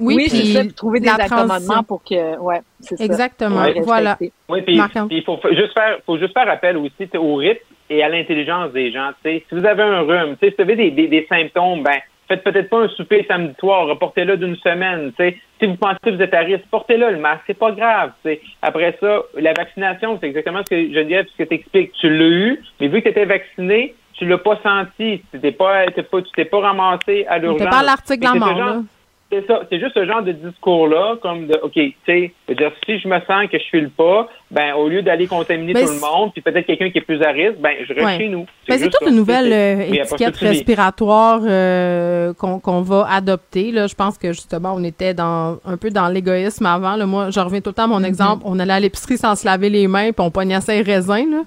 [0.00, 3.04] Oui, Oui, c'est puis ça, trouver des accommodements pour que, ouais, c'est ça.
[3.04, 3.62] Exactement.
[3.62, 4.16] Ouais, Voilà.
[4.48, 7.58] Oui, puis il faut juste faire, faut juste faire appel aussi tu sais, au rythme
[7.90, 9.10] et à l'intelligence des gens.
[9.24, 9.44] tu sais.
[9.48, 11.98] Si vous avez un rhume, tu sais, si vous avez des, des, des symptômes, ben
[12.28, 15.12] faites peut-être pas un souper samedi soir, reportez-le d'une semaine.
[15.18, 15.36] tu sais.
[15.58, 18.12] Si vous pensez que vous êtes à risque, portez-le le masque, c'est pas grave.
[18.22, 18.40] tu sais.
[18.62, 21.92] Après ça, la vaccination, c'est exactement ce que Geneviève, ce que t'expliques.
[22.00, 25.22] Tu l'as eu, mais vu que tu étais vacciné, tu l'as pas senti.
[25.32, 27.58] Tu t'es pas, t'es pas, tu t'es pas ramassé à l'urgence.
[27.60, 28.80] T'es pas l'article de la c'est ce mort, genre- là.
[29.30, 33.08] C'est ça, c'est juste ce genre de discours-là, comme de, OK, tu sais, si je
[33.08, 36.32] me sens que je file pas, ben, au lieu d'aller contaminer Ben, tout le monde,
[36.32, 38.16] puis peut-être quelqu'un qui est plus à risque, ben, je reste Ouais.
[38.18, 38.46] chez nous.
[38.68, 39.10] C'est toute ça.
[39.10, 43.70] une nouvelle euh, étiquette respiratoire euh, qu'on va adopter.
[43.70, 43.86] Là.
[43.86, 46.96] Je pense que justement, on était dans un peu dans l'égoïsme avant.
[46.96, 47.04] Là.
[47.04, 48.42] Moi, je reviens tout le temps à mon exemple.
[48.46, 51.30] On allait à l'épicerie sans se laver les mains, puis on pognait ça raisins.
[51.30, 51.42] Là.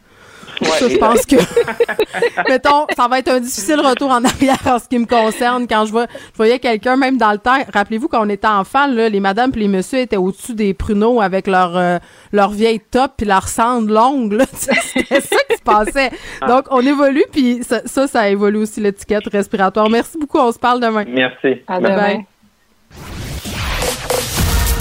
[0.66, 1.36] Ça, je pense que,
[2.50, 5.68] mettons, ça va être un difficile retour en arrière en ce qui me concerne.
[5.68, 8.88] Quand je, vois, je voyais quelqu'un, même dans le temps, rappelez-vous, quand on était enfant,
[8.88, 11.98] là, les madames et les messieurs étaient au-dessus des pruneaux avec leur, euh,
[12.32, 14.34] leur vieille top puis leur cendre longue.
[14.34, 14.46] là.
[14.54, 16.12] C'était ça qui se passait.
[16.48, 19.90] Donc, on évolue, puis ça, ça, ça évolue aussi l'étiquette respiratoire.
[19.90, 21.06] Merci beaucoup, on se parle demain.
[21.08, 21.62] Merci.
[21.68, 21.96] À Bye demain.
[21.98, 22.26] bye.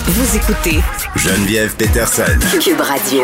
[0.07, 0.81] Vous écoutez
[1.17, 2.25] Geneviève Peterson.
[2.61, 3.23] Cube Radio.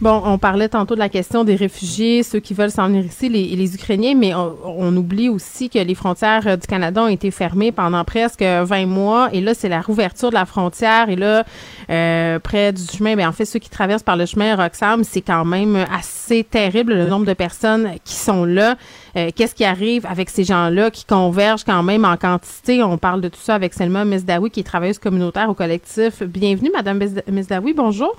[0.00, 3.28] Bon, on parlait tantôt de la question des réfugiés, ceux qui veulent s'en venir ici,
[3.28, 7.70] les, Ukrainiens, mais on, oublie aussi que les frontières euh, du Canada ont été fermées
[7.70, 9.28] pendant presque 20 mois.
[9.34, 11.10] Et là, c'est la rouverture de la frontière.
[11.10, 11.44] Et là,
[11.90, 15.20] euh, près du chemin, ben, en fait, ceux qui traversent par le chemin Roxham, c'est
[15.20, 18.76] quand même assez terrible le nombre de personnes qui sont là.
[19.18, 22.82] Euh, Qu'est-ce qui arrive avec ces gens-là qui convergent quand même en quantité?
[22.82, 26.22] On parle de tout ça avec Selma Mesdaoui, qui est travailleuse communautaire au collectif.
[26.22, 26.98] Bienvenue, Madame
[27.28, 28.16] Mesdaoui, bonjour.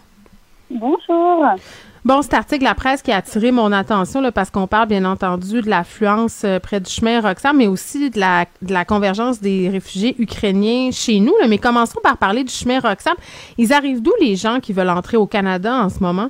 [0.79, 1.45] Bonjour.
[2.03, 4.87] Bon, cet article de la presse qui a attiré mon attention là, parce qu'on parle
[4.87, 8.85] bien entendu de l'affluence euh, près du chemin Roxham, mais aussi de la, de la
[8.85, 11.33] convergence des réfugiés ukrainiens chez nous.
[11.39, 11.47] Là.
[11.47, 13.13] Mais commençons par parler du chemin Roxham.
[13.59, 16.29] Ils arrivent d'où les gens qui veulent entrer au Canada en ce moment?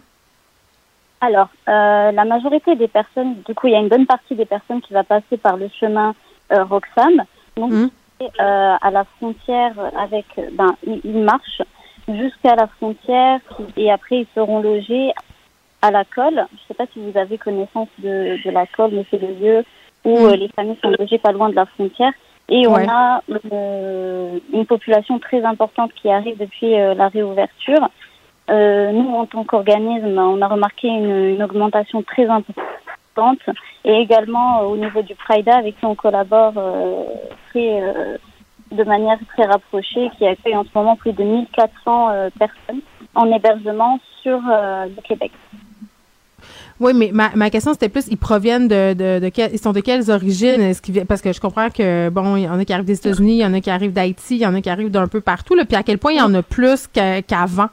[1.22, 4.46] Alors, euh, la majorité des personnes, du coup, il y a une bonne partie des
[4.46, 6.14] personnes qui va passer par le chemin
[6.52, 7.24] euh, Roxham.
[7.56, 7.90] Donc, Hum.
[8.22, 11.62] euh, à la frontière avec, ben, ils marchent
[12.08, 13.40] jusqu'à la frontière
[13.78, 15.12] et après ils seront logés
[15.82, 16.36] à la colle.
[16.36, 19.34] Je ne sais pas si vous avez connaissance de, de la colle, mais c'est le
[19.34, 19.64] lieu
[20.06, 20.26] où Hum.
[20.32, 22.12] euh, les familles sont logées pas loin de la frontière.
[22.50, 22.86] Et Ouais.
[22.86, 23.22] on a
[23.54, 27.88] euh, une population très importante qui arrive depuis euh, la réouverture.
[28.50, 33.40] Euh, nous, en tant qu'organisme, on a remarqué une, une augmentation très importante
[33.86, 37.04] et également au niveau du Prida avec qui on collabore euh,
[37.50, 38.18] très, euh,
[38.72, 42.82] de manière très rapprochée, qui accueille en ce moment plus de 1400 euh, personnes
[43.16, 45.32] en hébergement sur euh, le Québec.
[46.80, 49.72] Oui, mais ma, ma question, c'était plus, ils proviennent de, de, de quel- ils sont
[49.74, 50.74] de quelles origines?
[51.08, 53.42] Parce que je comprends que, bon, il y en a qui arrivent des États-Unis, il
[53.42, 55.54] y en a qui arrivent d'Haïti, il y en a qui arrivent d'un peu partout,
[55.54, 57.68] là, puis à quel point il y en a plus qu'a- qu'avant?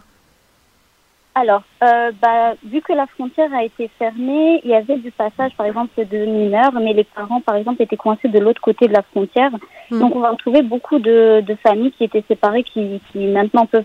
[1.40, 5.52] Alors, euh, bah, vu que la frontière a été fermée, il y avait du passage,
[5.56, 8.92] par exemple, de mineurs, mais les parents, par exemple, étaient coincés de l'autre côté de
[8.92, 9.52] la frontière.
[9.88, 10.00] Hmm.
[10.00, 13.84] Donc, on va retrouver beaucoup de, de familles qui étaient séparées, qui, qui maintenant peuvent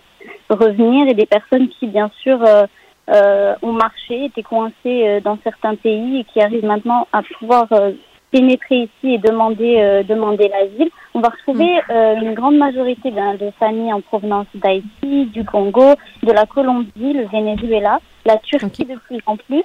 [0.50, 2.66] revenir, et des personnes qui, bien sûr, euh,
[3.12, 4.74] euh, ont marché, étaient coincées
[5.08, 7.92] euh, dans certains pays et qui arrivent maintenant à pouvoir euh,
[8.34, 10.90] pénétrer ici et demander euh, demander l'asile.
[11.14, 15.94] On va retrouver euh, une grande majorité ben, de familles en provenance d'Haïti, du Congo,
[16.24, 19.64] de la Colombie, le Venezuela, la Turquie de plus en plus.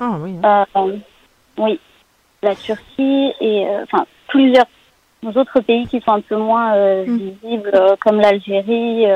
[0.00, 0.34] Ah oui.
[0.44, 0.96] Euh,
[1.58, 1.78] oui,
[2.42, 4.66] la Turquie et enfin plusieurs
[5.36, 9.06] autres pays qui sont un peu moins euh, visibles, comme l'Algérie,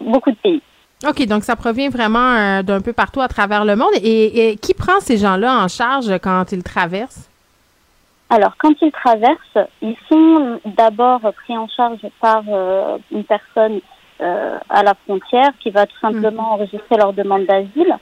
[0.00, 0.62] beaucoup de pays.
[1.06, 3.94] OK, donc ça provient vraiment d'un peu partout à travers le monde.
[4.02, 7.29] Et, et qui prend ces gens-là en charge quand ils traversent?
[8.32, 13.80] Alors, quand ils traversent, ils sont d'abord pris en charge par euh, une personne
[14.20, 17.96] euh, à la frontière qui va tout simplement enregistrer leur demande d'asile.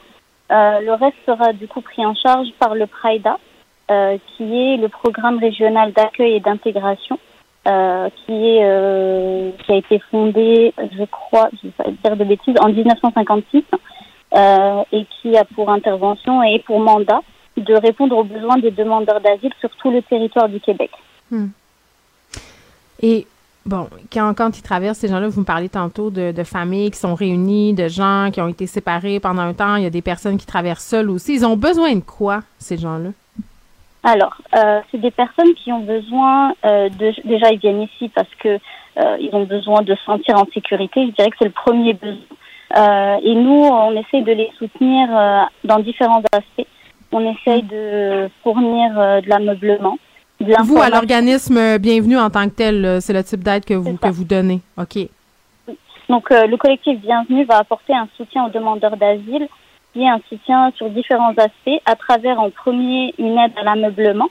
[0.53, 3.39] Euh, le reste sera du coup pris en charge par le PRIDA,
[3.91, 7.19] euh, qui est le programme régional d'accueil et d'intégration,
[7.67, 12.25] euh, qui est euh, qui a été fondé, je crois, je vais pas dire de
[12.25, 13.65] bêtises, en 1956,
[14.35, 17.23] euh, et qui a pour intervention et pour mandat
[17.61, 20.91] de répondre aux besoins des demandeurs d'asile sur tout le territoire du Québec.
[21.31, 21.49] Hmm.
[23.01, 23.27] Et
[23.67, 26.99] bon, quand, quand ils traversent ces gens-là, vous me parlez tantôt de, de familles qui
[26.99, 29.77] sont réunies, de gens qui ont été séparés pendant un temps.
[29.77, 31.35] Il y a des personnes qui traversent seules aussi.
[31.35, 33.11] Ils ont besoin de quoi, ces gens-là?
[34.03, 38.33] Alors, euh, c'est des personnes qui ont besoin euh, de déjà ils viennent ici parce
[38.39, 41.07] que euh, ils ont besoin de se sentir en sécurité.
[41.07, 43.19] Je dirais que c'est le premier besoin.
[43.23, 45.09] Et nous, on essaye de les soutenir
[45.65, 46.67] dans différents aspects.
[47.13, 49.99] On essaye de fournir euh, de l'ameublement,
[50.41, 53.97] Vous, à l'organisme Bienvenue en tant que tel, là, c'est le type d'aide que vous,
[53.97, 54.61] que vous donnez.
[54.77, 55.09] OK.
[56.09, 59.49] Donc, euh, le collectif Bienvenue va apporter un soutien aux demandeurs d'asile,
[59.93, 64.29] qui est un soutien sur différents aspects, à travers en premier une aide à l'ameublement.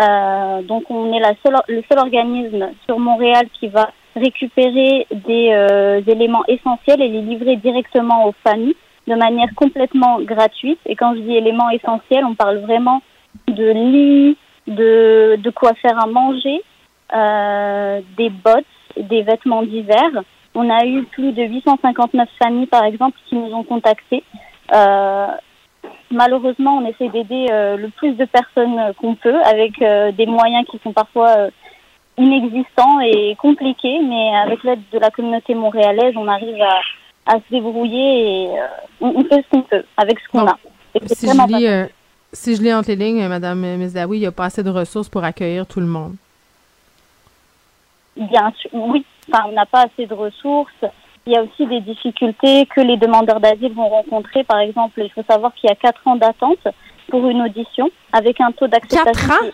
[0.00, 5.50] Euh, donc, on est la seule, le seul organisme sur Montréal qui va récupérer des
[5.52, 8.76] euh, éléments essentiels et les livrer directement aux familles
[9.06, 10.78] de manière complètement gratuite.
[10.86, 13.02] Et quand je dis éléments essentiels, on parle vraiment
[13.48, 16.62] de lits, de, de quoi faire à manger,
[17.14, 18.64] euh, des bottes,
[18.96, 20.10] des vêtements d'hiver.
[20.54, 24.22] On a eu plus de 859 familles, par exemple, qui nous ont contactés.
[24.74, 25.26] Euh,
[26.10, 30.66] malheureusement, on essaie d'aider euh, le plus de personnes qu'on peut, avec euh, des moyens
[30.70, 31.50] qui sont parfois euh,
[32.18, 36.78] inexistants et compliqués, mais avec l'aide de la communauté montréalaise, on arrive à,
[37.26, 38.66] à se débrouiller et euh,
[39.00, 40.56] on, on fait ce qu'on peut avec ce qu'on a.
[40.94, 41.86] C'est Si je, lis, euh,
[42.32, 44.62] si je lis entre les lignes, euh, Madame euh, Mizdaoui, il n'y a pas assez
[44.62, 46.16] de ressources pour accueillir tout le monde.
[48.16, 49.04] Bien sûr, oui.
[49.28, 50.84] Enfin, on n'a pas assez de ressources.
[51.26, 54.42] Il y a aussi des difficultés que les demandeurs d'asile vont rencontrer.
[54.44, 56.66] Par exemple, il faut savoir qu'il y a quatre ans d'attente
[57.08, 59.28] pour une audition avec un taux d'acceptation.
[59.28, 59.50] Quatre ans?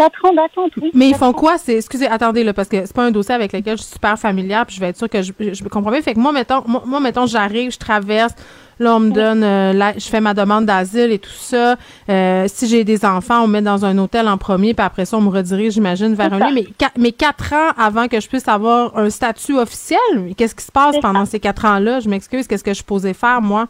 [0.00, 0.90] Quatre ans d'attente, oui.
[0.94, 1.58] Mais ils font quoi?
[1.58, 4.18] C'est, excusez, attendez, là, parce que c'est pas un dossier avec lequel je suis super
[4.18, 6.00] familière, puis je vais être sûre que je, je me comprends bien.
[6.00, 8.32] Fait que moi, mettons, moi, moi, mettons, j'arrive, je traverse,
[8.78, 11.76] là, on me donne, euh, la- je fais ma demande d'asile et tout ça.
[12.08, 15.04] Euh, si j'ai des enfants, on me met dans un hôtel en premier, puis après
[15.04, 16.54] ça, on me redirige, j'imagine, vers un lieu.
[16.54, 19.98] Mais, mais quatre ans avant que je puisse avoir un statut officiel,
[20.34, 22.00] qu'est-ce qui se passe pendant ces quatre ans-là?
[22.00, 23.66] Je m'excuse, qu'est-ce que je suis posée faire, moi?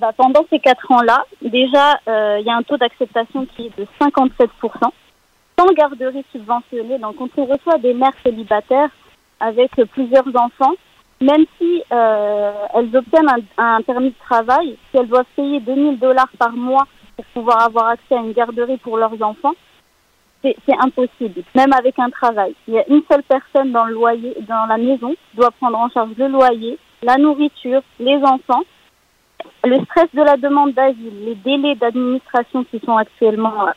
[0.00, 3.80] Bah, pendant ces quatre ans-là, déjà, euh, il y a un taux d'acceptation qui est
[3.80, 4.50] de 57
[5.62, 6.98] sans garderie subventionnée.
[6.98, 8.90] Donc, quand on reçoit des mères célibataires
[9.40, 10.74] avec plusieurs enfants,
[11.20, 16.30] même si euh, elles obtiennent un, permis de travail, si elles doivent payer 2000 dollars
[16.38, 16.86] par mois
[17.16, 19.54] pour pouvoir avoir accès à une garderie pour leurs enfants,
[20.42, 22.56] c'est impossible, même avec un travail.
[22.66, 25.78] Il y a une seule personne dans le loyer, dans la maison, qui doit prendre
[25.78, 28.64] en charge le loyer, la nourriture, les enfants,
[29.62, 33.68] le stress de la demande d'asile, les délais d'administration qui sont actuellement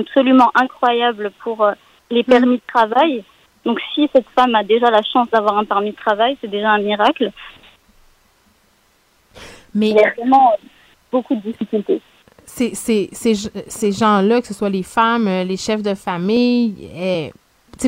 [0.00, 1.72] absolument incroyables pour euh,
[2.10, 3.24] les permis de travail.
[3.64, 6.70] Donc si cette femme a déjà la chance d'avoir un permis de travail, c'est déjà
[6.70, 7.30] un miracle.
[9.74, 10.66] Mais il y a vraiment euh,
[11.10, 12.00] beaucoup de difficultés.
[12.44, 13.34] ces, ces, ces,
[13.66, 17.32] ces gens-là, que ce soit les femmes, euh, les chefs de famille, sais,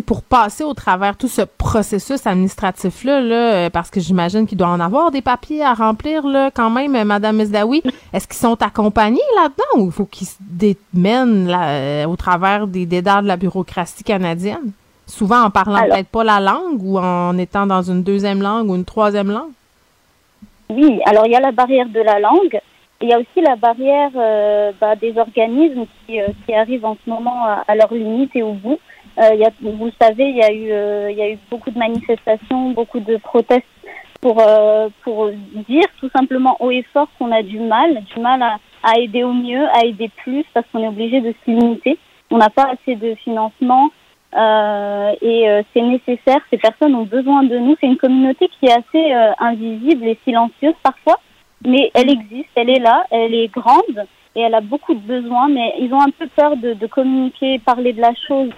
[0.04, 4.68] pour passer au travers tout ce processus administratif-là, là, euh, parce que j'imagine qu'il doit
[4.68, 7.82] en avoir des papiers à remplir là, quand même, euh, Madame Mesdaoui,
[8.12, 12.66] est-ce qu'ils sont accompagnés là-dedans ou il faut qu'ils se démènent là, euh, au travers
[12.66, 14.72] des dédards de la bureaucratie canadienne?
[15.06, 18.74] Souvent en parlant peut-être pas la langue ou en étant dans une deuxième langue ou
[18.74, 19.52] une troisième langue?
[20.68, 22.60] Oui, alors il y a la barrière de la langue.
[23.00, 26.96] Il y a aussi la barrière euh, bah, des organismes qui, euh, qui arrivent en
[27.04, 28.78] ce moment à, à leur limite et au bout.
[29.18, 31.38] Euh, y a, vous le savez, il y, a eu, euh, il y a eu
[31.50, 33.64] beaucoup de manifestations, beaucoup de protestes
[34.20, 35.30] pour, euh, pour
[35.68, 39.24] dire tout simplement haut et fort qu'on a du mal, du mal à, à aider
[39.24, 41.98] au mieux, à aider plus, parce qu'on est obligé de se limiter.
[42.30, 43.90] On n'a pas assez de financement
[44.34, 46.40] euh, et euh, c'est nécessaire.
[46.50, 47.76] Ces personnes ont besoin de nous.
[47.80, 51.20] C'est une communauté qui est assez euh, invisible et silencieuse parfois,
[51.64, 55.48] mais elle existe, elle est là, elle est grande et elle a beaucoup de besoins,
[55.48, 58.50] mais ils ont un peu peur de, de communiquer, parler de la chose.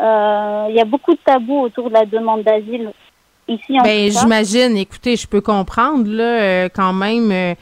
[0.00, 2.90] Euh, Il y a beaucoup de tabous autour de la demande d'asile
[3.48, 7.54] ici en Ben, j'imagine, écoutez, je peux comprendre, là, euh, quand même, euh,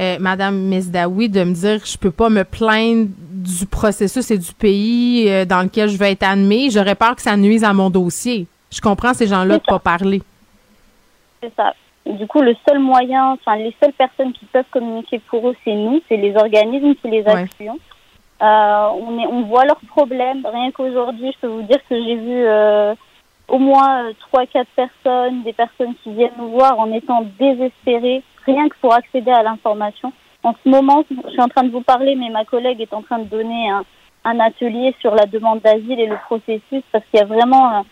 [0.00, 4.52] euh, Madame Mesdaoui, de me dire je peux pas me plaindre du processus et du
[4.52, 6.70] pays euh, dans lequel je vais être admis.
[6.70, 8.46] J'aurais peur que ça nuise à mon dossier.
[8.70, 10.22] Je comprends ces gens-là de pas parler.
[11.42, 11.74] C'est ça.
[12.04, 15.74] Du coup, le seul moyen, enfin, les seules personnes qui peuvent communiquer pour eux, c'est
[15.74, 17.46] nous, c'est les organismes qui les Ouais.
[18.40, 20.46] Euh, on, est, on voit leurs problèmes.
[20.46, 22.94] Rien qu'aujourd'hui, je peux vous dire que j'ai vu euh,
[23.48, 28.22] au moins euh, trois, quatre personnes, des personnes qui viennent nous voir en étant désespérées,
[28.46, 30.12] rien que pour accéder à l'information.
[30.44, 33.02] En ce moment, je suis en train de vous parler, mais ma collègue est en
[33.02, 33.84] train de donner un,
[34.24, 37.82] un atelier sur la demande d'asile et le processus, parce qu'il y a vraiment euh,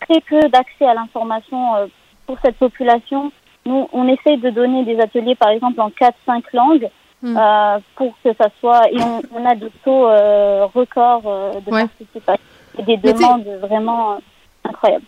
[0.00, 1.86] très peu d'accès à l'information euh,
[2.26, 3.32] pour cette population.
[3.66, 6.88] Nous, on essaye de donner des ateliers, par exemple, en 4-5 langues,
[7.24, 8.82] euh, pour que ça soit...
[8.90, 12.44] Et on, on a des taux euh, records euh, de participation
[12.78, 14.18] et des demandes vraiment euh,
[14.64, 15.04] incroyables.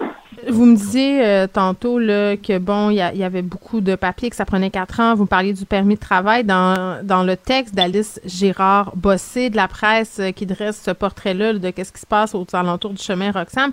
[0.48, 4.36] Vous me disiez euh, tantôt là, que bon, il y, avait beaucoup de papiers, que
[4.36, 5.14] ça prenait quatre ans.
[5.14, 6.44] Vous parliez du permis de travail.
[6.44, 11.70] Dans, dans le texte d'Alice Gérard Bossé de la presse qui dresse ce portrait-là de
[11.70, 13.72] qu'est-ce qui se passe aux alentours du chemin Roxham,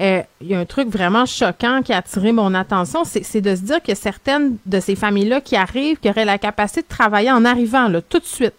[0.00, 3.40] euh, il y a un truc vraiment choquant qui a attiré mon attention, c'est c'est
[3.40, 6.88] de se dire que certaines de ces familles-là qui arrivent, qui auraient la capacité de
[6.88, 8.54] travailler en arrivant là, tout de suite,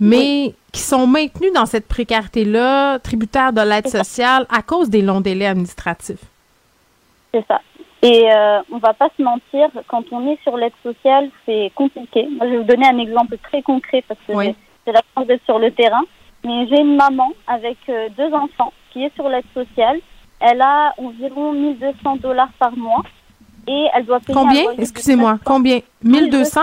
[0.00, 5.20] mais qui sont maintenues dans cette précarité-là, tributaires de l'aide sociale à cause des longs
[5.20, 6.24] délais administratifs.
[7.32, 7.60] C'est ça.
[8.02, 12.26] Et euh, on va pas se mentir, quand on est sur l'aide sociale, c'est compliqué.
[12.36, 15.26] Moi, je vais vous donner un exemple très concret parce que j'ai- j'ai la chance
[15.28, 16.02] d'être sur le terrain.
[16.44, 20.00] Mais j'ai une maman avec euh, deux enfants qui est sur l'aide sociale.
[20.42, 23.02] Elle a environ 1200 dollars par mois
[23.66, 24.64] et elle doit payer Combien?
[24.76, 25.80] Excusez-moi, combien?
[26.02, 26.60] 1200?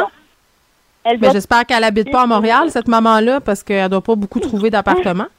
[1.06, 4.40] Elle Mais j'espère qu'elle habite pas à Montréal, cette maman-là, parce qu'elle doit pas beaucoup
[4.40, 5.26] trouver d'appartement.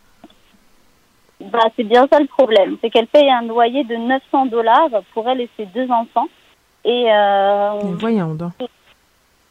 [1.41, 5.27] Bah, c'est bien ça le problème, c'est qu'elle paye un loyer de 900 dollars pour
[5.27, 6.29] elle et ses deux enfants.
[6.85, 8.53] Et euh, voyons donc.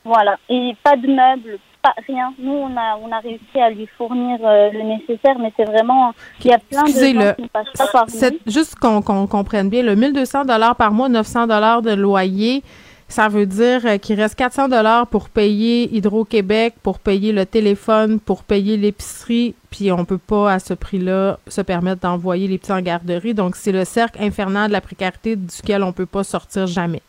[0.03, 0.37] Voilà.
[0.49, 2.33] Et pas de meubles, pas rien.
[2.37, 6.13] Nous, on a, on a réussi à lui fournir euh, le nécessaire, mais c'est vraiment.
[6.43, 8.37] Il y a plein de Excusez, gens le, qui ne passent pas par nous.
[8.51, 12.63] juste qu'on qu'on comprenne bien, le 1200 dollars par mois, 900 dollars de loyer,
[13.07, 18.19] ça veut dire euh, qu'il reste 400 dollars pour payer Hydro-Québec, pour payer le téléphone,
[18.19, 22.71] pour payer l'épicerie, puis on peut pas à ce prix-là se permettre d'envoyer les petits
[22.71, 23.33] en garderie.
[23.33, 27.01] Donc c'est le cercle infernal de la précarité duquel on peut pas sortir jamais.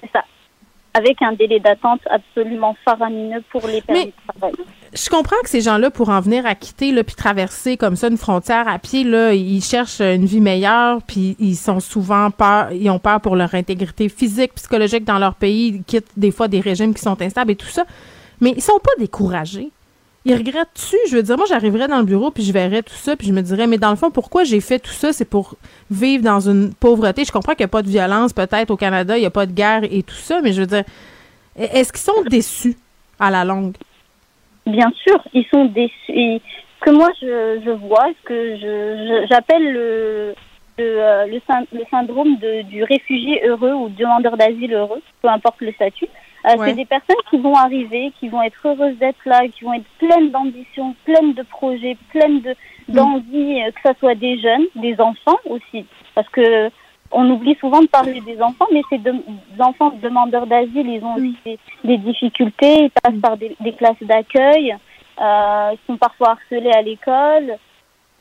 [0.00, 0.24] C'est ça.
[0.94, 4.54] Avec un délai d'attente absolument faramineux pour les permis de travail.
[4.92, 8.06] Je comprends que ces gens-là, pour en venir à quitter, là, puis traverser comme ça
[8.06, 12.70] une frontière à pied, là, ils cherchent une vie meilleure, puis ils sont souvent peur,
[12.70, 16.46] ils ont peur pour leur intégrité physique, psychologique dans leur pays, ils quittent des fois
[16.46, 17.84] des régimes qui sont instables et tout ça.
[18.40, 19.70] Mais ils sont pas découragés.
[20.26, 20.96] Ils regrettent-tu?
[21.10, 23.32] Je veux dire, moi, j'arriverais dans le bureau, puis je verrais tout ça, puis je
[23.32, 25.12] me dirais, mais dans le fond, pourquoi j'ai fait tout ça?
[25.12, 25.56] C'est pour
[25.90, 27.24] vivre dans une pauvreté.
[27.24, 29.44] Je comprends qu'il n'y a pas de violence, peut-être, au Canada, il n'y a pas
[29.46, 30.84] de guerre et tout ça, mais je veux dire,
[31.56, 32.76] est-ce qu'ils sont déçus
[33.20, 33.74] à la longue?
[34.66, 35.92] Bien sûr, ils sont déçus.
[36.08, 40.34] Ce que moi je, je vois, ce que j'appelle le
[40.76, 41.40] le, euh, le,
[41.78, 46.08] le syndrome de- du réfugié heureux ou demandeur d'asile heureux, peu importe le statut.
[46.46, 46.68] Euh, Ouais.
[46.68, 49.86] C'est des personnes qui vont arriver, qui vont être heureuses d'être là, qui vont être
[49.98, 52.54] pleines d'ambition, pleines de projets, pleines de
[52.88, 56.70] d'envie, euh, que ce soit des jeunes, des enfants aussi, parce que
[57.10, 59.00] on oublie souvent de parler des enfants, mais ces
[59.60, 64.02] enfants demandeurs d'asile, ils ont aussi des, des difficultés, ils passent par des, des classes
[64.02, 64.76] d'accueil,
[65.20, 67.56] euh, ils sont parfois harcelés à l'école,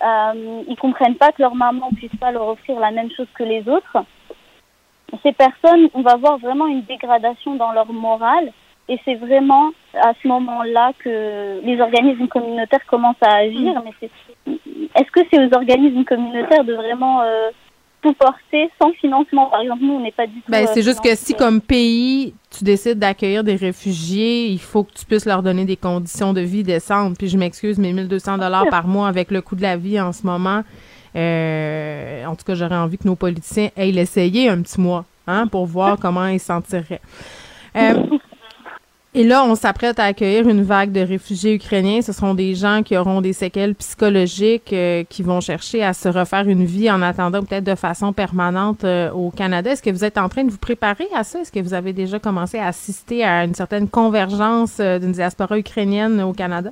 [0.02, 3.44] euh, ils comprennent pas que leur maman puisse pas leur offrir la même chose que
[3.44, 3.98] les autres.
[5.22, 8.52] Ces personnes, on va voir vraiment une dégradation dans leur morale,
[8.90, 13.82] et c'est vraiment à ce moment-là que les organismes communautaires commencent à agir.
[13.86, 14.52] Mais c'est-
[14.96, 17.50] est-ce que c'est aux organismes communautaires de vraiment euh,
[18.02, 19.46] tout porter sans financement?
[19.46, 20.52] Par exemple, nous, on n'est pas du tout.
[20.52, 24.84] Ben, euh, c'est juste que si, comme pays, tu décides d'accueillir des réfugiés, il faut
[24.84, 27.18] que tu puisses leur donner des conditions de vie décentes.
[27.18, 30.12] Puis je m'excuse, mais 1200 dollars par mois avec le coût de la vie en
[30.12, 30.64] ce moment,
[31.16, 35.48] euh, en tout cas, j'aurais envie que nos politiciens aillent l'essayer un petit mois, hein,
[35.48, 37.02] pour voir comment ils s'en tireraient.
[37.76, 38.04] Euh,
[39.16, 42.02] et là, on s'apprête à accueillir une vague de réfugiés ukrainiens.
[42.02, 46.10] Ce seront des gens qui auront des séquelles psychologiques, euh, qui vont chercher à se
[46.10, 48.84] refaire une vie en attendant peut-être de façon permanente
[49.14, 49.72] au Canada.
[49.72, 51.42] Est-ce que vous êtes en train de vous préparer à ça?
[51.42, 55.60] Est-ce que vous avez déjà commencé à assister à une certaine convergence euh, d'une diaspora
[55.60, 56.72] ukrainienne au Canada?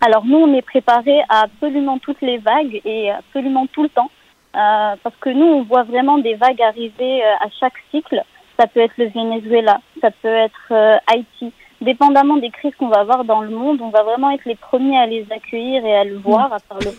[0.00, 4.10] Alors nous, on est préparé à absolument toutes les vagues et absolument tout le temps,
[4.56, 8.20] Euh, parce que nous, on voit vraiment des vagues arriver euh, à chaque cycle.
[8.58, 11.52] Ça peut être le Venezuela, ça peut être euh, Haïti.
[11.80, 14.98] Dépendamment des crises qu'on va avoir dans le monde, on va vraiment être les premiers
[14.98, 16.92] à les accueillir et à le voir, à part le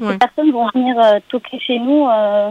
[0.00, 0.12] Ouais.
[0.12, 2.50] Ces personnes vont venir euh, toquer chez nous euh,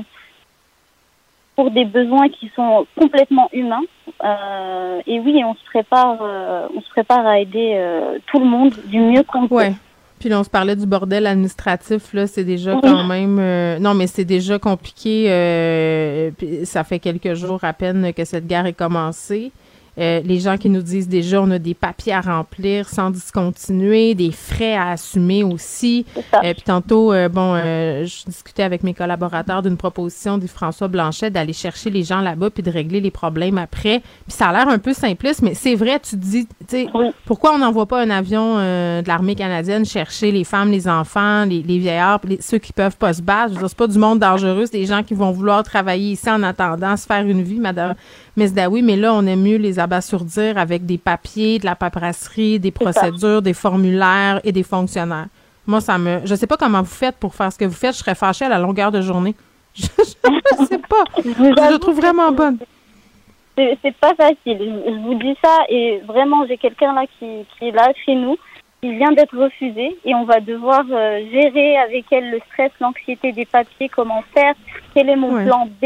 [1.55, 3.81] pour des besoins qui sont complètement humains.
[4.23, 8.45] Euh, et oui, on se prépare, euh, on se prépare à aider euh, tout le
[8.45, 9.55] monde du mieux qu'on peut.
[9.55, 9.73] Ouais.
[10.19, 13.39] Puis là, on se parlait du bordel administratif, là, c'est déjà quand même...
[13.39, 15.25] euh, non, mais c'est déjà compliqué.
[15.29, 19.51] euh, puis ça fait quelques jours à peine que cette guerre est commencée.
[19.97, 24.15] Euh, les gens qui nous disent déjà, on a des papiers à remplir sans discontinuer,
[24.15, 26.05] des frais à assumer aussi.
[26.17, 30.87] Euh, puis tantôt, euh, bon, euh, je discutais avec mes collaborateurs d'une proposition du François
[30.87, 33.99] Blanchet d'aller chercher les gens là-bas puis de régler les problèmes après.
[34.27, 36.87] Puis ça a l'air un peu simpliste, mais c'est vrai, tu te dis, tu sais,
[37.25, 41.61] pourquoi on n'envoie pas un avion de l'armée canadienne chercher les femmes, les enfants, les,
[41.63, 43.49] les vieillards, les- ceux qui peuvent pas se battre?
[43.49, 46.11] Je veux dire, c'est pas du monde dangereux, c'est des gens qui vont vouloir travailler
[46.13, 47.95] ici en attendant, se faire une vie, madame
[48.37, 48.47] Mais
[48.95, 52.91] là, on aime mieux les abasourdir avec des papiers, de la paperasserie, des ça.
[52.91, 55.27] procédures, des formulaires et des fonctionnaires.
[55.67, 56.21] Moi, ça me.
[56.25, 57.93] Je sais pas comment vous faites pour faire ce que vous faites.
[57.93, 59.35] Je serais fâchée à la longueur de journée.
[59.73, 61.03] Je, je sais pas.
[61.23, 62.57] Je, le trouve vraiment bonne.
[63.55, 64.35] C'est pas facile.
[64.45, 68.35] Je, vous dis ça et vraiment, j'ai quelqu'un là qui, qui est là chez nous,
[68.81, 73.31] qui vient d'être refusé et on va devoir euh, gérer avec elle le stress, l'anxiété
[73.31, 74.55] des papiers, comment faire,
[74.93, 75.45] quel est mon Ouais.
[75.45, 75.85] plan B.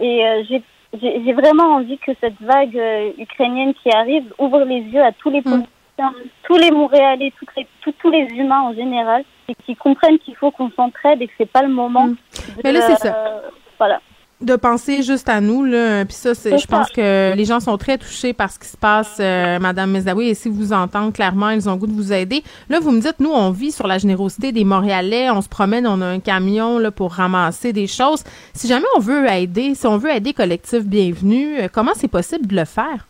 [0.00, 0.62] Et euh, j'ai
[1.00, 5.12] j'ai j'ai vraiment envie que cette vague euh, ukrainienne qui arrive ouvre les yeux à
[5.12, 6.12] tous les politiciens,
[6.44, 10.36] tous les Montréalais, toutes les, tous, tous les humains en général, et qui comprennent qu'il
[10.36, 12.08] faut qu'on s'entraide et que c'est pas le moment.
[12.08, 12.16] de,
[12.64, 13.14] Mais là, c'est ça.
[13.14, 13.40] euh,
[13.78, 14.00] voilà.
[14.42, 16.04] De penser juste à nous là.
[16.04, 18.76] Puis ça c'est je pense que les gens sont très touchés par ce qui se
[18.76, 22.42] passe euh, madame et si vous entendent clairement ils ont le goût de vous aider.
[22.68, 25.30] Là vous me dites nous on vit sur la générosité des Montréalais.
[25.30, 28.24] On se promène on a un camion là pour ramasser des choses.
[28.54, 32.46] Si jamais on veut aider si on veut aider collectif bienvenue euh, comment c'est possible
[32.46, 33.06] de le faire?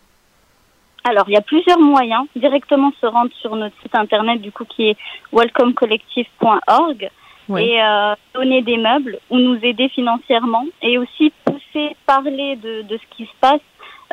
[1.05, 2.27] Alors, il y a plusieurs moyens.
[2.37, 4.97] Directement se rendre sur notre site internet, du coup, qui est
[5.33, 7.11] welcomecollective.org
[7.49, 7.63] Oui.
[7.65, 12.97] et euh, donner des meubles ou nous aider financièrement et aussi pousser, parler de, de
[12.97, 13.61] ce qui se passe,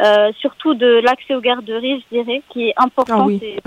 [0.01, 3.21] euh, surtout de l'accès aux garderies, je dirais, qui est important.
[3.21, 3.39] Ah oui.
[3.41, 3.59] C'est-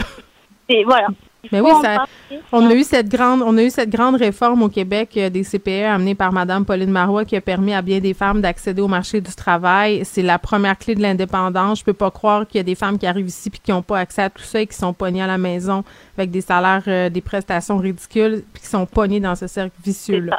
[0.69, 1.09] c'est- voilà.
[1.51, 2.05] Mais oui, ça,
[2.53, 5.43] on a eu cette grande, on a eu cette grande réforme au Québec euh, des
[5.43, 8.87] CPE amenée par Madame Pauline Marois qui a permis à bien des femmes d'accéder au
[8.87, 10.05] marché du travail.
[10.05, 11.81] C'est la première clé de l'indépendance.
[11.81, 13.83] Je peux pas croire qu'il y a des femmes qui arrivent ici puis qui n'ont
[13.83, 15.83] pas accès à tout ça et qui sont pognées à la maison
[16.17, 20.39] avec des salaires, euh, des prestations ridicules puis qui sont pognées dans ce cercle vicieux-là.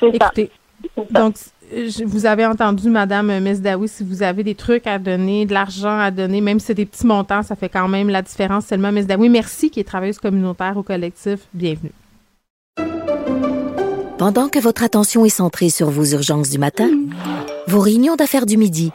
[0.00, 0.50] Écoutez,
[1.10, 1.34] donc
[2.04, 5.52] vous avez entendu Madame euh, Miss Daoui, si vous avez des trucs à donner, de
[5.52, 8.66] l'argent à donner, même si c'est des petits montants, ça fait quand même la différence
[8.66, 8.92] seulement.
[8.92, 11.40] Miss Daoui, merci qui est travailleuse communautaire au collectif.
[11.54, 11.92] Bienvenue.
[14.18, 16.88] Pendant que votre attention est centrée sur vos urgences du matin,
[17.66, 18.92] vos réunions d'affaires du midi,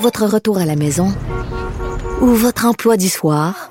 [0.00, 1.08] votre retour à la maison
[2.20, 3.70] ou votre emploi du soir,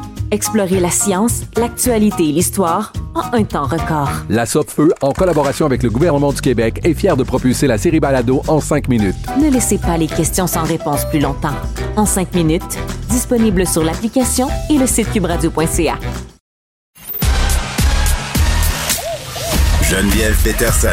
[0.33, 4.09] Explorez la science, l'actualité et l'histoire en un temps record.
[4.29, 7.99] La Feu, en collaboration avec le gouvernement du Québec, est fière de propulser la série
[7.99, 9.17] Balado en cinq minutes.
[9.37, 11.55] Ne laissez pas les questions sans réponse plus longtemps.
[11.97, 12.79] En cinq minutes,
[13.09, 15.99] disponible sur l'application et le site cubradio.ca.
[19.83, 20.87] Geneviève Peterson.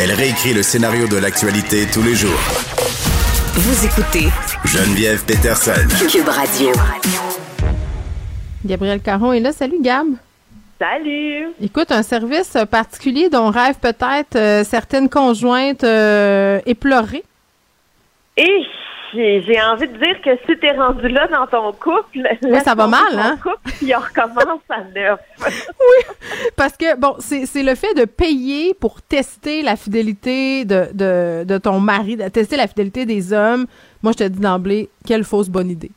[0.00, 2.63] Elle réécrit le scénario de l'actualité tous les jours.
[3.56, 4.26] Vous écoutez
[4.64, 5.86] Geneviève Peterson.
[6.10, 6.72] Cube Radio.
[8.64, 9.52] Gabriel Caron est là.
[9.52, 10.08] Salut, Gab.
[10.80, 11.50] Salut.
[11.62, 17.22] Écoute, un service particulier dont rêvent peut-être euh, certaines conjointes euh, éplorées.
[18.36, 18.64] Et
[19.14, 22.86] j'ai envie de dire que si t'es rendu là dans ton couple, Ouais, ça va
[22.86, 23.36] mal, hein?
[23.42, 25.20] Couple, puis on recommence à neuf.
[25.40, 26.14] oui,
[26.56, 31.44] parce que, bon, c'est c'est le fait de payer pour tester la fidélité de, de,
[31.44, 33.66] de ton mari, de tester la fidélité des hommes.
[34.02, 35.90] Moi, je te dis d'emblée, quelle fausse bonne idée.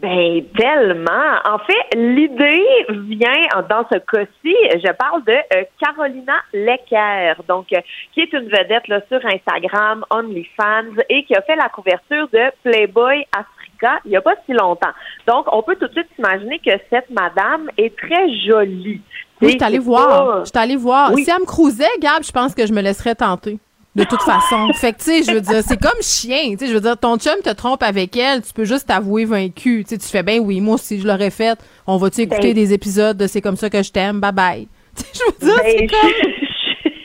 [0.00, 1.36] Ben tellement.
[1.44, 4.56] En fait, l'idée vient dans ce cas-ci.
[4.72, 7.80] Je parle de euh, Carolina Lecker, donc euh,
[8.14, 12.50] qui est une vedette là, sur Instagram, OnlyFans, et qui a fait la couverture de
[12.62, 13.60] Playboy Africa
[14.04, 14.92] il n'y a pas si longtemps.
[15.26, 19.00] Donc, on peut tout de suite s'imaginer que cette madame est très jolie.
[19.40, 20.40] Oui, je suis allée voir.
[20.40, 21.12] Je suis allée voir.
[21.14, 21.24] Oui.
[21.24, 23.58] Si elle me cruisait, Gab, je pense que je me laisserais tenter.
[24.00, 24.72] De toute façon.
[24.74, 26.52] Fait que, tu sais, je veux dire, c'est comme chien.
[26.52, 29.24] Tu sais, je veux dire, ton chum te trompe avec elle, tu peux juste t'avouer
[29.24, 29.84] vaincu.
[29.86, 31.58] Tu sais, tu fais bien, oui, moi aussi, je l'aurais fait.
[31.86, 34.20] On va-tu écouter Ben- des épisodes de C'est comme ça que je t'aime?
[34.20, 34.68] Bye bye.
[34.96, 36.10] Tu sais, je veux dire, Ben, c'est comme.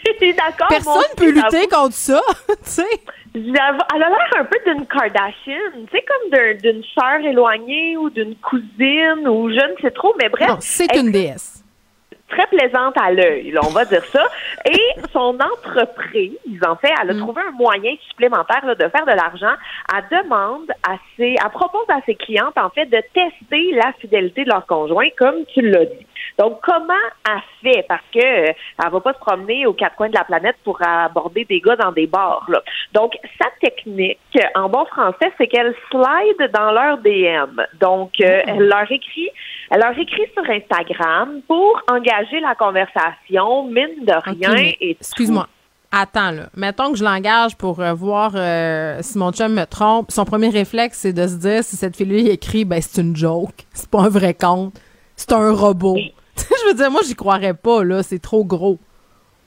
[0.07, 0.67] Je suis d'accord.
[0.69, 2.22] Personne aussi, peut lutter contre ça.
[2.47, 2.84] tu sais.
[3.34, 8.09] Elle a l'air un peu d'une Kardashian, tu sais, comme d'un- d'une sœur éloignée ou
[8.09, 10.47] d'une cousine ou je ne sais trop, mais bref.
[10.47, 11.61] Non, c'est une déesse.
[12.27, 14.23] Très plaisante à l'œil, on va dire ça.
[14.65, 14.81] Et
[15.14, 19.53] son entreprise, en fait, elle a trouvé un moyen supplémentaire là, de faire de l'argent.
[19.93, 24.43] Elle demande à ses, elle propose à ses clientes, en fait, de tester la fidélité
[24.43, 26.07] de leur conjoint, comme tu l'as dit.
[26.38, 26.94] Donc, comment
[27.28, 27.86] elle fait?
[27.88, 28.53] Parce que euh,
[28.84, 31.76] elle va pas se promener aux quatre coins de la planète pour aborder des gars
[31.76, 32.45] dans des bars.
[32.49, 32.62] Là.
[32.94, 34.20] Donc, sa technique,
[34.56, 37.62] en bon français, c'est qu'elle slide dans leur DM.
[37.80, 39.30] Donc, euh, elle leur écrit,
[39.72, 44.56] elle leur écrit sur Instagram pour engager la conversation, mine de rien.
[44.82, 45.48] Et Excuse-moi.
[45.98, 46.49] Attends, là.
[46.57, 50.12] Mettons que je l'engage pour euh, voir euh, si mon chum me trompe.
[50.12, 53.53] Son premier réflexe, c'est de se dire si cette fille-là écrit, ben, c'est une joke.
[53.74, 54.74] C'est pas un vrai compte.
[55.16, 55.98] C'est un robot.
[56.38, 58.03] je veux dire, moi, j'y croirais pas, là.
[58.03, 58.80] C'est trop gros.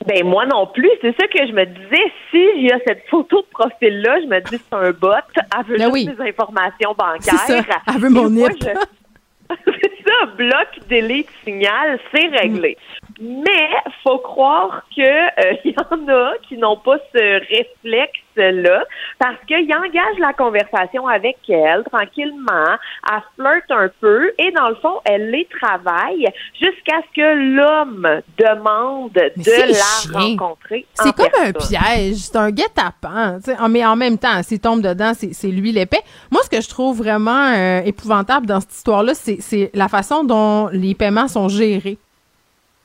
[0.06, 2.12] Ben moi non plus, c'est ça que je me disais.
[2.30, 5.10] Si il y a cette photo de profil-là, je me dis c'est un bot.
[5.34, 6.28] Elle veut Ben juste oui.
[6.28, 7.34] informations bancaires.
[7.40, 7.58] ça.
[7.88, 8.52] Elle veut mon je-
[9.66, 12.76] c'est ça, bloc, delete, signal, c'est réglé.
[13.20, 13.70] Mais
[14.04, 18.84] faut croire que euh, il y en a qui n'ont pas ce réflexe-là
[19.18, 22.76] parce qu'ils engagent la conversation avec elle tranquillement,
[23.10, 28.20] elle flirte un peu et dans le fond, elle les travaille jusqu'à ce que l'homme
[28.38, 30.12] demande de c'est la chien.
[30.12, 30.86] rencontrer.
[30.94, 33.40] C'est comme un piège, c'est un guet-apens.
[33.58, 36.00] Ah, Mais en même temps, s'il tombe dedans, c'est lui l'épée.
[36.30, 40.24] Moi, ce que je trouve vraiment euh, épouvantable dans cette histoire-là, c'est c'est la façon
[40.24, 41.98] dont les paiements sont gérés.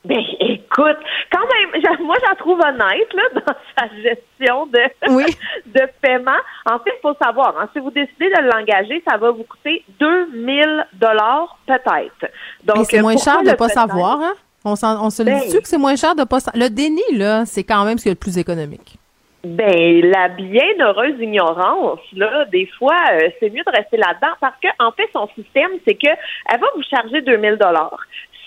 [0.05, 0.97] Ben, écoute,
[1.31, 4.81] quand même, moi, j'en trouve honnête, là, dans sa gestion de,
[5.67, 6.31] de paiement.
[6.65, 9.83] En fait, il faut savoir, hein, si vous décidez de l'engager, ça va vous coûter
[9.99, 12.31] 2000 dollars peut-être.
[12.63, 14.33] Donc, c'est moins cher de le pas savoir, hein?
[14.65, 15.39] On, se le Ben.
[15.41, 16.63] dit-tu que c'est moins cher de pas savoir?
[16.63, 18.97] Le déni, là, c'est quand même ce qui est le plus économique.
[19.43, 24.69] Ben, la bienheureuse ignorance, là, des fois, euh, c'est mieux de rester là-dedans parce que,
[24.79, 26.07] en fait, son système, c'est que
[26.49, 27.99] elle va vous charger 2000 dollars.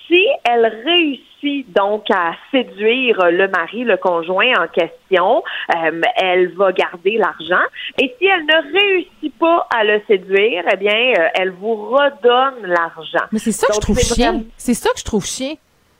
[0.09, 5.43] Si elle réussit donc à séduire le mari, le conjoint en question,
[5.74, 7.65] euh, elle va garder l'argent.
[8.01, 12.62] Et si elle ne réussit pas à le séduire, eh bien, euh, elle vous redonne
[12.66, 13.27] l'argent.
[13.33, 15.55] Mais c'est ça que je trouve vraiment- C'est ça que je trouve chien.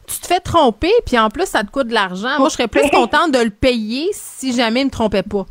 [0.07, 2.39] Tu te fais tromper, puis en plus, ça te coûte de l'argent.
[2.39, 5.47] Moi, je serais plus contente de le payer si jamais il me trompait pas.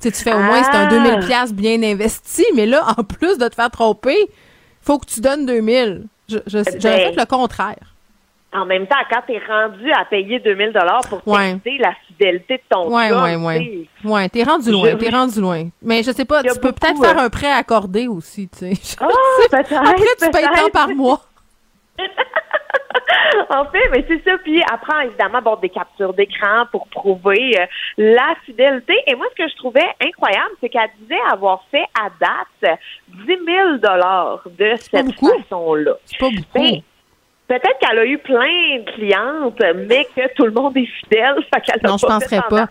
[0.00, 0.90] Tu sais, tu fais au moins, c'est un Ah.
[0.90, 4.16] 2000 pièces bien investi, mais là, en plus de te faire tromper,
[4.80, 6.06] faut que tu donnes 2000.
[6.28, 7.89] Je- je- J'aurais Ben, fait le contraire.
[8.52, 11.54] En même temps, quand tu es rendu à payer 2000 dollars pour Ouais.
[11.54, 13.86] tester la fidélité de ton Ouais, chum, ouais, ouais.
[14.04, 15.68] Ouais, t'es rendu loin, t'es rendu loin.
[15.82, 18.96] Mais je sais pas, tu peux peut-être faire euh, un prêt accordé aussi, tu sais.
[19.00, 19.06] Ah,
[19.50, 21.20] peut-être, Après, tu payes tant par mois.
[23.50, 24.36] en fait, mais c'est ça.
[24.42, 27.66] Puis après, évidemment, bon, des captures d'écran pour prouver euh,
[27.98, 28.94] la fidélité.
[29.06, 32.78] Et moi, ce que je trouvais incroyable, c'est qu'elle disait avoir fait à date
[33.08, 33.38] 10 000
[33.78, 35.92] dollars de cette façon-là.
[36.04, 36.42] C'est pas beaucoup.
[36.54, 36.80] Ben,
[37.50, 41.34] Peut-être qu'elle a eu plein de clientes, mais que tout le monde est fidèle.
[41.52, 42.68] Fait qu'elle a Non, je pas penserais pas.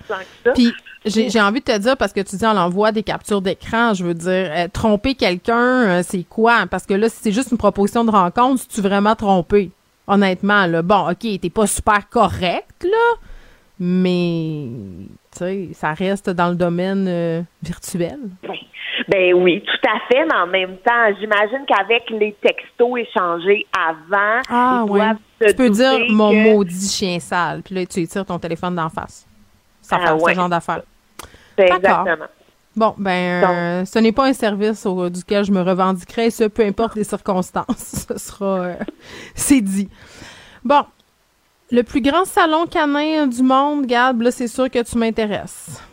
[0.56, 0.74] Puis
[1.06, 3.94] j'ai j'ai envie de te dire parce que tu dis on envoie des captures d'écran,
[3.94, 5.58] je veux dire euh, tromper quelqu'un,
[6.00, 6.66] euh, c'est quoi?
[6.72, 9.72] Parce que là si c'est juste une proposition de rencontre, tu vraiment trompé?
[10.08, 13.16] Honnêtement là, bon, OK, t'es pas super correct là,
[13.80, 14.68] mais
[15.40, 18.20] sais, ça reste dans le domaine euh, virtuel.
[19.08, 24.42] Ben oui, tout à fait, mais en même temps, j'imagine qu'avec les textos échangés avant,
[24.50, 25.00] Ah ils ouais.
[25.00, 28.38] doivent se Tu peux dire mon maudit chien sale, puis là tu lui tires ton
[28.38, 29.26] téléphone d'en face.
[29.82, 30.34] Ça Ah fait ouais.
[30.34, 30.82] ce genre d'affaires.
[31.58, 32.26] Exactement.
[32.76, 36.64] Bon, ben, euh, ce n'est pas un service au- duquel je me revendiquerai, ce, peu
[36.64, 38.06] importe les circonstances.
[38.08, 38.46] ce sera.
[38.60, 38.76] euh,
[39.34, 39.90] c'est dit.
[40.64, 40.84] Bon.
[41.72, 45.86] Le plus grand salon canin du monde, Gab, là, c'est sûr que tu m'intéresses.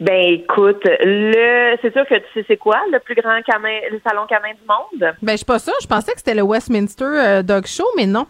[0.00, 4.00] Ben écoute, le c'est sûr que tu sais c'est quoi le plus grand canin, le
[4.06, 5.14] salon canin du monde?
[5.22, 5.74] Ben, je suis pas sûre.
[5.82, 8.26] Je pensais que c'était le Westminster euh, Dog Show, mais non.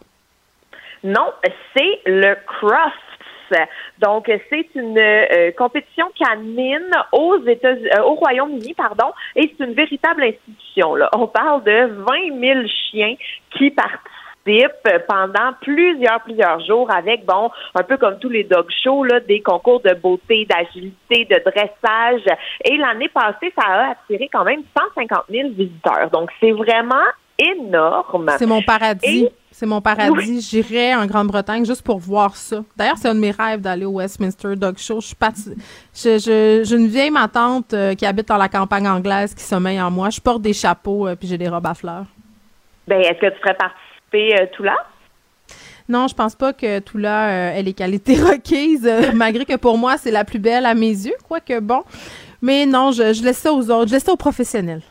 [1.02, 1.32] Non,
[1.76, 2.93] c'est le Crufts.
[4.01, 9.74] Donc, c'est une euh, compétition canine aux États, euh, au Royaume-Uni, pardon, et c'est une
[9.74, 10.97] véritable institution.
[10.97, 11.09] Là.
[11.14, 11.86] On parle de
[12.40, 13.14] 20 000 chiens
[13.56, 14.26] qui participent
[15.09, 19.40] pendant plusieurs, plusieurs jours avec, bon, un peu comme tous les dog shows, là, des
[19.40, 22.23] concours de beauté, d'agilité, de dressage.
[22.64, 24.60] Et l'année passée, ça a attiré quand même
[24.94, 26.10] 150 000 visiteurs.
[26.12, 27.05] Donc, c'est vraiment
[27.39, 28.31] énorme.
[28.39, 29.24] C'est mon paradis.
[29.24, 30.43] Et- C'est mon paradis.
[30.43, 32.59] J'irais en Grande-Bretagne juste pour voir ça.
[32.77, 35.01] D'ailleurs, c'est un de mes rêves d'aller au Westminster Dog Show.
[35.01, 35.55] Je suis partie-
[35.94, 39.43] je- je- J'ai une vieille ma tante euh, qui habite dans la campagne anglaise qui
[39.43, 40.10] sommeille en moi.
[40.10, 42.05] Je porte des chapeaux euh, puis j'ai des robes à fleurs.
[42.86, 43.56] Ben, est-ce que tu ferais
[44.11, 44.77] participer euh, tout là?
[45.89, 49.78] Non, je pense pas que tout là ait les qualités requises, euh, malgré que pour
[49.78, 51.83] moi, c'est la plus belle à mes yeux, quoique bon.
[52.43, 54.83] Mais non, je, je laisse ça aux autres, je laisse ça aux professionnels.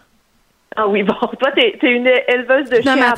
[0.78, 3.14] Ah oui, bon, toi, t'es es une éleveuse de chiens.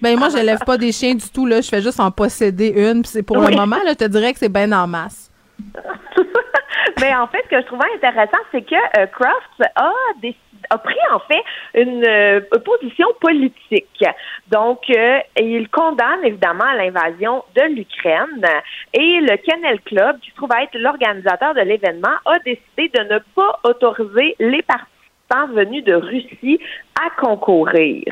[0.00, 1.60] Ben moi, je lève pas des chiens du tout, là.
[1.60, 3.50] Je fais juste en posséder une, c'est pour Oui.
[3.50, 5.30] le moment, là, je te dirais que c'est bien en masse.
[7.00, 9.90] Mais en fait, ce que je trouvais intéressant, c'est que euh, Crofts a,
[10.22, 10.36] décidé-
[10.70, 11.42] a pris en fait
[11.74, 14.04] une euh, position politique.
[14.48, 18.46] Donc, euh, il condamne évidemment l'invasion de l'Ukraine
[18.92, 23.18] et le Kennel Club, qui se trouve être l'organisateur de l'événement, a décidé de ne
[23.34, 26.60] pas autoriser les participants venus de Russie
[26.94, 28.04] à concourir.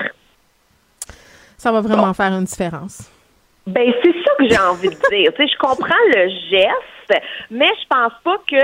[1.57, 3.11] Ça va vraiment faire une différence.
[3.67, 5.33] Ben, c'est ça que j'ai envie de dire.
[5.33, 8.63] Tu sais, je comprends le geste, mais je pense pas que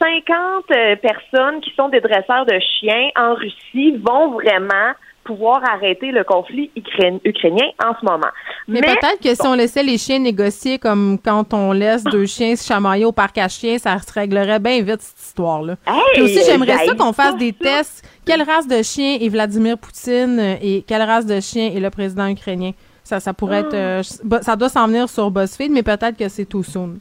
[0.00, 4.92] 50 euh, personnes qui sont des dresseurs de chiens en Russie vont vraiment
[5.24, 8.28] pouvoir arrêter le conflit ukra- ukrainien en ce moment.
[8.68, 12.54] Mais, peut-être que si on laissait les chiens négocier comme quand on laisse deux chiens
[12.54, 15.74] se chamailler au parc à chiens, ça se réglerait bien vite, cette histoire-là.
[15.86, 18.08] Hey, Puis aussi, j'aimerais ça qu'on fasse des tests.
[18.24, 21.90] Quelle race de chien est Vladimir Poutine euh, et quelle race de chien est le
[21.90, 22.70] président ukrainien?
[23.02, 23.74] Ça, ça pourrait être...
[23.74, 26.98] euh, je- ça doit s'en venir sur BuzzFeed, mais peut-être que c'est tout soon.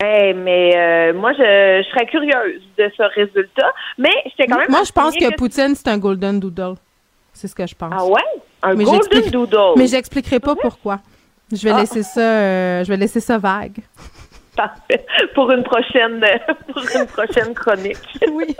[0.00, 1.38] Hey, mais euh, moi, je,
[1.82, 3.70] je serais curieuse de ce résultat.
[3.98, 4.70] Mais j'étais quand même.
[4.70, 6.74] Moi, je pense que Poutine, c'est un golden doodle.
[7.32, 7.92] C'est ce que je pense.
[7.96, 8.20] Ah ouais?
[8.62, 9.74] Un Mais golden doodle.
[9.76, 10.98] Mais j'expliquerai pas pourquoi.
[11.52, 11.80] Je vais Ah.
[11.80, 13.78] laisser ça, euh, je vais laisser ça vague.
[14.56, 15.06] Parfait.
[15.34, 16.20] Pour une prochaine,
[16.72, 17.96] pour une prochaine chronique.
[18.32, 18.56] oui.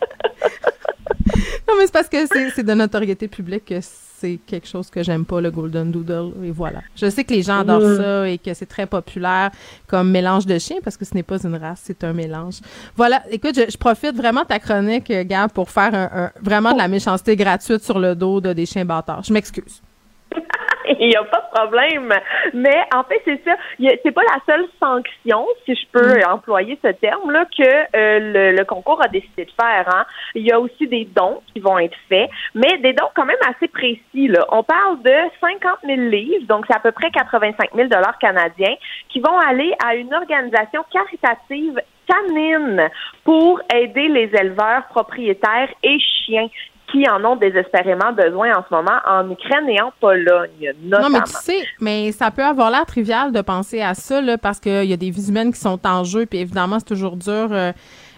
[1.68, 3.80] Non, mais c'est parce que c'est c'est de notoriété publique que
[4.20, 6.32] c'est quelque chose que j'aime pas, le Golden Doodle.
[6.44, 6.80] Et voilà.
[6.96, 9.50] Je sais que les gens adorent ça et que c'est très populaire
[9.86, 12.56] comme mélange de chiens parce que ce n'est pas une race, c'est un mélange.
[12.96, 13.22] Voilà.
[13.30, 16.72] Écoute, je, je profite vraiment de ta chronique, euh, Gab, pour faire un, un- vraiment
[16.72, 19.22] de la méchanceté gratuite sur le dos de des chiens bâtards.
[19.24, 19.80] Je m'excuse.
[21.00, 22.12] Il n'y a pas de problème.
[22.54, 23.56] Mais en fait, c'est ça.
[23.78, 26.32] C'est pas la seule sanction, si je peux Mm.
[26.32, 27.62] employer ce terme-là, que
[27.96, 29.84] euh, le, le concours a décidé de faire.
[29.94, 30.04] Hein.
[30.34, 33.36] Il y a aussi des dons qui vont être faits, mais des dons quand même
[33.48, 34.28] assez précis.
[34.28, 34.46] Là.
[34.50, 38.74] On parle de 50 000 livres, donc c'est à peu près 85 000 dollars canadiens,
[39.08, 42.88] qui vont aller à une organisation caritative canine
[43.24, 46.48] pour aider les éleveurs, propriétaires et chiens
[46.90, 51.08] qui en ont désespérément besoin en ce moment en Ukraine et en Pologne, notamment.
[51.08, 54.38] Non, mais tu sais, mais ça peut avoir l'air trivial de penser à ça, là,
[54.38, 57.16] parce qu'il y a des vies humaines qui sont en jeu, puis évidemment, c'est toujours
[57.16, 57.72] dur euh,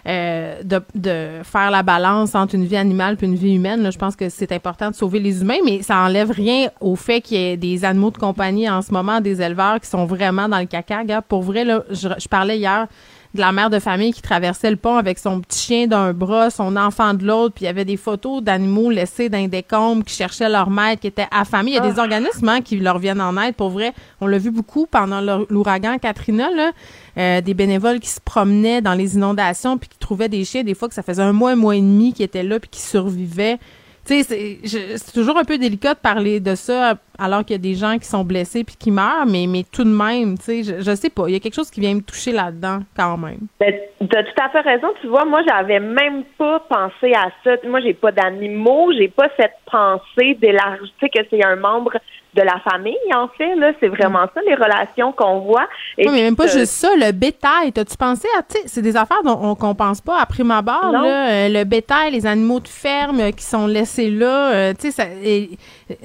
[0.07, 3.83] euh, de, de faire la balance entre une vie animale et une vie humaine.
[3.83, 3.91] là.
[3.91, 7.21] Je pense que c'est important de sauver les humains, mais ça enlève rien au fait
[7.21, 10.47] qu'il y ait des animaux de compagnie en ce moment, des éleveurs qui sont vraiment
[10.47, 10.99] dans le caca.
[10.99, 12.87] Regarde, pour vrai, là, je, je parlais hier
[13.33, 16.49] de la mère de famille qui traversait le pont avec son petit chien d'un bras,
[16.49, 20.03] son enfant de l'autre, puis il y avait des photos d'animaux laissés dans des décombres
[20.03, 21.71] qui cherchaient leur maître, qui étaient affamés.
[21.71, 22.01] Il y a des Ah.
[22.01, 23.55] organismes hein, qui leur viennent en aide.
[23.55, 26.71] Pour vrai, on l'a vu beaucoup pendant l'our- l'ouragan Katrina, là.
[27.17, 30.73] Euh, des bénévoles qui se promenaient dans les inondations puis qui trouvaient des chiens, des
[30.75, 32.81] fois que ça faisait un mois, un mois et demi qui étaient là puis qui
[32.81, 33.59] survivaient.
[34.05, 34.59] Tu sais,
[34.97, 37.97] c'est toujours un peu délicat de parler de ça alors qu'il y a des gens
[37.97, 40.95] qui sont blessés puis qui meurent, mais, mais tout de même, tu sais, je, je
[40.95, 43.39] sais pas, il y a quelque chose qui vient me toucher là-dedans quand même.
[43.59, 43.73] Ben,
[44.09, 44.87] t'as tout à fait raison.
[45.01, 47.51] Tu vois, moi, j'avais même pas pensé à ça.
[47.67, 51.93] Moi, j'ai pas d'animaux, j'ai pas cette pensée d'élargir, tu sais, que c'est un membre
[52.33, 53.73] de la famille, en fait, là.
[53.81, 55.67] C'est vraiment ça, les relations qu'on voit.
[55.97, 57.73] Et Oui, mais même pas euh, juste ça, le bétail.
[57.73, 60.49] T'as-tu pensé à, tu sais, c'est des affaires dont on, qu'on pense pas à prime
[60.51, 61.01] abord, Non.
[61.01, 61.29] là.
[61.29, 64.51] Euh, le bétail, les animaux de ferme euh, qui sont laissés là.
[64.53, 65.49] euh, tu sais,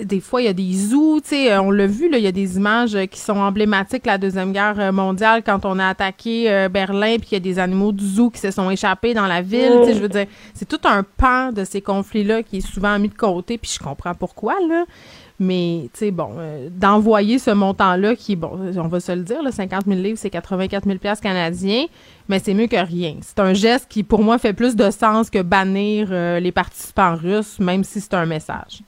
[0.03, 1.21] des fois, il y a des zoos,
[1.61, 4.53] on l'a vu, il y a des images euh, qui sont emblématiques de la Deuxième
[4.53, 7.93] Guerre euh, mondiale quand on a attaqué euh, Berlin puis qu'il y a des animaux
[7.93, 9.83] du zoo qui se sont échappés dans la ville.
[10.55, 13.83] C'est tout un pan de ces conflits-là qui est souvent mis de côté puis je
[13.83, 14.85] comprends pourquoi, là.
[15.39, 16.31] Mais, tu bon,
[16.71, 20.31] d'envoyer ce montant-là, qui, bon, on va se le dire, là, 50 000 livres, c'est
[20.31, 21.85] 84 000 piastres canadiens,
[22.27, 23.17] mais c'est mieux que rien.
[23.21, 26.09] C'est un geste qui, pour moi, fait plus de sens que bannir
[26.41, 28.83] les participants russes, même si c'est un message.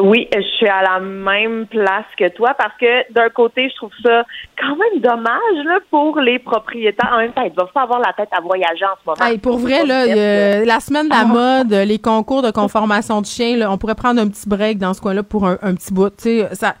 [0.00, 3.92] Oui, je suis à la même place que toi parce que d'un côté, je trouve
[4.02, 4.24] ça
[4.58, 7.10] quand même dommage là, pour les propriétaires.
[7.12, 9.30] En même temps, ils doivent pas avoir la tête à voyager en ce moment.
[9.30, 13.20] Hey, pour vrai, là, y a la semaine de la mode, les concours de conformation
[13.20, 15.74] de chiens, là, on pourrait prendre un petit break dans ce coin-là pour un, un
[15.74, 16.10] petit bout.
[16.10, 16.74] Tu sais, ça,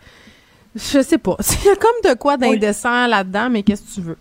[0.74, 1.36] je sais pas.
[1.64, 4.18] Il y a comme de quoi d'indécent là-dedans, mais qu'est-ce que tu veux?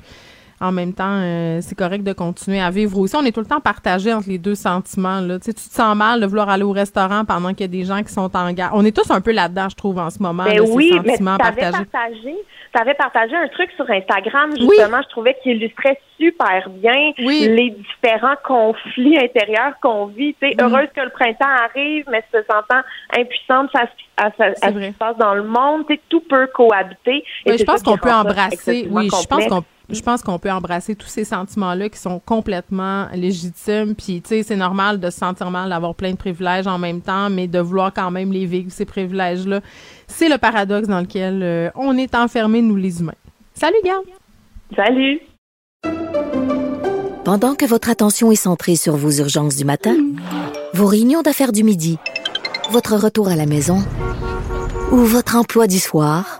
[0.59, 3.15] En même temps, euh, c'est correct de continuer à vivre aussi.
[3.15, 5.19] On est tout le temps partagé entre les deux sentiments.
[5.21, 5.37] Là.
[5.37, 7.67] Tu, sais, tu te sens mal de vouloir aller au restaurant pendant qu'il y a
[7.67, 8.71] des gens qui sont en guerre.
[8.73, 10.45] On est tous un peu là-dedans, je trouve, en ce moment.
[10.45, 11.85] Ben là, ces oui, mais sentiments tu avais partagés.
[11.85, 12.35] partagé,
[12.73, 18.35] t'avais partagé un truc sur Instagram, justement, je trouvais qu'il illustrait super bien les différents
[18.43, 20.35] conflits intérieurs qu'on vit.
[20.41, 20.61] Tu sais, Mm.
[20.65, 22.81] heureuse que le printemps arrive, mais se sentant
[23.15, 26.21] impuissante face à, ce- à ce qui se passe dans le monde, tu sais, tout
[26.27, 27.17] peut cohabiter.
[27.17, 28.87] Et Oui, c'est je pense qu'on peut embrasser.
[28.89, 33.07] Oui, je pense qu'on je pense qu'on peut embrasser tous ces sentiments-là qui sont complètement
[33.13, 33.95] légitimes.
[33.95, 37.01] Puis, tu sais, c'est normal de se sentir mal d'avoir plein de privilèges en même
[37.01, 39.61] temps, mais de vouloir quand même les vivre, ces privilèges-là.
[40.07, 43.13] C'est le paradoxe dans lequel euh, on est enfermés, nous les humains.
[43.53, 44.03] Salut, Gab!
[44.75, 45.21] Salut!
[47.23, 49.95] Pendant que votre attention est centrée sur vos urgences du matin,
[50.73, 51.97] vos réunions d'affaires du midi,
[52.71, 53.79] votre retour à la maison
[54.91, 56.39] ou votre emploi du soir,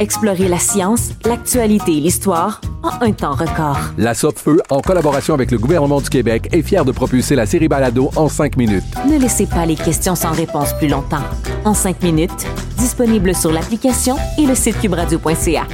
[0.00, 3.78] Explorez la science, l'actualité et l'histoire en un temps record.
[3.96, 7.68] La Feu, en collaboration avec le gouvernement du Québec, est fière de propulser la série
[7.68, 8.84] Balado en cinq minutes.
[9.08, 11.22] Ne laissez pas les questions sans réponse plus longtemps.
[11.64, 12.46] En cinq minutes,
[12.76, 15.66] disponible sur l'application et le site cubradio.ca.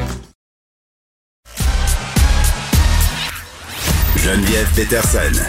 [4.16, 5.42] Geneviève Peterson.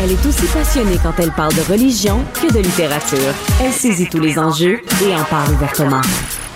[0.00, 3.34] Elle est aussi passionnée quand elle parle de religion que de littérature.
[3.60, 6.02] Elle saisit tous les enjeux et en parle ouvertement.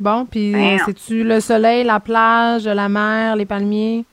[0.00, 0.54] Bon, puis
[0.84, 4.04] c'est-tu le soleil, la plage, la mer, les palmiers?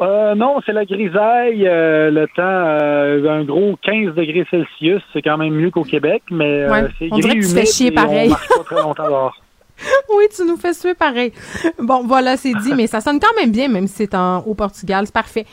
[0.00, 1.66] Euh, non, c'est la grisaille.
[1.68, 6.22] euh, le temps, euh, un gros 15 degrés Celsius, c'est quand même mieux qu'au Québec,
[6.30, 8.26] mais euh, Ouais, c'est on gris, dirait que tu fais humide chier et pareil.
[8.26, 9.36] On marche pas très longtemps dehors.
[10.16, 11.32] oui, tu nous fais suer pareil.
[11.78, 14.54] Bon, voilà, c'est dit, mais ça sonne quand même bien, même si c'est en, au
[14.54, 15.04] Portugal.
[15.06, 15.46] C'est parfait.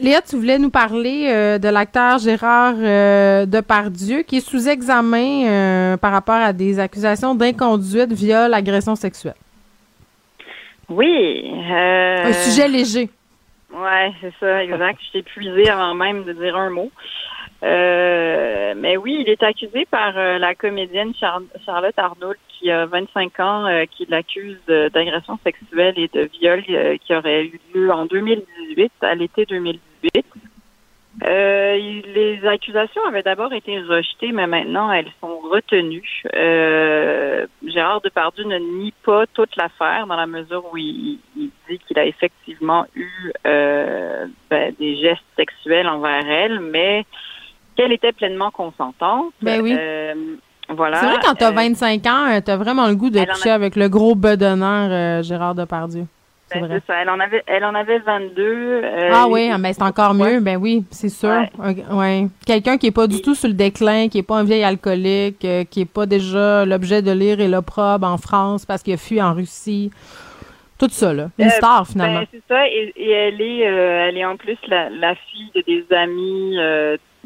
[0.00, 5.44] Léa, tu voulais nous parler euh, de l'acteur Gérard euh, Depardieu, qui est sous examen
[5.46, 9.34] euh, par rapport à des accusations d'inconduite, viol, agression sexuelle.
[10.88, 11.44] Oui.
[11.70, 13.10] Un sujet léger.
[13.72, 14.98] Oui, c'est ça, exact.
[15.06, 16.90] Je t'ai épuisé avant même de dire un mot.
[17.62, 23.66] Mais oui, il est accusé par la comédienne Char- Charlotte Arnault, qui a 25 ans,
[23.90, 26.64] qui l'accuse d'agression sexuelle et de viol
[27.04, 29.80] qui aurait eu lieu en 2018, à l'été 2018.
[31.26, 31.74] Euh,
[32.14, 36.22] les accusations avaient d'abord été rejetées, mais maintenant elles sont retenues.
[36.34, 41.78] Euh, Gérard Depardieu ne nie pas toute l'affaire dans la mesure où il, il dit
[41.86, 43.10] qu'il a effectivement eu
[43.46, 47.04] euh, ben, des gestes sexuels envers elle, mais
[47.76, 49.32] qu'elle était pleinement consentante.
[49.42, 49.76] Ben oui.
[50.68, 50.98] Voilà.
[50.98, 53.74] C'est vrai, quand t'as Euh, 25 ans, t'as vraiment le goût de a- coucher avec
[53.74, 56.06] le gros bedonneur Gérard Depardieu.
[56.52, 57.00] C'est ben, c'est ça.
[57.02, 58.42] Elle en avait, elle en avait 22.
[58.42, 60.40] euh, ah oui, mais c'est encore mieux.
[60.40, 61.28] Ben oui, c'est sûr.
[61.28, 61.50] Ouais.
[61.90, 62.26] Un- ouais.
[62.46, 65.44] Quelqu'un qui est pas du tout sur le déclin, qui est pas un vieil alcoolique,
[65.44, 68.96] euh, qui est pas déjà l'objet de lire et l'opprobre en France parce qu'il a
[68.96, 69.90] fui en Russie.
[70.78, 71.28] Tout ça, là.
[71.38, 72.20] Une Euh, star, finalement.
[72.20, 75.60] ben, c'est ça, et, et elle est, elle est en plus la, la fille de
[75.66, 76.56] des amis.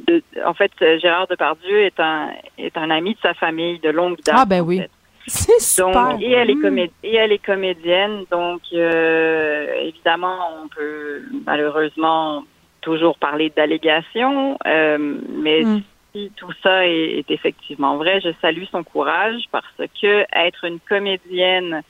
[0.09, 4.17] de, en fait, Gérard Depardieu est un est un ami de sa famille de longue
[4.27, 4.35] date.
[4.37, 4.83] ah ben oui.
[5.27, 6.11] C'est super.
[6.11, 6.79] Donc, et elle est Mm.
[7.03, 12.45] et elle est comédienne, donc euh, évidemment, on peut malheureusement
[12.83, 14.99] toujours parler d'allégations, euh,
[15.31, 15.83] mais Mm.
[16.13, 19.67] si tout ça est, est effectivement vrai, je salue son courage parce
[20.01, 21.83] que être une comédienne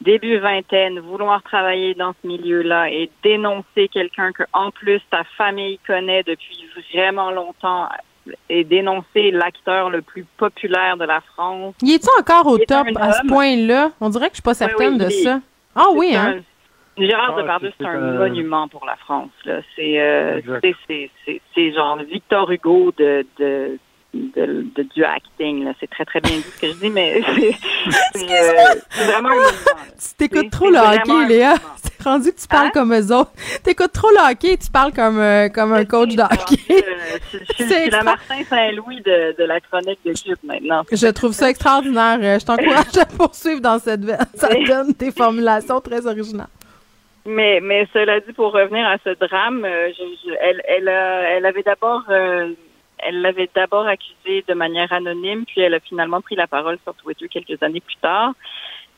[0.00, 5.78] début vingtaine, vouloir travailler dans ce milieu-là et dénoncer quelqu'un que en plus ta famille
[5.86, 7.88] connaît depuis vraiment longtemps
[8.48, 11.74] et dénoncer l'acteur le plus populaire de la France.
[11.82, 13.90] Il est-tu encore au est top à ce point-là?
[14.00, 15.40] On dirait que je suis pas certaine oui, de ça.
[15.74, 16.36] Ah oui, hein?
[16.38, 16.42] un-
[16.98, 19.28] Gérard Ah, Depardieu, c'est- un monument pour la France.
[19.44, 20.40] C'est, euh,
[21.54, 23.78] c'est, genre Victor Hugo de, de,
[24.14, 25.70] de, de- du acting.
[25.78, 27.20] C'est très, très bien dit ce que je dis, mais
[28.14, 29.50] c'est, euh, vraiment un monument.
[29.66, 29.82] là.
[30.00, 31.54] Tu t'écoutes trop le hockey, Léa.
[32.06, 33.32] rendu que tu parles comme eux autres.
[33.64, 36.58] T'écoutes trop le hockey tu parles comme, euh, comme un coach de hockey.
[36.70, 40.82] Euh, C'est la Martin Saint-Louis de, de la chronique de Cube maintenant.
[40.90, 42.18] Je trouve ça extraordinaire.
[42.22, 44.18] Euh, Je t'encourage à poursuivre dans cette veine.
[44.34, 46.46] Ça donne des formulations très originales.
[47.28, 51.22] Mais, mais cela dit, pour revenir à ce drame, euh, je- je- elle, elle, a-
[51.30, 52.52] elle avait d'abord, euh,
[52.98, 56.94] elle l'avait d'abord accusé de manière anonyme, puis elle a finalement pris la parole sur
[56.94, 58.32] Twitter quelques années plus tard.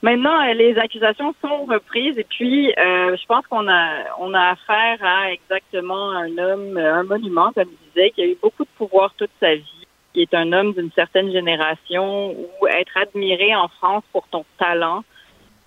[0.01, 4.51] Maintenant, euh, les accusations sont reprises et puis euh, je pense qu'on a on a
[4.51, 8.65] affaire à exactement un homme, euh, un monument, comme je disais, qui a eu beaucoup
[8.65, 13.57] de pouvoir toute sa vie, qui est un homme d'une certaine génération où être admiré
[13.57, 15.03] en France pour ton talent,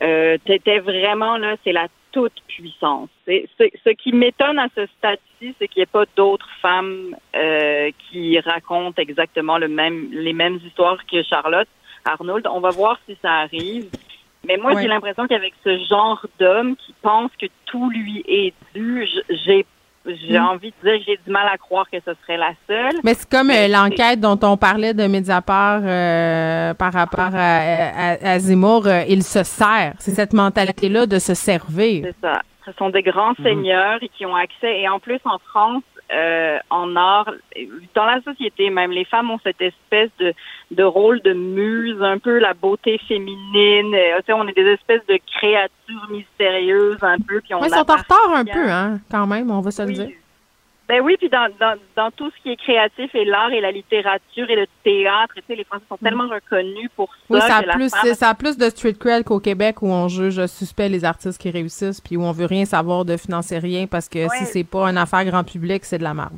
[0.02, 3.10] euh, t'étais vraiment là, c'est la toute puissance.
[3.28, 8.40] Ce qui m'étonne à ce stade-ci, c'est qu'il n'y ait pas d'autres femmes euh, qui
[8.40, 11.68] racontent exactement le même, les mêmes histoires que Charlotte
[12.06, 12.48] Arnold.
[12.48, 13.90] On va voir si ça arrive.
[14.47, 14.81] Mais moi, Ouais.
[14.81, 19.07] j'ai l'impression qu'avec ce genre d'homme qui pense que tout lui est dû,
[19.45, 19.65] j'ai
[20.03, 20.45] j'ai Mm.
[20.47, 22.99] envie de dire que j'ai du mal à croire que ce serait la seule.
[23.03, 27.59] Mais c'est comme euh, l'enquête dont on parlait de Mediapart euh, par rapport à,
[28.15, 28.88] à, à Zemmour.
[28.88, 29.93] euh, il se sert.
[29.99, 32.05] C'est cette mentalité-là de se servir.
[32.05, 32.41] C'est ça.
[32.65, 34.80] Ce sont des grands seigneurs et qui ont accès.
[34.81, 37.31] Et en plus, en France, euh, en art,
[37.95, 40.33] dans la société même, les femmes ont cette espèce de,
[40.71, 43.95] de rôle de muse, un peu la beauté féminine.
[43.95, 47.77] Euh, tu sais, on est des espèces de créatures mystérieuses un peu Mais ils sont
[47.77, 50.09] en retard un peu, hein, quand même, on va se le dire.
[50.91, 53.72] Ben oui, puis dans, dans, dans tout ce qui est créatif et l'art et la
[53.72, 57.22] littérature et le théâtre, tu sais, les Français sont tellement reconnus pour ça.
[57.30, 59.88] Oui, ça a, que plus, femme- ça a plus de street cred qu'au Québec où
[59.88, 63.57] on juge suspect les artistes qui réussissent puis où on veut rien savoir de financer
[63.59, 64.45] rien parce que si Ouais.
[64.45, 66.38] c'est pas une affaire grand public, c'est de la merde.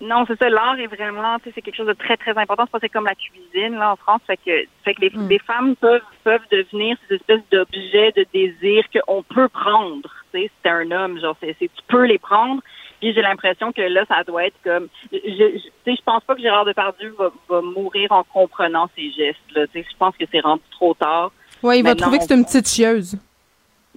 [0.00, 0.50] Non, c'est ça.
[0.50, 2.64] L'art est vraiment, tu sais, c'est quelque chose de très très important.
[2.80, 4.50] C'est comme la cuisine là en France, fait que,
[4.84, 5.28] fait que les, Mm.
[5.28, 10.02] les femmes peuvent peuvent devenir ces espèces d'objets de désir qu'on peut prendre.
[10.34, 12.60] Tu sais, c'est un homme, genre, c'est- tu peux les prendre.
[13.06, 16.02] Puis j'ai l'impression que là, ça doit être comme, je, je, je- tu sais, je
[16.04, 19.38] pense pas que Gérard Depardieu va, va mourir en comprenant ses gestes.
[19.54, 21.30] Là, tu sais, je pense que c'est rendu trop tard.
[21.62, 23.16] Oui, il va trouver que c'est une petite chieuse.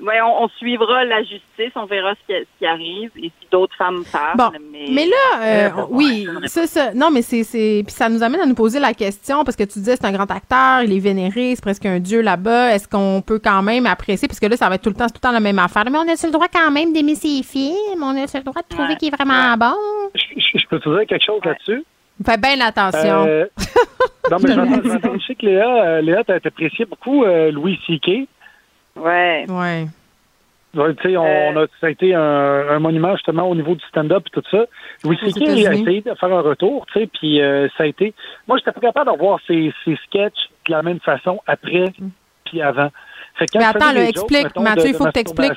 [0.01, 3.47] Ouais, on, on suivra la justice, on verra ce qui, ce qui arrive et si
[3.51, 4.37] d'autres femmes parlent.
[4.37, 8.07] Bon, mais, Mais là, euh, Euh, oui, ça, ça, non, mais c'est, c'est, puis ça
[8.07, 10.83] nous amène à nous poser la question parce que tu disais c'est un grand acteur,
[10.83, 12.73] il est vénéré, c'est presque un dieu là-bas.
[12.75, 15.07] Est-ce qu'on peut quand même apprécier parce que là, ça va être tout le temps,
[15.07, 15.83] c'est tout le temps la même affaire.
[15.91, 18.67] Mais on a le droit quand même d'aimer ses films, on a le droit de
[18.75, 19.75] trouver qu'il est vraiment bon?
[20.15, 21.83] Je, je peux te dire quelque chose là-dessus?
[22.25, 23.25] Fais bien attention.
[23.27, 23.45] Euh,
[24.31, 27.79] non, mais j'entends- j'entends- je sais que Léa, euh, Léa t'as apprécié beaucoup euh, Louis
[27.87, 28.27] C.K.
[28.99, 29.45] Ouais.
[29.49, 29.87] Ouais.
[30.75, 32.21] Ouais, tu sais, on, a, ça a été un,
[32.69, 34.65] un monument justement au niveau du stand-up et tout ça.
[35.03, 35.41] Louis C.K.
[35.41, 38.13] a essayé de faire un retour, tu sais, puis euh, ça a été...
[38.47, 41.85] Moi, j'étais pas capable de revoir ses, ses sketchs de la même façon après
[42.45, 42.89] puis avant.
[43.35, 45.53] Fait que quand Mais attends, là, jokes, explique, mettons, Mathieu, il faut que tu expliques.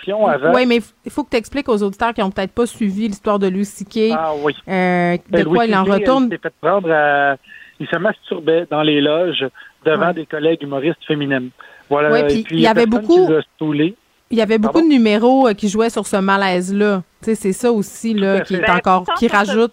[0.55, 3.39] Oui, mais il faut que tu expliques aux auditeurs qui n'ont peut-être pas suivi l'histoire
[3.39, 4.15] de Louis C.K.
[4.17, 4.55] Ah oui.
[4.67, 6.25] euh, de Ben, quoi Louis il en retourne.
[6.25, 7.37] Il s'est fait prendre à-
[7.81, 9.45] Il se masturbait dans les loges
[9.85, 10.15] devant Ouais.
[10.15, 11.51] des collègues humoristes féminines.
[11.93, 12.11] Voilà.
[12.11, 13.29] Ouais, Et puis il y avait beaucoup-.
[14.31, 17.03] Il y avait beaucoup de numéros euh, qui jouaient sur ce malaise-là.
[17.23, 19.73] Tu sais, c'est ça aussi là, qui est Ben, encore, qui rajoute.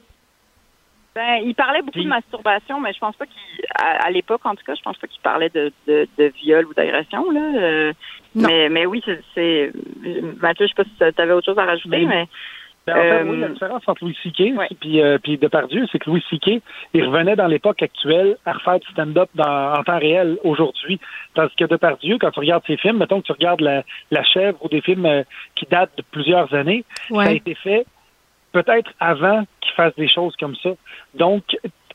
[1.15, 4.55] Ben, il parlait beaucoup de masturbation, mais je pense pas qu'il, à, à l'époque en
[4.55, 7.39] tout cas, je pense pas qu'il parlait de, de, de viol ou d'agression là.
[7.39, 7.93] euh,
[8.35, 9.01] mais, mais oui,
[9.33, 9.71] c'est,
[10.41, 12.27] Mathieu, je sais pas si tu avais autre chose à rajouter, mais
[12.87, 14.53] en fait, euh, oui, la différence entre Louis C.K.
[14.79, 16.61] puis, euh, puis Depardieu, c'est que Louis C.K.
[16.93, 20.99] il revenait dans l'époque actuelle à refaire du stand-up en temps réel aujourd'hui.
[21.35, 24.57] Tandis que Depardieu, quand tu regardes ses films, mettons que tu regardes La, La Chèvre
[24.63, 25.23] ou des films euh,
[25.55, 27.25] qui datent de plusieurs années, Ouais.
[27.25, 27.85] ça a été fait
[28.51, 30.71] peut-être avant qu'il fasse des choses comme ça.
[31.13, 31.43] Donc,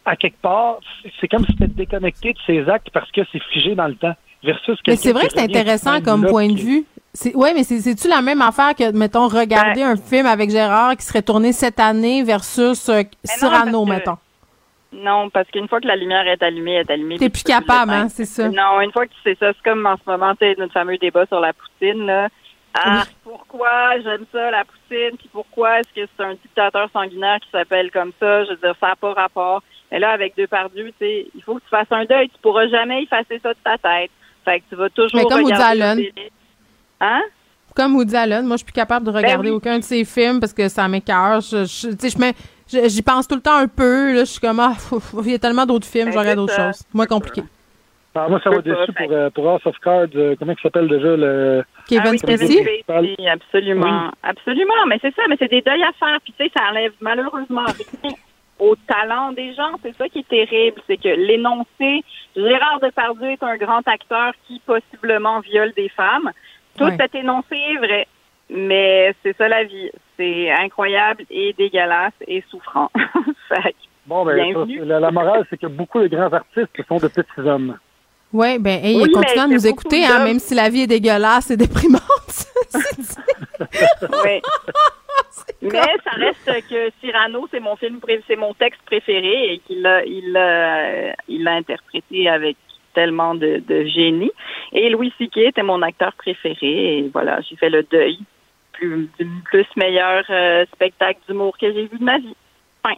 [0.04, 0.78] à quelque part,
[1.20, 4.14] c'est- comme si c'était déconnecté de ses actes parce que c'est figé dans le temps.
[4.44, 6.84] Versus Mais c'est vrai que c'est intéressant comme point de vue.
[7.16, 10.50] C'est, ouais, mais c'est, c'est-tu la même affaire que, mettons, regarder Ben un film avec
[10.50, 14.18] Gérard qui serait tourné cette année versus euh, Cyrano, que- mettons?
[14.92, 17.18] non, parce qu'une fois que la lumière est allumée, elle est allumée.
[17.18, 18.48] T'es plus tu peux plus capable, hein, c'est ça.
[18.48, 20.98] Non, une fois que sais ça, c'est comme en ce moment, tu sais, notre fameux
[20.98, 22.28] débat sur la poutine, là.
[22.76, 27.50] Ah, pourquoi j'aime ça, la poutine, puis pourquoi est-ce que c'est un dictateur sanguinaire qui
[27.52, 28.44] s'appelle comme ça?
[28.44, 29.62] Je veux dire, ça n'a pas rapport.
[29.92, 32.28] Mais là, avec deux pardus, tu sais, il faut que tu fasses un deuil.
[32.28, 34.10] Tu pourras jamais effacer ça de ta tête.
[34.44, 36.12] Fait que tu vas toujours Mais comme regarder.
[37.00, 37.22] Hein?
[37.76, 39.56] Comme Woody Allen, moi, je suis plus capable de regarder Ben oui.
[39.56, 41.40] aucun de ses films parce que ça m'écœure.
[41.40, 42.34] Je, je- tu sais, je mets-
[42.72, 44.12] je- j'y pense tout le temps un peu.
[44.14, 46.18] Là, je suis comme, ah, pff, pff, il y a tellement d'autres films, Ben, je
[46.18, 46.72] regarde c'est autre ça.
[46.72, 46.82] chose.
[46.94, 47.42] Moins compliqué.
[48.16, 50.06] Ah, moi, ça m'a déçu pour, euh, pour House of Cards.
[50.14, 51.64] euh, comment il s'appelle déjà le.
[51.88, 52.84] Kevin Ah oui, Spacey?
[53.28, 54.10] Absolument.
[54.22, 56.18] Absolument, mais c'est ça, mais c'est des deuils à faire.
[56.22, 58.12] Puis tu sais, ça enlève malheureusement rien
[58.60, 59.72] au talent des gens.
[59.82, 62.04] C'est ça qui est terrible, c'est que l'énoncé,
[62.36, 66.30] Gérard Depardieu est un grand acteur qui possiblement viole des femmes.
[66.76, 66.96] Tout Ouais.
[66.98, 68.06] cet énoncé est vrai,
[68.50, 69.90] mais c'est ça la vie.
[70.16, 72.90] C'est incroyable et dégueulasse et souffrant.
[73.48, 73.74] Fait
[74.06, 77.40] Bon, ben, ça, la, la morale, c'est que beaucoup de grands artistes sont de petits
[77.40, 77.78] hommes.
[78.34, 81.50] Oui, ben, hey, Oui, continuez à nous écouter, hein, même si la vie est dégueulasse
[81.50, 82.02] et déprimante.
[84.24, 84.40] Oui.
[85.62, 85.70] Mais
[86.04, 90.32] ça reste que Cyrano, c'est mon film, c'est mon texte préféré et qu'il l'a, il
[90.32, 92.56] l'a, il l'a interprété avec
[92.94, 94.30] tellement de, de génie.
[94.72, 95.36] Et Louis C.K.
[95.38, 98.18] était mon acteur préféré et voilà, j'ai fait le deuil
[98.72, 102.34] plus, du plus meilleur euh, spectacle d'humour que j'ai vu de ma vie.
[102.82, 102.94] Fin.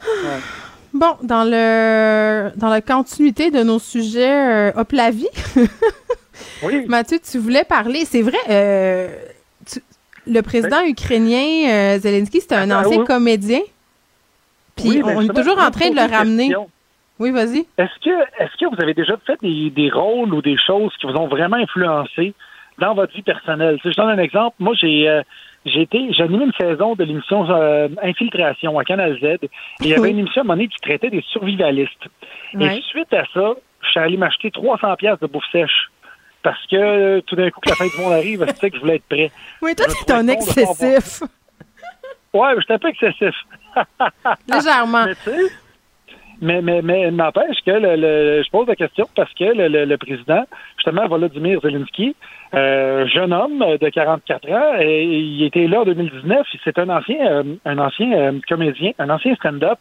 [0.92, 5.28] Bon, dans le dans la continuité de nos sujets, euh, hop la vie.
[6.64, 6.84] oui.
[6.88, 8.04] Mathieu, tu voulais parler.
[8.04, 9.08] C'est vrai, euh,
[9.70, 9.84] tu-
[10.26, 12.72] le président ukrainien euh, Zelensky, c'était un Ben.
[12.72, 13.04] Ah, ancien oui.
[13.06, 13.60] comédien.
[14.74, 16.48] Puis Oui, mais on est toujours en train de le ramener.
[16.48, 16.68] question.
[17.20, 17.66] Oui, vas-y.
[17.76, 21.06] Est-ce que, est-ce que vous avez déjà fait des, des rôles ou des choses qui
[21.06, 22.32] vous ont vraiment influencé
[22.78, 23.76] dans votre vie personnelle?
[23.76, 24.56] Tu sais, je donne un exemple.
[24.58, 25.22] Moi, j'ai, euh,
[25.66, 29.24] j'ai été, j'ai animé une saison de l'émission euh, Infiltration à Canal Z.
[29.24, 29.38] Et
[29.80, 32.06] il y avait une émission à un moment donné qui traitait des survivalistes.
[32.54, 32.78] Ouais.
[32.78, 33.52] Et suite à ça,
[33.82, 35.90] je suis allé m'acheter 300 pièces de bouffe sèche.
[36.42, 38.76] Parce que euh, tout d'un coup, que la fin du monde arrive, c'est ça que
[38.76, 39.30] je voulais être prêt.
[39.60, 41.22] Oui, toi, t'es un excessif.
[42.32, 43.34] Ouais, j'étais un peu excessif.
[44.48, 45.04] Légèrement.
[45.06, 45.52] Mais tu sais,
[46.40, 49.84] mais, mais, mais n'empêche que le, le- je pose la question parce que le, le-
[49.84, 50.44] le président,
[50.76, 52.14] justement, Volodymyr Zelensky,
[52.54, 56.46] euh, jeune homme de 44 ans, et il était là en 2019.
[56.64, 59.78] C'est un ancien, euh, un ancien euh, comédien, un ancien stand-up.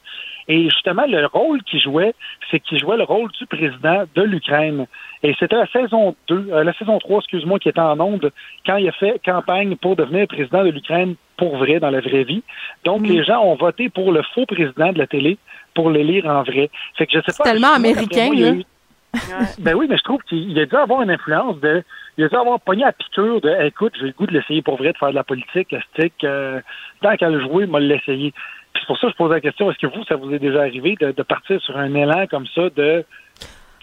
[0.47, 2.13] Et justement, le rôle qu'il jouait,
[2.49, 4.87] c'est qu'il jouait le rôle du président de l'Ukraine.
[5.21, 8.31] Et c'était la saison 2, euh, la saison 3, excuse-moi, qui était en onde
[8.65, 12.23] quand il a fait campagne pour devenir président de l'Ukraine pour vrai, dans la vraie
[12.23, 12.43] vie.
[12.83, 15.37] Donc, les gens ont voté pour le faux président de la télé
[15.79, 16.69] pour le lire en vrai.
[16.97, 17.45] Fait que je sais pas.
[17.45, 18.51] tellement américain, là.
[19.59, 21.83] ben oui, mais je trouve qu'il a dû avoir une influence de.
[22.17, 24.75] Il a dû avoir pogné à piqûre de écoute, j'ai le goût de l'essayer pour
[24.75, 26.13] vrai, de faire de la politique, stick.
[26.25, 26.59] euh,
[27.01, 28.33] tant qu'à le jouer, moi l'essayer.
[28.73, 30.39] Puis c'est pour ça que je pose la question, est-ce que vous, ça vous est
[30.39, 33.05] déjà arrivé de, de partir sur un élan comme ça de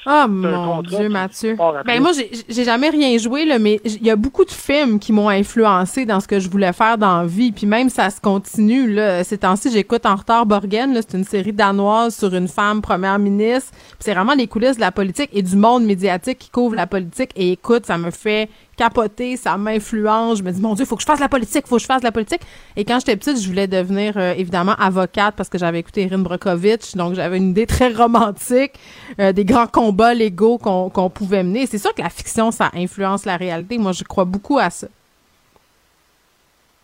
[0.09, 1.57] Oh mon Dieu, Mathieu.
[1.85, 4.99] Ben moi, j'ai- j'ai jamais rien joué, là, mais il y a beaucoup de films
[5.01, 7.51] qui m'ont influencé dans ce que je voulais faire dans la vie.
[7.51, 8.93] Puis même ça se continue.
[8.93, 9.24] Là.
[9.24, 10.95] Ces temps-ci, j'écoute En retard Borgen.
[10.95, 11.01] là.
[11.07, 13.73] C'est une série danoise sur une femme première ministre.
[13.99, 17.31] C'est vraiment les coulisses de la politique et du monde médiatique qui couvre la politique.
[17.35, 20.39] Et écoute, ça me fait capoter, ça m'influence.
[20.39, 22.03] Je me dis, mon Dieu, faut que je fasse la politique, faut que je fasse
[22.03, 22.43] la politique.
[22.77, 26.19] Et quand j'étais petite, je voulais devenir euh, évidemment avocate parce que j'avais écouté Erin
[26.19, 26.94] Brockovich.
[26.94, 28.73] Donc j'avais une idée très romantique
[29.20, 31.66] euh, des grands combats légaux qu'on pouvait mener.
[31.66, 33.78] C'est sûr que la fiction, ça influence la réalité.
[33.78, 34.89] Moi, je crois beaucoup à ça.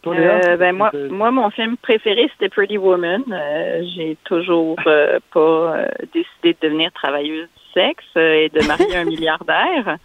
[0.07, 3.23] Euh, ben moi, moi, mon film préféré, c'était Pretty Woman.
[3.31, 8.67] Euh, j'ai toujours euh, pas euh, décidé de devenir travailleuse du sexe euh, et de
[8.67, 9.99] marier un milliardaire.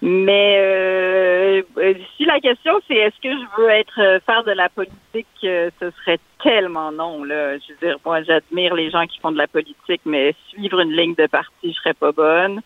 [0.00, 4.52] Mais euh, euh, si la question c'est est-ce que je veux être euh, faire de
[4.52, 7.58] la politique, euh, ce serait tellement non là.
[7.58, 10.92] Je veux dire, moi j'admire les gens qui font de la politique, mais suivre une
[10.92, 12.60] ligne de parti, je serais pas bonne.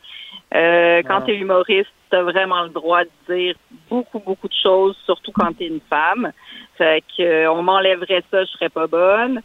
[0.55, 1.23] Euh, quand Ah.
[1.25, 3.55] tu es humoriste, tu as vraiment le droit de dire
[3.89, 6.33] beaucoup, beaucoup de choses, surtout quand tu es une femme.
[6.77, 9.41] Fait que on m'enlèverait ça, je serais pas bonne.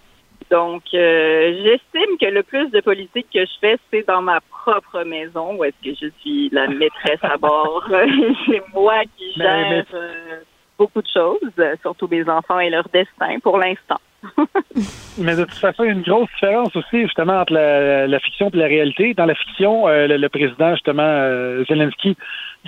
[0.49, 5.03] Donc, euh, j'estime que le plus de politique que je fais, c'est dans ma propre
[5.03, 7.84] maison, où est-ce que je suis la maîtresse à bord.
[8.48, 10.40] c'est moi qui Mais- gère mais- euh,
[10.78, 11.40] beaucoup de choses,
[11.82, 13.98] surtout mes enfants et leur destin pour l'instant.
[15.18, 18.19] Mais de toute façon, il y a une grosse différence aussi, justement, entre la, la
[18.19, 19.14] fiction et la réalité.
[19.14, 22.18] Dans la fiction, euh, le, le président, justement, euh, Zelensky,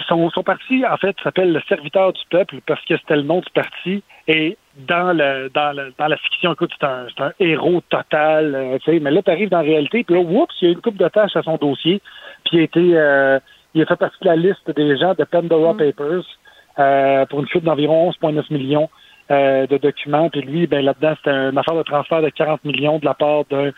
[0.07, 3.39] son, son parti, en fait, s'appelle le serviteur du peuple parce que c'était le nom
[3.39, 4.03] du parti.
[4.27, 8.99] Et dans le dans, le, dans la fiction, écoute, c'est un, héros total, euh.
[9.01, 10.97] Mais là, tu arrives dans la réalité, puis là, oups, il y a une coupe
[10.97, 12.01] de tâches à son dossier.
[12.45, 13.41] Puis il a été,
[13.73, 16.23] il a fait partie de la liste des gens de Pandora Papers
[16.79, 18.89] euh, pour une chute d'environ 11,9 millions
[19.31, 20.29] euh, de documents.
[20.29, 23.45] Puis lui, ben là-dedans, c'était une affaire de transfert de 40 millions de la part
[23.49, 23.71] d'un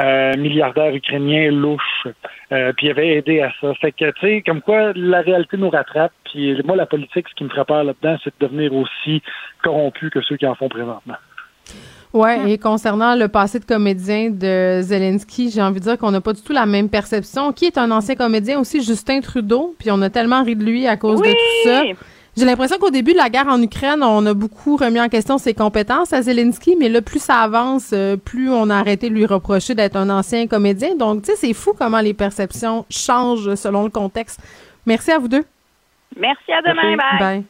[0.00, 2.06] euh, milliardaire ukrainien louche.
[2.52, 3.72] Euh, puis il avait aidé à ça.
[3.80, 6.12] Fait que, tu sais, comme quoi la réalité nous rattrape.
[6.24, 9.22] Puis moi, la politique, ce qui me ferait peur là-dedans, c'est de devenir aussi
[9.62, 11.16] corrompu que ceux qui en font présentement.
[12.14, 16.20] Ouais, et concernant le passé de comédien de Zelensky, j'ai envie de dire qu'on n'a
[16.20, 17.52] pas du tout la même perception.
[17.52, 20.86] Qui est un ancien comédien aussi, Justin Trudeau, puis on a tellement ri de lui
[20.86, 21.82] à cause de tout ça.
[22.38, 25.38] J'ai l'impression qu'au début de la guerre en Ukraine, on a beaucoup remis en question
[25.38, 29.14] ses compétences à Zelensky, mais là, plus ça avance, euh, plus on a arrêté de
[29.16, 30.94] lui reprocher d'être un ancien comédien.
[30.94, 34.38] Donc, tu sais, c'est fou comment les perceptions changent selon le contexte.
[34.86, 35.42] Merci à vous deux.
[36.16, 36.96] Merci, à demain.
[37.18, 37.44] Bye.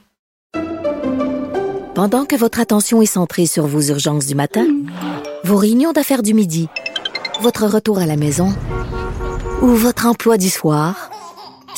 [1.94, 4.66] Pendant que votre attention est centrée sur vos urgences du matin,
[5.44, 6.66] vos réunions d'affaires du midi,
[7.43, 8.55] votre retour à la maison
[9.60, 11.10] ou votre emploi du soir,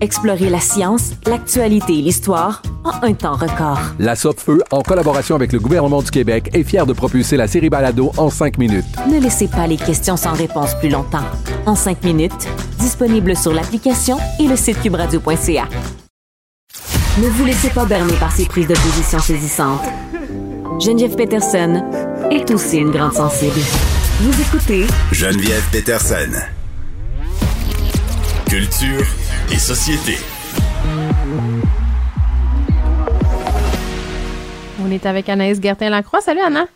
[0.00, 3.80] Explorez la science, l'actualité et l'histoire en un temps record.
[3.98, 7.70] La Feu, en collaboration avec le gouvernement du Québec, est fière de propulser la série
[7.70, 8.84] Balado en cinq minutes.
[9.10, 11.24] Ne laissez pas les questions sans réponse plus longtemps.
[11.64, 12.46] En cinq minutes,
[12.78, 15.68] disponible sur l'application et le site cubradio.ca.
[17.18, 19.80] Ne vous laissez pas berner par ces prises de position saisissantes.
[20.78, 21.82] Geneviève Peterson
[22.30, 23.60] est aussi une grande sensible.
[24.20, 26.32] Vous écoutez Geneviève Peterson.
[28.46, 29.04] Culture
[29.52, 30.18] et société.
[34.84, 36.20] On est avec Anaïs Gertin-Lacroix.
[36.20, 36.66] Salut, Anna.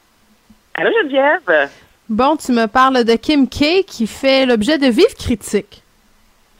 [0.75, 1.71] Allô, Geneviève.
[2.09, 5.83] Bon, tu me parles de Kim K qui fait l'objet de vives critiques.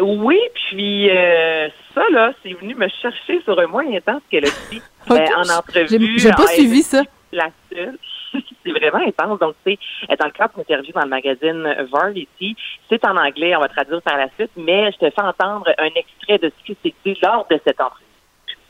[0.01, 4.47] Oui, puis euh, ça, là, c'est venu me chercher sur un moyen temps ce qu'elle
[4.47, 4.81] a dit
[5.11, 6.19] euh, en entrevue.
[6.19, 7.03] J'ai- pas suivi ça.
[7.33, 7.99] La seule.
[8.65, 9.39] c'est vraiment intense.
[9.41, 9.79] Donc, tu sais,
[10.09, 12.57] elle est dans le cadre d'une interview dans le magazine Variety.
[12.89, 15.91] C'est en anglais, on va traduire par la suite, mais je te fais entendre un
[15.97, 18.05] extrait de ce qui s'est dit lors de cette entrevue.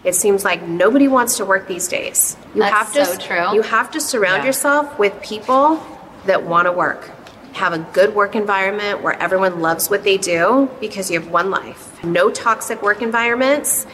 [0.05, 2.39] It seems like nobody wants to work these days.
[2.55, 3.55] You That's have to so true.
[3.55, 4.47] you have to surround Yeah.
[4.47, 5.79] yourself with people
[6.27, 7.11] that want to work.
[7.55, 11.51] Have a good work environment where everyone loves what they do because you have one
[11.51, 12.03] life.
[12.03, 13.87] No toxic work environments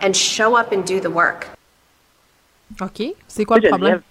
[0.00, 1.46] and show up and do the work.
[2.80, 3.14] OK.
[3.28, 4.02] C'est quoi le problème?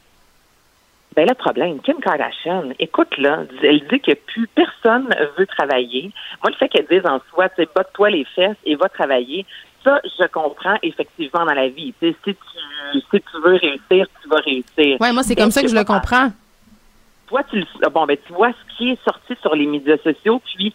[1.16, 6.12] Ben, le problème, Kim Kardashian, écoute, là, elle dit que plus personne veut travailler.
[6.42, 9.46] Moi, le fait qu'elle dise en soi, tu sais, botte-toi les fesses et va travailler,
[9.84, 11.94] ça, je comprends effectivement dans la vie.
[12.02, 14.98] Tu sais, si tu, si tu veux réussir, tu vas réussir.
[15.00, 16.30] Ouais, moi, c'est comme ça que je le comprends.
[17.34, 20.40] Toi, tu le- bon, ben, tu vois ce qui est sorti sur les médias sociaux.
[20.56, 20.72] Puis,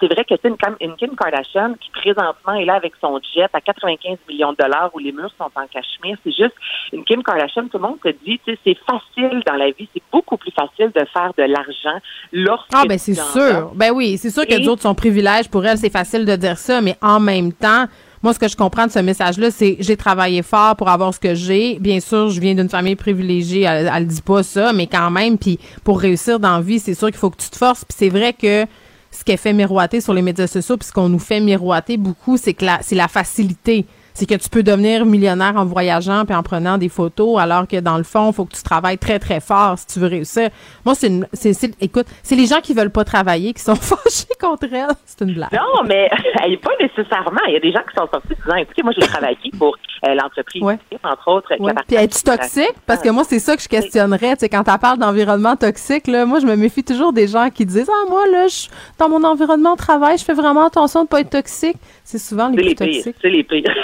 [0.00, 3.44] c'est vrai que c'est une, une Kim Kardashian qui, présentement, est là avec son jet
[3.52, 6.16] à 95 millions de dollars où les murs sont en cachemire.
[6.24, 6.54] C'est juste
[6.94, 7.68] une Kim Kardashian.
[7.68, 9.86] Tout le monde te dit, tu sais, c'est facile dans la vie.
[9.92, 12.00] C'est beaucoup plus facile de faire de l'argent
[12.32, 13.72] lorsque Ah, ben, c'est sûr.
[13.74, 15.50] Ben oui, c'est sûr que d'autres sont privilèges.
[15.50, 17.84] Pour elle, c'est facile de dire ça, mais en même temps,
[18.22, 21.20] moi, ce que je comprends de ce message-là, c'est j'ai travaillé fort pour avoir ce
[21.20, 21.78] que j'ai.
[21.78, 23.62] Bien sûr, je viens d'une famille privilégiée.
[23.62, 26.94] Elle, elle dit pas ça, mais quand même, puis pour réussir dans la vie, c'est
[26.94, 27.84] sûr qu'il faut que tu te forces.
[27.84, 28.66] Puis c'est vrai que
[29.10, 32.36] ce qu'elle fait miroiter sur les médias sociaux, puis ce qu'on nous fait miroiter beaucoup,
[32.36, 33.86] c'est que c'est la facilité.
[34.18, 37.78] C'est que tu peux devenir millionnaire en voyageant puis en prenant des photos, alors que
[37.78, 40.50] dans le fond, il faut que tu travailles très, très fort si tu veux réussir.
[40.84, 43.74] Moi, c'est une, c'est, c'est- écoute, c'est les gens qui veulent pas travailler qui sont
[43.92, 44.88] fâchés contre elle.
[45.06, 45.52] C'est une blague.
[45.52, 46.08] Non, mais
[46.62, 47.40] pas nécessairement.
[47.46, 49.76] Il y a des gens qui sont sortis disant, écoutez, moi, j'ai travaillé pour
[50.06, 50.62] euh, l'entreprise,
[51.04, 51.52] entre autres.
[51.60, 51.72] Ouais.
[51.86, 52.74] Puis es-tu toxique?
[52.86, 54.34] Parce que moi, c'est ça que je questionnerais.
[54.34, 57.50] Tu sais, quand tu parles d'environnement toxique, là, moi, je me méfie toujours des gens
[57.50, 58.68] qui disent Ah, moi, là, je,
[58.98, 61.76] dans mon environnement de travail, je fais vraiment attention de pas être toxique.
[62.04, 62.94] C'est souvent les C'est plus les pires.
[63.04, 63.16] toxiques.
[63.20, 63.74] C'est les pires.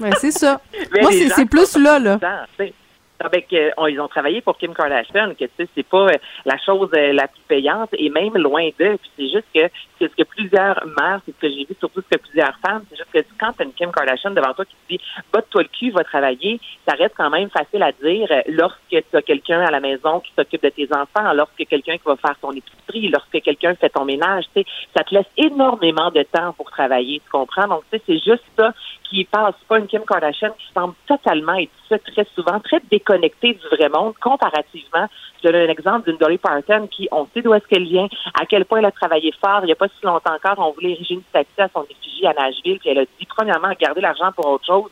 [0.00, 0.60] Ouais, c'est ça.
[0.92, 2.18] Mais moi, c'est plus là, là.
[3.20, 6.12] Avec, euh, on- ils ont travaillé pour Kim Kardashian, que tu sais, c'est pas euh,
[6.44, 8.96] la chose euh, la plus payante et même loin d'eux.
[8.96, 9.62] Puis c'est juste que
[9.98, 12.84] c'est ce que plusieurs mères, c'est ce que j'ai vu surtout ce que plusieurs femmes,
[12.88, 15.00] c'est juste que quand tu as une Kim Kardashian devant toi qui te dit
[15.32, 19.16] botte-toi le cul, va travailler, ça reste quand même facile à dire euh, lorsque tu
[19.16, 22.36] as quelqu'un à la maison qui s'occupe de tes enfants, lorsque quelqu'un qui va faire
[22.40, 24.66] ton épicerie, lorsque quelqu'un fait ton ménage, tu sais,
[24.96, 27.66] ça te laisse énormément de temps pour travailler, tu comprends?
[27.66, 28.72] Donc, tu sais, c'est juste ça
[29.08, 31.72] qui passe pas une Kim Kardashian qui semble totalement être
[32.12, 35.06] très souvent, très déconnectée du vrai monde comparativement.
[35.42, 38.08] Je donne un exemple d'une Dolly Parton qui, on sait d'où est-ce qu'elle vient,
[38.40, 39.60] à quel point elle a travaillé fort.
[39.62, 42.26] Il n'y a pas si longtemps encore, on voulait ériger une statue à son effigie
[42.26, 44.90] à Nashville, puis elle a dit, premièrement, garder l'argent pour autre chose.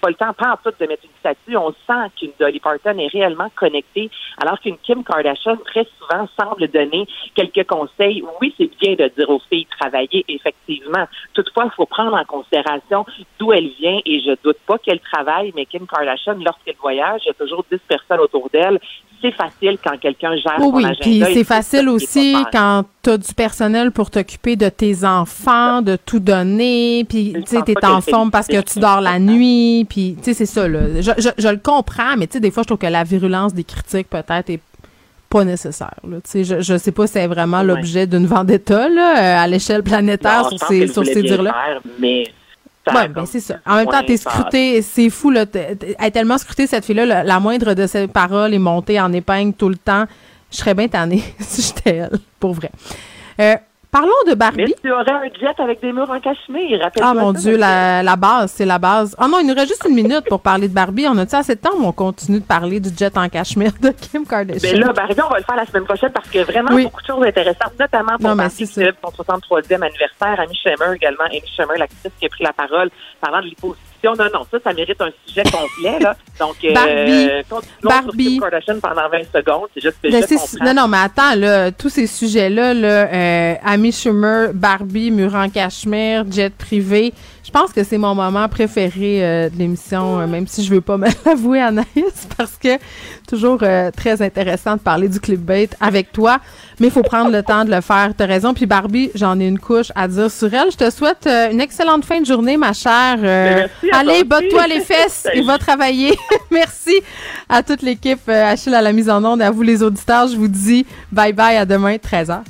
[0.00, 1.56] Pas le temps, pas en tout, de mettre une statue.
[1.56, 6.68] On sent qu'une Dolly Parton est réellement connectée, alors qu'une Kim Kardashian, très souvent, semble
[6.68, 8.22] donner quelques conseils.
[8.40, 11.06] Oui, c'est bien de dire aux filles travailler, effectivement.
[11.34, 13.04] Toutefois, il faut prendre en considération
[13.38, 17.28] d'où elle vient, et je doute pas qu'elle travaille, mais Kim Kardashian, lorsqu'elle voyage, il
[17.28, 18.78] y a toujours 10 personnes autour d'elle.
[19.20, 20.84] C'est facile quand quelqu'un gère Oui, son oui.
[20.84, 20.98] agenda.
[21.02, 25.82] Puis et c'est facile aussi quand tu as du personnel pour t'occuper de tes enfants,
[25.82, 29.84] de tout donner, puis tu sais, t'es en forme parce que tu dors la nuit,
[29.88, 31.00] puis tu sais, c'est ça, là.
[31.00, 33.52] Je, je, je le comprends, mais tu sais, des fois, je trouve que la virulence
[33.54, 34.60] des critiques, peut-être, est
[35.28, 36.18] pas nécessaire, là.
[36.32, 40.44] Je, je sais pas si c'est vraiment l'objet d'une vendetta, là, euh, à l'échelle planétaire
[40.44, 41.80] Non, sur ces, sur ces dires-là.
[41.98, 42.28] mais
[42.94, 43.56] Ouais, ben c'est ça.
[43.66, 45.44] En même temps, t'es scruté, c'est fou, là.
[45.52, 49.12] Elle est tellement scrutée, cette fille-là, la, la moindre de ses paroles est montée en
[49.12, 50.04] épingle tout le temps.
[50.50, 52.70] Je serais bien tannée si j'étais elle, pour vrai.
[53.40, 53.56] Euh,
[53.90, 54.64] parlons de Barbie.
[54.68, 56.88] Mais tu aurais un jet avec des murs en cachemire.
[57.00, 59.14] Ah mon ça, Dieu, la, la base, c'est la base.
[59.18, 61.06] Ah non, il nous reste juste une minute pour parler de Barbie.
[61.08, 63.90] On a-tu assez de temps ou on continue de parler du jet en cachemire de
[63.90, 64.72] Kim Kardashian?
[64.72, 66.84] Ben là, Barbie, on va le faire la semaine prochaine parce que vraiment Oui.
[66.84, 70.40] beaucoup de choses intéressantes, notamment pour Non, mais Barbie son 63e anniversaire.
[70.40, 72.90] Amy Schumer également, Amy Schumer, l'actrice qui a pris la parole
[73.20, 73.46] parlant de
[74.04, 75.98] Non, non, ça, ça mérite un sujet complet.
[76.00, 76.16] Là.
[76.38, 77.42] Donc, euh,
[77.82, 78.38] Barbie.
[78.40, 78.40] Barbie.
[78.64, 79.68] sur pendant 20 secondes.
[79.74, 80.64] C'est juste que Ben, je comprends.
[80.64, 85.48] non, non, mais attends, là, tous ces sujets-là, là, euh, Amy Schumer, Barbie, mur en
[85.48, 87.12] cachemire, jet privé,
[87.48, 90.82] je pense que c'est mon moment préféré euh, de l'émission, euh, même si je veux
[90.82, 92.76] pas me l'avouer, Anaïs, parce que
[93.26, 96.40] toujours euh, très intéressant de parler du clickbait avec toi,
[96.78, 98.12] mais il faut prendre le temps de le faire.
[98.14, 98.52] T'as raison.
[98.52, 100.70] Puis Barbie, j'en ai une couche à dire sur elle.
[100.70, 103.16] Je te souhaite euh, une excellente fin de journée, ma chère.
[103.22, 106.14] Euh, Ben, merci à allez, botte-toi les fesses et va travailler.
[106.50, 107.00] Merci
[107.48, 110.28] à toute l'équipe euh, Achille à la mise en onde, à vous les auditeurs.
[110.28, 112.40] Je vous dis bye bye à demain 13h.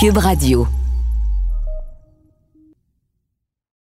[0.00, 0.66] Cube Radio.